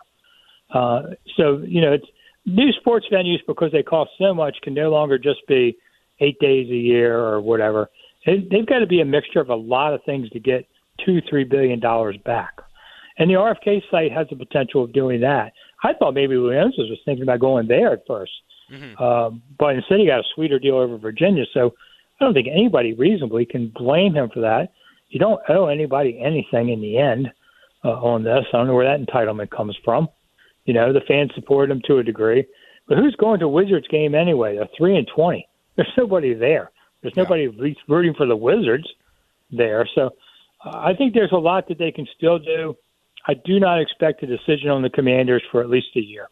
Uh, 0.72 1.02
so 1.36 1.62
you 1.64 1.80
know, 1.80 1.92
it's 1.92 2.06
new 2.46 2.72
sports 2.72 3.06
venues 3.12 3.38
because 3.46 3.72
they 3.72 3.82
cost 3.82 4.10
so 4.18 4.34
much 4.34 4.56
can 4.62 4.74
no 4.74 4.90
longer 4.90 5.18
just 5.18 5.46
be 5.46 5.76
eight 6.20 6.38
days 6.40 6.68
a 6.70 6.74
year 6.74 7.18
or 7.18 7.40
whatever. 7.40 7.90
It, 8.24 8.50
they've 8.50 8.66
got 8.66 8.78
to 8.80 8.86
be 8.86 9.00
a 9.00 9.04
mixture 9.04 9.40
of 9.40 9.48
a 9.48 9.54
lot 9.54 9.94
of 9.94 10.02
things 10.04 10.28
to 10.30 10.40
get 10.40 10.66
two, 11.04 11.20
three 11.28 11.44
billion 11.44 11.80
dollars 11.80 12.16
back. 12.24 12.60
And 13.18 13.28
the 13.28 13.34
RFK 13.34 13.82
site 13.90 14.12
has 14.12 14.26
the 14.30 14.36
potential 14.36 14.84
of 14.84 14.92
doing 14.92 15.20
that. 15.20 15.52
I 15.82 15.92
thought 15.94 16.14
maybe 16.14 16.36
Williams 16.36 16.74
was 16.78 16.98
thinking 17.04 17.24
about 17.24 17.40
going 17.40 17.68
there 17.68 17.92
at 17.92 18.06
1st 18.06 18.26
mm-hmm. 18.72 19.02
um, 19.02 19.42
but 19.58 19.74
instead 19.74 19.98
he 19.98 20.06
got 20.06 20.20
a 20.20 20.28
sweeter 20.34 20.58
deal 20.58 20.76
over 20.76 20.96
Virginia. 20.96 21.44
So 21.52 21.74
I 22.20 22.24
don't 22.24 22.34
think 22.34 22.48
anybody 22.48 22.94
reasonably 22.94 23.44
can 23.44 23.72
blame 23.74 24.14
him 24.14 24.30
for 24.32 24.40
that. 24.40 24.72
You 25.12 25.18
don't 25.18 25.40
owe 25.50 25.66
anybody 25.66 26.18
anything 26.18 26.70
in 26.70 26.80
the 26.80 26.96
end 26.96 27.30
uh, 27.84 27.90
on 27.90 28.24
this. 28.24 28.46
I 28.52 28.56
don't 28.56 28.66
know 28.66 28.74
where 28.74 28.86
that 28.86 29.06
entitlement 29.06 29.50
comes 29.50 29.76
from. 29.84 30.08
You 30.64 30.72
know, 30.72 30.92
the 30.92 31.02
fans 31.06 31.32
support 31.34 31.70
him 31.70 31.82
to 31.86 31.98
a 31.98 32.02
degree, 32.02 32.46
but 32.88 32.96
who's 32.96 33.14
going 33.16 33.40
to 33.40 33.48
Wizards 33.48 33.86
game 33.88 34.14
anyway? 34.14 34.56
They're 34.56 34.68
three 34.76 34.96
and 34.96 35.06
twenty. 35.14 35.46
There's 35.76 35.92
nobody 35.98 36.32
there. 36.32 36.70
There's 37.02 37.16
nobody 37.16 37.44
at 37.44 37.76
rooting 37.88 38.14
for 38.14 38.26
the 38.26 38.36
Wizards 38.36 38.88
there. 39.50 39.86
So 39.94 40.10
uh, 40.64 40.78
I 40.78 40.94
think 40.94 41.12
there's 41.12 41.32
a 41.32 41.36
lot 41.36 41.68
that 41.68 41.78
they 41.78 41.92
can 41.92 42.06
still 42.16 42.38
do. 42.38 42.76
I 43.26 43.34
do 43.34 43.60
not 43.60 43.80
expect 43.80 44.22
a 44.22 44.26
decision 44.26 44.70
on 44.70 44.82
the 44.82 44.90
Commanders 44.90 45.42
for 45.50 45.60
at 45.60 45.68
least 45.68 45.88
a 45.96 46.00
year. 46.00 46.28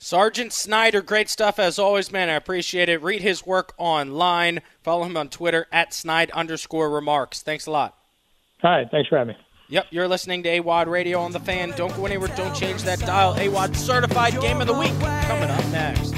Sergeant 0.00 0.52
Snider, 0.52 1.02
great 1.02 1.28
stuff 1.28 1.58
as 1.58 1.78
always, 1.78 2.10
man. 2.10 2.28
I 2.28 2.34
appreciate 2.34 2.88
it. 2.88 3.02
Read 3.02 3.20
his 3.20 3.44
work 3.44 3.74
online. 3.76 4.62
Follow 4.82 5.04
him 5.04 5.16
on 5.16 5.28
Twitter 5.28 5.66
at 5.72 5.92
snide 5.92 6.30
underscore 6.30 6.88
remarks. 6.88 7.42
Thanks 7.42 7.66
a 7.66 7.70
lot. 7.70 7.97
All 8.62 8.70
right. 8.70 8.88
Thanks 8.90 9.08
for 9.08 9.18
having 9.18 9.34
me. 9.34 9.40
Yep, 9.70 9.88
you're 9.90 10.08
listening 10.08 10.42
to 10.44 10.48
AWadd 10.48 10.86
Radio 10.86 11.20
on 11.20 11.32
the 11.32 11.40
fan. 11.40 11.74
Don't 11.76 11.94
go 11.94 12.06
anywhere. 12.06 12.30
Don't 12.36 12.56
change 12.56 12.84
that 12.84 13.00
dial. 13.00 13.34
AWadd 13.34 13.76
certified 13.76 14.40
game 14.40 14.62
of 14.62 14.66
the 14.66 14.72
week 14.72 14.98
coming 15.00 15.50
up 15.50 15.62
next. 15.68 16.14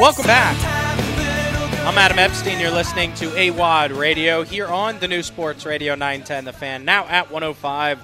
Welcome 0.00 0.26
back. 0.26 0.56
I'm 1.86 1.96
Adam 1.96 2.18
Epstein. 2.18 2.58
You're 2.58 2.72
listening 2.72 3.14
to 3.14 3.28
AWadd 3.28 3.96
Radio 3.96 4.42
here 4.42 4.66
on 4.66 4.98
the 4.98 5.06
new 5.06 5.22
Sports 5.22 5.64
Radio 5.64 5.94
910 5.94 6.44
The 6.44 6.52
Fan, 6.52 6.84
now 6.84 7.06
at 7.06 7.30
105.9 7.30 7.98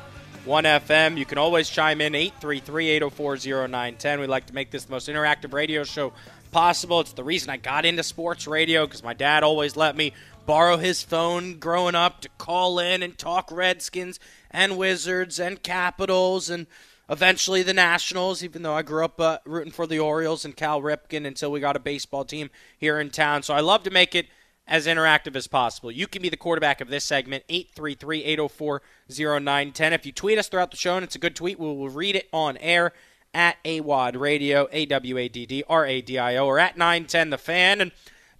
1FM. 0.47 1.17
You 1.17 1.25
can 1.25 1.39
always 1.39 1.71
chime 1.71 2.01
in 2.01 2.13
833-804-0910. 2.13 4.21
We 4.21 4.27
like 4.27 4.47
to 4.47 4.55
make 4.55 4.71
this 4.71 4.85
the 4.85 4.93
most 4.93 5.09
interactive 5.09 5.53
radio 5.53 5.83
show 5.85 6.13
possible. 6.51 7.01
It's 7.01 7.15
the 7.15 7.25
reason 7.25 7.49
I 7.51 7.57
got 7.57 7.87
into 7.87 8.03
sports 8.03 8.47
radio 8.47 8.87
because 8.87 9.03
my 9.03 9.15
dad 9.15 9.43
always 9.43 9.77
let 9.77 9.97
me 9.97 10.13
borrow 10.47 10.77
his 10.77 11.03
phone 11.03 11.59
growing 11.59 11.95
up 11.95 12.21
to 12.21 12.29
call 12.39 12.79
in 12.79 13.03
and 13.03 13.17
talk 13.17 13.51
Redskins 13.51 14.21
and 14.51 14.77
Wizards 14.77 15.39
and 15.39 15.63
Capitals 15.63 16.51
and 16.51 16.67
eventually 17.09 17.63
the 17.63 17.75
Nationals, 17.75 18.43
even 18.43 18.63
though 18.63 18.75
I 18.75 18.83
grew 18.83 19.05
up 19.05 19.21
uh, 19.21 19.39
rooting 19.45 19.73
for 19.73 19.87
the 19.87 19.99
Orioles 19.99 20.45
and 20.45 20.57
Cal 20.57 20.81
Ripken 20.81 21.27
until 21.27 21.53
we 21.53 21.61
got 21.61 21.77
a 21.77 21.81
baseball 21.81 22.25
team 22.25 22.51
here 22.79 22.99
in 23.01 23.11
town. 23.11 23.43
So 23.43 23.55
I 23.55 23.61
love 23.61 23.83
to 23.85 23.91
make 23.91 24.15
it 24.15 24.27
as 24.67 24.87
interactive 24.87 25.37
as 25.37 25.47
possible. 25.47 25.91
You 25.91 26.07
can 26.07 26.23
be 26.23 26.31
the 26.31 26.39
quarterback 26.39 26.81
of 26.81 26.89
this 26.89 27.05
segment, 27.05 27.45
833-804-0910. 27.49 29.93
If 29.93 30.07
you 30.07 30.13
tweet 30.13 30.39
us 30.39 30.49
throughout 30.49 30.71
the 30.71 30.79
show 30.79 30.97
and 30.97 31.05
it's 31.05 31.17
a 31.17 31.19
good 31.19 31.37
tweet, 31.37 31.59
we 31.59 31.67
will 31.67 31.91
read 31.91 32.17
it 32.17 32.31
on 32.33 32.57
air 32.59 32.93
at 33.35 33.63
AWADD 33.65 34.19
Radio, 34.19 34.69
A-W-A-D-D-R-A-D-I-O, 34.73 36.47
or 36.47 36.59
at 36.59 36.79
910 36.79 37.31
The 37.31 37.39
Fan. 37.39 37.81
And 37.81 37.93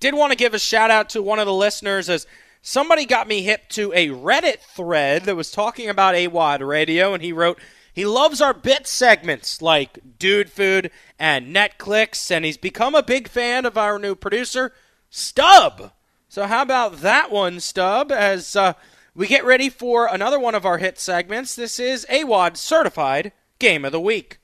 did 0.05 0.15
want 0.15 0.31
to 0.31 0.37
give 0.37 0.53
a 0.53 0.59
shout 0.59 0.91
out 0.91 1.09
to 1.09 1.23
one 1.23 1.39
of 1.39 1.47
the 1.47 1.55
listeners 1.55 2.11
as 2.11 2.27
somebody 2.61 3.07
got 3.07 3.27
me 3.27 3.41
hip 3.41 3.71
to 3.71 3.91
a 3.95 4.09
Reddit 4.09 4.59
thread 4.59 5.23
that 5.23 5.35
was 5.35 5.51
talking 5.51 5.89
about 5.89 6.15
AWADD 6.15 6.61
Radio, 6.69 7.15
and 7.15 7.23
he 7.23 7.33
wrote, 7.33 7.59
he 7.91 8.05
loves 8.05 8.43
our 8.43 8.53
bit 8.53 8.87
segments 8.87 9.63
like 9.63 10.19
Dude 10.19 10.51
Food 10.51 10.91
and 11.19 11.57
Netclicks, 11.57 12.31
and 12.31 12.45
he's 12.45 12.59
become 12.59 12.95
a 12.95 13.03
big 13.03 13.29
fan 13.29 13.65
of 13.65 13.79
our 13.79 13.99
new 13.99 14.15
producer, 14.15 14.75
Stub. 15.09 15.93
So 16.29 16.47
how 16.47 16.61
about 16.61 17.01
that 17.01 17.31
one, 17.31 17.59
Stub? 17.59 18.13
As 18.13 18.55
uh, 18.55 18.75
we 19.15 19.27
get 19.27 19.47
ready 19.47 19.71
for 19.71 20.07
another 20.13 20.39
one 20.39 20.55
of 20.55 20.67
our 20.67 20.77
hit 20.77 20.99
segments, 20.99 21.57
this 21.57 21.81
is 21.81 22.05
AWADD 22.11 22.59
Certified 22.59 23.33
Game 23.59 23.87
of 23.87 23.93
the 23.93 24.01
Week. 24.01 24.37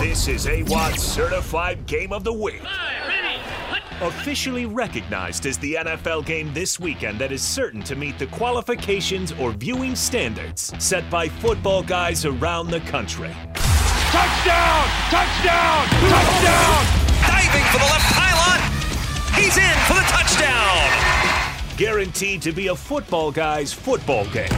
This 0.00 0.26
is 0.26 0.46
AWADD's 0.46 1.00
Certified 1.00 1.86
Game 1.86 2.12
of 2.12 2.24
the 2.24 2.32
Week. 2.32 2.62
Officially 4.00 4.64
recognized 4.64 5.44
as 5.44 5.58
the 5.58 5.74
NFL 5.74 6.24
game 6.24 6.54
this 6.54 6.80
weekend 6.80 7.18
that 7.18 7.32
is 7.32 7.42
certain 7.42 7.82
to 7.82 7.94
meet 7.94 8.18
the 8.18 8.28
qualifications 8.28 9.32
or 9.32 9.50
viewing 9.52 9.94
standards 9.94 10.72
set 10.82 11.08
by 11.10 11.28
football 11.28 11.82
guys 11.82 12.24
around 12.24 12.70
the 12.70 12.80
country. 12.80 13.30
Touchdown! 13.54 14.88
Touchdown! 15.10 15.86
Touchdown! 16.08 16.86
Diving 17.26 17.64
for 17.64 17.78
the 17.78 17.84
left 17.84 18.14
pylon! 18.14 18.60
He's 19.34 19.58
in 19.58 19.76
for 19.86 19.92
the 19.92 20.06
touchdown! 20.08 21.76
Guaranteed 21.76 22.40
to 22.40 22.52
be 22.52 22.68
a 22.68 22.74
football 22.74 23.30
guy's 23.30 23.70
football 23.70 24.24
game. 24.30 24.48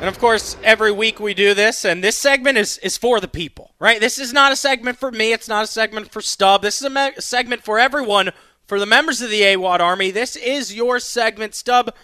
And 0.00 0.08
of 0.08 0.18
course, 0.18 0.56
every 0.64 0.90
week 0.90 1.20
we 1.20 1.34
do 1.34 1.52
this, 1.52 1.84
and 1.84 2.02
this 2.02 2.16
segment 2.16 2.56
is, 2.56 2.78
is 2.78 2.96
for 2.96 3.20
the 3.20 3.28
people, 3.28 3.74
right? 3.78 4.00
This 4.00 4.18
is 4.18 4.32
not 4.32 4.50
a 4.50 4.56
segment 4.56 4.96
for 4.96 5.10
me. 5.12 5.34
It's 5.34 5.46
not 5.46 5.64
a 5.64 5.66
segment 5.66 6.10
for 6.10 6.22
Stub. 6.22 6.62
This 6.62 6.80
is 6.80 6.86
a, 6.86 6.90
me- 6.90 7.12
segment 7.18 7.62
for 7.64 7.78
everyone, 7.78 8.30
for 8.66 8.80
the 8.80 8.86
members 8.86 9.20
of 9.20 9.28
the 9.28 9.42
AWADD 9.42 9.80
Army. 9.80 10.10
This 10.10 10.36
is 10.36 10.74
your 10.74 11.00
segment, 11.00 11.54
Stub. 11.54 11.94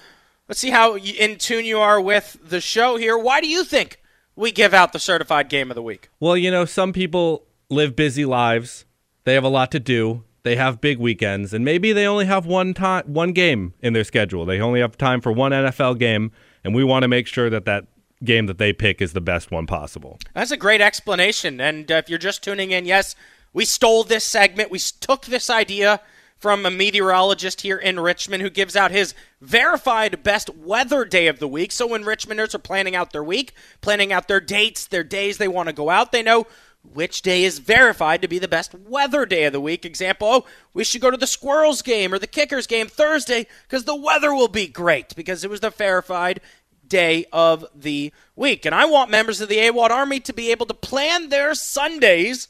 Let's 0.47 0.61
see 0.61 0.69
how 0.69 0.99
in 0.99 1.39
tune 1.39 1.65
you 1.65 1.79
are 1.79 1.99
with 1.99 2.37
the 2.45 2.61
show 2.61 2.99
here. 2.99 3.17
Why 3.17 3.41
do 3.41 3.49
you 3.49 3.65
think 3.65 3.99
we 4.37 4.53
give 4.53 4.75
out 4.75 4.93
the 4.93 4.99
certified 4.99 5.49
game 5.49 5.71
of 5.71 5.75
the 5.75 5.83
week? 5.83 6.11
Well, 6.21 6.37
you 6.37 6.51
know, 6.51 6.67
some 6.67 6.93
people 6.93 7.47
live 7.71 7.97
busy 7.97 8.27
lives. 8.27 8.85
They 9.25 9.33
have 9.33 9.45
a 9.45 9.49
lot 9.49 9.71
to 9.71 9.81
do. 9.81 10.23
They 10.43 10.57
have 10.57 10.83
big 10.83 10.99
weekends, 10.99 11.55
and 11.55 11.65
maybe 11.65 11.95
they 11.95 12.07
only 12.07 12.27
have 12.27 12.45
one 12.45 12.75
time, 12.75 13.05
one 13.07 13.33
game 13.33 13.73
in 13.81 13.95
their 13.95 14.05
schedule. 14.05 14.45
They 14.45 14.61
only 14.61 14.81
have 14.81 14.99
time 14.99 15.23
for 15.23 15.33
one 15.33 15.51
NFL 15.51 15.99
game 15.99 16.31
and 16.67 16.75
we 16.75 16.83
want 16.83 17.05
to 17.05 17.09
make 17.09 17.29
sure 17.29 17.49
that 17.49 17.65
that 17.65 17.87
game 18.25 18.47
that 18.47 18.59
they 18.59 18.73
pick 18.73 19.01
is 19.01 19.13
the 19.13 19.21
best 19.21 19.53
one 19.53 19.67
possible. 19.67 20.19
That's 20.35 20.51
a 20.51 20.57
great 20.57 20.81
explanation. 20.81 21.61
And 21.61 21.91
uh, 21.91 21.95
if 21.95 22.11
you're 22.11 22.19
just 22.19 22.43
tuning 22.43 22.73
in, 22.73 22.85
yes, 22.87 23.15
we 23.53 23.65
stole 23.65 24.03
this 24.03 24.25
segment. 24.25 24.73
We 24.73 24.81
took 24.81 25.27
this 25.27 25.49
idea 25.49 26.01
from 26.39 26.67
a 26.67 26.71
meteorologist 26.71 27.61
here 27.61 27.79
in 27.79 28.01
Richmond 28.01 28.43
who 28.43 28.51
gives 28.51 28.75
out 28.75 28.91
his 28.91 29.15
verified 29.41 30.25
best 30.25 30.51
weather 30.57 31.05
day 31.05 31.29
of 31.29 31.39
the 31.39 31.47
week. 31.47 31.71
So 31.71 31.87
when 31.87 32.03
Richmonders 32.03 32.53
are 32.53 32.59
planning 32.59 32.97
out 32.97 33.13
their 33.13 33.23
week, 33.23 33.55
planning 33.81 34.13
out 34.13 34.27
their 34.27 34.41
dates, 34.41 34.89
their 34.89 35.05
days 35.05 35.39
they 35.39 35.49
want 35.49 35.69
to 35.69 35.73
go 35.73 35.89
out, 35.89 36.11
they 36.11 36.23
know 36.23 36.49
which 36.95 37.23
day 37.23 37.45
is 37.45 37.59
verified 37.59 38.23
to 38.23 38.29
be 38.29 38.39
the 38.39 38.49
best 38.49 38.75
weather 38.75 39.27
day 39.27 39.45
of 39.45 39.53
the 39.53 39.61
week. 39.61 39.85
Example, 39.85 40.29
oh, 40.29 40.47
we 40.73 40.85
should 40.85 41.01
go 41.01 41.11
to 41.11 41.17
the 41.17 41.27
Squirrels 41.27 41.83
game 41.83 42.13
or 42.13 42.19
the 42.19 42.27
Kickers 42.27 42.67
game 42.67 42.87
Thursday 42.87 43.47
because 43.63 43.85
the 43.85 43.97
weather 43.97 44.35
will 44.35 44.49
be 44.49 44.67
great 44.67 45.15
because 45.17 45.45
it 45.45 45.51
was 45.51 45.61
the 45.61 45.71
verified 45.71 46.41
day 46.88 47.27
of 47.33 47.64
the 47.75 48.12
week. 48.35 48.64
And 48.64 48.75
I 48.75 48.85
want 48.85 49.11
members 49.11 49.40
of 49.40 49.49
the 49.49 49.59
AWADD 49.59 49.90
Army 49.90 50.20
to 50.20 50.33
be 50.33 50.51
able 50.51 50.66
to 50.66 50.75
plan 50.75 51.29
their 51.29 51.55
Sundays 51.55 52.49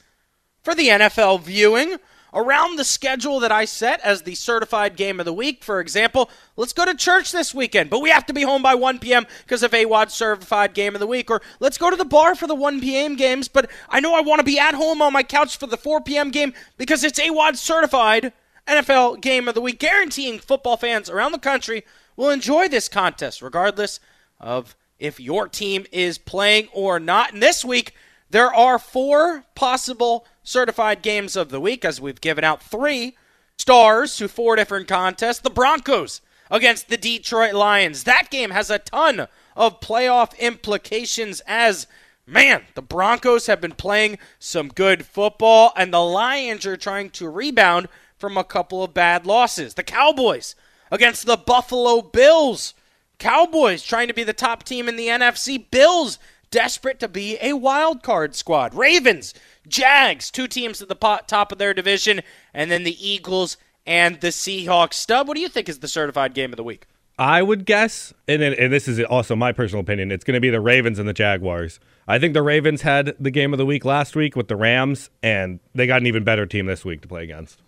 for 0.63 0.75
the 0.75 0.89
NFL 0.89 1.43
viewing 1.43 1.97
around 2.35 2.77
the 2.77 2.85
schedule 2.85 3.41
that 3.41 3.51
I 3.51 3.65
set 3.65 4.01
as 4.01 4.23
the 4.23 4.35
certified 4.35 4.95
game 4.97 5.19
of 5.19 5.27
the 5.27 5.33
week. 5.33 5.65
For 5.65 5.81
example, 5.81 6.29
let's 6.57 6.75
go 6.75 6.85
to 6.85 6.95
church 6.95 7.33
this 7.33 7.55
weekend, 7.55 7.89
but 7.89 8.03
we 8.03 8.11
have 8.11 8.27
to 8.27 8.35
be 8.35 8.43
home 8.43 8.63
by 8.63 8.75
1 8.75 8.99
p.m. 8.99 9.27
because 9.45 9.63
of 9.63 9.71
AWADD 9.71 10.11
certified 10.11 10.75
game 10.75 10.95
of 10.95 11.01
the 11.01 11.07
week. 11.07 11.31
Or 11.31 11.41
let's 11.61 11.79
go 11.79 11.89
to 11.89 11.97
the 11.97 12.05
bar 12.05 12.35
for 12.35 12.47
the 12.47 12.55
1 12.55 12.81
p.m. 12.81 13.17
games, 13.17 13.49
but 13.49 13.71
I 13.89 14.01
know 14.01 14.15
I 14.15 14.21
want 14.21 14.41
to 14.41 14.45
be 14.45 14.59
at 14.59 14.75
home 14.75 15.01
on 15.01 15.13
my 15.13 15.23
couch 15.23 15.57
for 15.57 15.67
the 15.67 15.79
4 15.79 16.03
p.m. 16.03 16.31
game 16.31 16.53
because 16.77 17.05
it's 17.05 17.19
AWADD 17.19 17.57
certified 17.57 18.33
NFL 18.67 19.21
game 19.21 19.49
of 19.49 19.55
the 19.55 19.61
week, 19.61 19.79
guaranteeing 19.79 20.39
football 20.39 20.77
fans 20.77 21.09
around 21.09 21.33
the 21.33 21.39
country 21.39 21.85
will 22.17 22.31
enjoy 22.31 22.69
this 22.69 22.89
contest 22.89 23.41
regardless 23.41 24.01
of 24.41 24.77
if 24.99 25.21
your 25.21 25.49
team 25.49 25.87
is 25.93 26.19
playing 26.19 26.69
or 26.73 26.99
not. 26.99 27.33
And 27.33 27.43
this 27.43 27.65
week, 27.65 27.95
there 28.31 28.53
are 28.53 28.79
four 28.79 29.45
possible 29.55 30.27
certified 30.43 31.03
games 31.03 31.37
of 31.37 31.51
the 31.51 31.61
week 31.61 31.85
as 31.85 32.01
we've 32.01 32.21
given 32.21 32.45
out 32.45 32.63
three 32.63 33.17
stars 33.59 34.17
to 34.17 34.29
four 34.29 34.57
different 34.57 34.89
contests. 34.89 35.41
The 35.41 35.51
Broncos 35.51 36.21
against 36.51 36.89
the 36.89 36.97
Detroit 36.97 37.55
Lions. 37.55 38.05
That 38.05 38.31
game 38.31 38.51
has 38.51 38.71
a 38.71 38.79
ton 38.79 39.29
of 39.57 39.81
playoff 39.81 40.39
implications 40.39 41.41
as 41.47 41.87
man, 42.27 42.65
the 42.75 42.83
Broncos 42.83 43.47
have 43.47 43.61
been 43.61 43.73
playing 43.73 44.19
some 44.39 44.69
good 44.69 45.07
football 45.07 45.73
and 45.77 45.93
the 45.93 46.01
Lions 46.01 46.67
are 46.67 46.77
trying 46.77 47.11
to 47.11 47.29
rebound 47.29 47.89
from 48.19 48.37
a 48.37 48.45
couple 48.45 48.83
of 48.83 48.95
bad 48.95 49.27
losses. 49.27 49.75
The 49.75 49.83
Cowboys 49.83 50.55
against 50.91 51.27
the 51.27 51.37
Buffalo 51.37 52.03
Bills. 52.03 52.75
Cowboys 53.19 53.83
trying 53.83 54.09
to 54.09 54.15
be 54.15 54.25
the 54.25 54.33
top 54.33 54.63
team 54.63 54.89
in 54.89 54.97
the 54.97 55.09
NFC. 55.09 55.71
Bills 55.71 56.19
desperate 56.51 57.01
to 57.01 57.09
be 57.09 57.39
a 57.41 57.55
wild 57.55 58.03
card 58.03 58.35
squad. 58.35 58.75
Ravens, 58.75 59.35
Jags, 59.67 60.31
two 60.31 60.47
teams 60.47 60.81
at 60.83 60.89
the 60.89 61.21
top 61.27 61.53
of 61.53 61.59
their 61.59 61.75
division, 61.75 62.21
and 62.55 62.71
then 62.71 62.85
the 62.85 63.09
Eagles 63.09 63.57
and 63.87 64.21
the 64.21 64.29
Seahawks. 64.29 64.95
Stub, 64.95 65.29
what 65.29 65.35
do 65.35 65.41
you 65.41 65.49
think 65.49 65.69
is 65.69 65.79
the 65.79 65.89
certified 65.89 66.35
game 66.35 66.53
of 66.53 66.57
the 66.57 66.65
week? 66.65 66.87
I 67.19 67.43
would 67.43 67.65
guess, 67.65 68.13
and, 68.29 68.43
and 68.43 68.71
this 68.71 68.87
is 68.87 69.01
also 69.01 69.35
my 69.35 69.53
personal 69.53 69.81
opinion, 69.81 70.13
it's 70.13 70.25
going 70.25 70.35
to 70.35 70.41
be 70.41 70.51
the 70.51 70.61
Ravens 70.61 70.99
and 70.99 71.09
the 71.09 71.15
Jaguars. 71.15 71.81
I 72.07 72.19
think 72.19 72.35
the 72.35 72.43
Ravens 72.43 72.83
had 72.83 73.17
the 73.19 73.31
game 73.31 73.55
of 73.55 73.59
the 73.59 73.65
week 73.65 73.87
last 73.87 74.15
week 74.15 74.37
with 74.37 74.49
the 74.49 74.57
Rams, 74.57 75.09
and 75.23 75.59
they 75.75 75.87
got 75.87 76.03
an 76.03 76.07
even 76.07 76.25
better 76.25 76.45
team 76.45 76.67
this 76.67 76.85
week 76.85 77.01
to 77.03 77.09
play 77.09 77.25
against. 77.25 77.63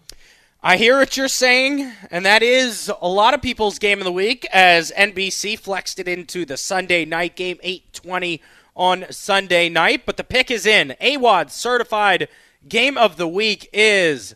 I 0.61 0.77
hear 0.77 0.99
what 0.99 1.16
you're 1.16 1.29
saying, 1.29 1.92
and 2.11 2.27
that 2.27 2.42
is 2.42 2.90
a 3.01 3.07
lot 3.07 3.33
of 3.33 3.40
people's 3.40 3.79
game 3.79 3.99
of 3.99 4.05
the 4.05 4.11
week 4.11 4.44
as 4.53 4.90
NBC 4.97 5.57
flexed 5.57 6.01
it 6.01 6.09
into 6.09 6.44
the 6.44 6.57
Sunday 6.57 7.05
night 7.05 7.37
game, 7.37 7.59
820 7.62 8.42
on 8.75 9.05
Sunday 9.09 9.68
night. 9.68 10.03
But 10.05 10.16
the 10.16 10.25
pick 10.25 10.51
is 10.51 10.66
in. 10.66 10.97
AWADD 11.01 11.51
certified 11.51 12.27
game 12.68 12.99
of 12.99 13.18
the 13.18 13.29
week 13.29 13.68
is 13.73 14.35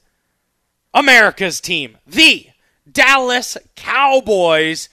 America's 0.94 1.60
team, 1.60 1.98
the 2.06 2.46
Dallas 2.90 3.58
Cowboys, 3.74 4.88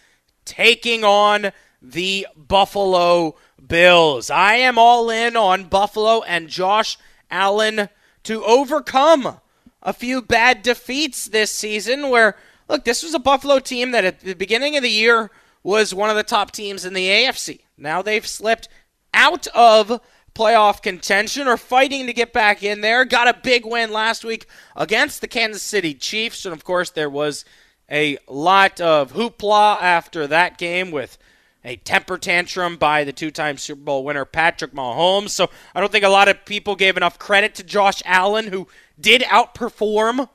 taking 0.46 1.04
on 1.04 1.52
the 1.80 2.26
Buffalo 2.36 3.36
Bills. 3.64 4.32
I 4.32 4.56
am 4.56 4.80
all 4.80 5.12
in 5.12 5.38
on 5.38 5.66
Buffalo 5.66 6.24
and 6.24 6.50
Josh 6.50 6.98
Allen 7.30 7.90
to 8.24 8.44
overcome 8.44 9.40
a 9.82 9.94
few 9.94 10.22
bad 10.22 10.62
defeats 10.62 11.26
this 11.26 11.52
season 11.52 12.10
where, 12.10 12.36
look, 12.68 12.86
this 12.86 13.04
was 13.04 13.14
a 13.14 13.20
Buffalo 13.20 13.60
team 13.60 13.92
that 13.92 14.06
at 14.06 14.20
the 14.22 14.34
beginning 14.34 14.76
of 14.76 14.84
the 14.84 14.90
year 14.90 15.32
was 15.64 15.94
one 15.94 16.10
of 16.10 16.16
the 16.16 16.24
top 16.24 16.52
teams 16.52 16.86
in 16.86 16.94
the 16.94 17.08
AFC. 17.08 17.62
Now 17.78 18.02
they've 18.02 18.26
slipped 18.26 18.70
out 19.14 19.48
of 19.48 20.02
playoff 20.34 20.82
contention 20.82 21.48
or 21.48 21.58
fighting 21.58 22.08
to 22.08 22.14
get 22.14 22.32
back 22.32 22.64
in 22.64 22.82
there. 22.82 23.06
Got 23.06 23.28
a 23.28 23.40
big 23.42 23.66
win 23.66 23.92
last 23.92 24.24
week 24.24 24.46
against 24.76 25.22
the 25.22 25.28
Kansas 25.28 25.62
City 25.62 25.94
Chiefs. 25.94 26.46
And 26.46 26.54
of 26.54 26.64
course, 26.64 26.92
there 26.92 27.10
was 27.10 27.46
a 27.92 28.18
lot 28.28 28.80
of 28.80 29.14
hoopla 29.14 29.82
after 29.82 30.28
that 30.28 30.58
game 30.58 30.92
with 30.92 31.18
a 31.64 31.76
temper 31.78 32.18
tantrum 32.18 32.78
by 32.78 33.04
the 33.04 33.14
two 33.14 33.32
time 33.32 33.58
Super 33.58 33.82
Bowl 33.82 34.04
winner 34.04 34.26
Patrick 34.26 34.74
Mahomes. 34.74 35.30
So 35.30 35.50
I 35.76 35.80
don't 35.80 35.92
think 35.92 36.06
a 36.06 36.10
lot 36.10 36.28
of 36.28 36.46
people 36.46 36.76
gave 36.76 36.98
enough 36.98 37.20
credit 37.20 37.56
to 37.56 37.64
Josh 37.64 38.02
Allen, 38.06 38.48
who 38.48 38.68
did 39.00 39.22
outperform 39.24 40.30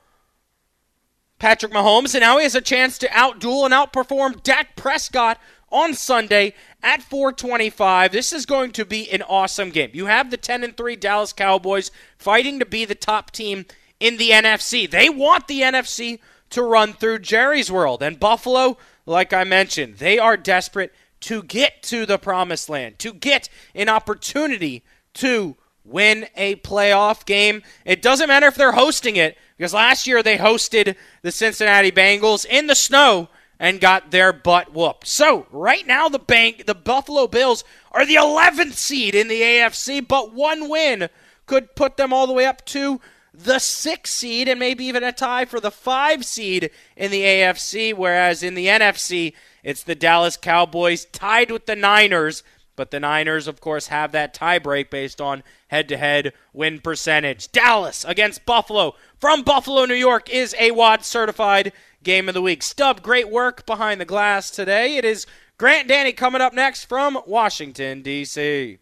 Patrick 1.39 1.72
Mahomes, 1.72 2.14
and 2.14 2.22
now 2.22 2.39
he 2.39 2.45
has 2.45 2.55
a 2.55 2.61
chance 2.61 2.97
to 2.99 3.09
outduel 3.09 3.64
and 3.64 3.75
outperform 3.75 4.43
Dak 4.43 4.77
Prescott 4.77 5.39
on 5.70 5.93
Sunday 5.93 6.55
at 6.83 7.03
425. 7.03 8.12
This 8.12 8.33
is 8.33 8.47
going 8.47 8.70
to 8.72 8.85
be 8.85 9.11
an 9.11 9.22
awesome 9.22 9.70
game. 9.70 9.91
You 9.93 10.07
have 10.07 10.31
the 10.31 10.37
10 10.37 10.62
and 10.62 10.77
3 10.77 10.97
Dallas 10.97 11.33
Cowboys 11.33 11.91
fighting 12.16 12.61
to 12.61 12.66
be 12.66 12.85
the 12.85 12.95
top 12.95 13.31
team 13.31 13.66
in 13.99 14.16
the 14.16 14.31
NFC. 14.31 14.89
They 14.89 15.11
want 15.11 15.49
the 15.49 15.62
NFC 15.62 16.20
to 16.51 16.62
run 16.62 16.93
through 16.93 17.18
Jerry's 17.18 17.70
world. 17.70 18.03
And 18.03 18.20
Buffalo, 18.20 18.79
like 19.05 19.33
I 19.33 19.45
mentioned, 19.45 19.97
they 19.97 20.18
are 20.18 20.37
desperate 20.37 20.95
to 21.25 21.43
get 21.43 21.83
to 21.83 22.05
the 22.05 22.18
promised 22.18 22.68
land, 22.68 22.99
to 22.99 23.11
get 23.12 23.49
an 23.75 23.89
opportunity 23.89 24.85
to 25.14 25.57
win 25.83 26.27
a 26.37 26.57
playoff 26.57 27.25
game. 27.25 27.62
It 27.87 28.03
doesn't 28.03 28.29
matter 28.29 28.47
if 28.47 28.57
they're 28.57 28.72
hosting 28.72 29.16
it, 29.16 29.39
because 29.57 29.72
last 29.72 30.07
year 30.07 30.22
they 30.22 30.37
hosted 30.37 30.97
the 31.22 31.33
Cincinnati 31.33 31.91
Bengals 31.91 32.45
in 32.45 32.66
the 32.66 32.75
snow 32.75 33.29
and 33.59 33.81
got 33.81 34.11
their 34.11 34.35
butt 34.35 34.75
whooped. 34.75 35.07
So 35.07 35.47
right 35.51 35.87
now 35.87 36.11
the 36.11 36.18
bank 36.18 36.66
the 36.66 36.75
Buffalo 36.75 37.27
Bills 37.27 37.64
are 37.91 38.05
the 38.05 38.16
11th 38.16 38.75
seed 38.75 39.14
in 39.14 39.29
the 39.29 39.41
AFC, 39.41 40.07
but 40.07 40.35
one 40.35 40.68
win 40.68 41.09
could 41.47 41.75
put 41.75 41.97
them 41.97 42.12
all 42.12 42.27
the 42.27 42.35
way 42.35 42.45
up 42.45 42.66
to 42.66 43.01
the 43.33 43.59
sixth 43.59 44.12
seed 44.12 44.47
and 44.47 44.61
maybe 44.61 44.85
even 44.85 45.03
a 45.03 45.12
tie 45.12 45.47
for 45.47 45.59
the 45.59 45.70
five 45.70 46.25
seed 46.25 46.70
in 46.97 47.11
the 47.11 47.22
AFC, 47.22 47.95
whereas 47.95 48.43
in 48.43 48.55
the 48.55 48.66
NFC 48.66 49.33
it's 49.64 49.82
the 49.82 49.96
Dallas 49.96 50.36
Cowboys 50.36 51.06
tied 51.06 51.50
with 51.50 51.66
the 51.66 51.74
Niners. 51.74 52.44
But 52.76 52.90
the 52.90 53.00
Niners, 53.00 53.46
of 53.46 53.60
course, 53.60 53.86
have 53.86 54.12
that 54.12 54.34
tiebreak 54.34 54.90
based 54.90 55.20
on 55.20 55.42
head 55.68 55.88
to 55.88 55.96
head 55.96 56.32
win 56.52 56.80
percentage. 56.80 57.50
Dallas 57.52 58.04
against 58.04 58.44
Buffalo 58.44 58.94
from 59.18 59.42
Buffalo, 59.42 59.84
New 59.84 59.94
York 59.94 60.28
is 60.28 60.54
a 60.58 60.72
WAD 60.72 61.04
certified 61.04 61.72
game 62.02 62.28
of 62.28 62.34
the 62.34 62.42
week. 62.42 62.62
Stub, 62.62 63.00
great 63.00 63.30
work 63.30 63.64
behind 63.64 64.00
the 64.00 64.04
glass 64.04 64.50
today. 64.50 64.96
It 64.96 65.04
is 65.04 65.26
Grant 65.56 65.88
Danny 65.88 66.12
coming 66.12 66.42
up 66.42 66.52
next 66.52 66.84
from 66.86 67.18
Washington, 67.26 68.02
D.C. 68.02 68.78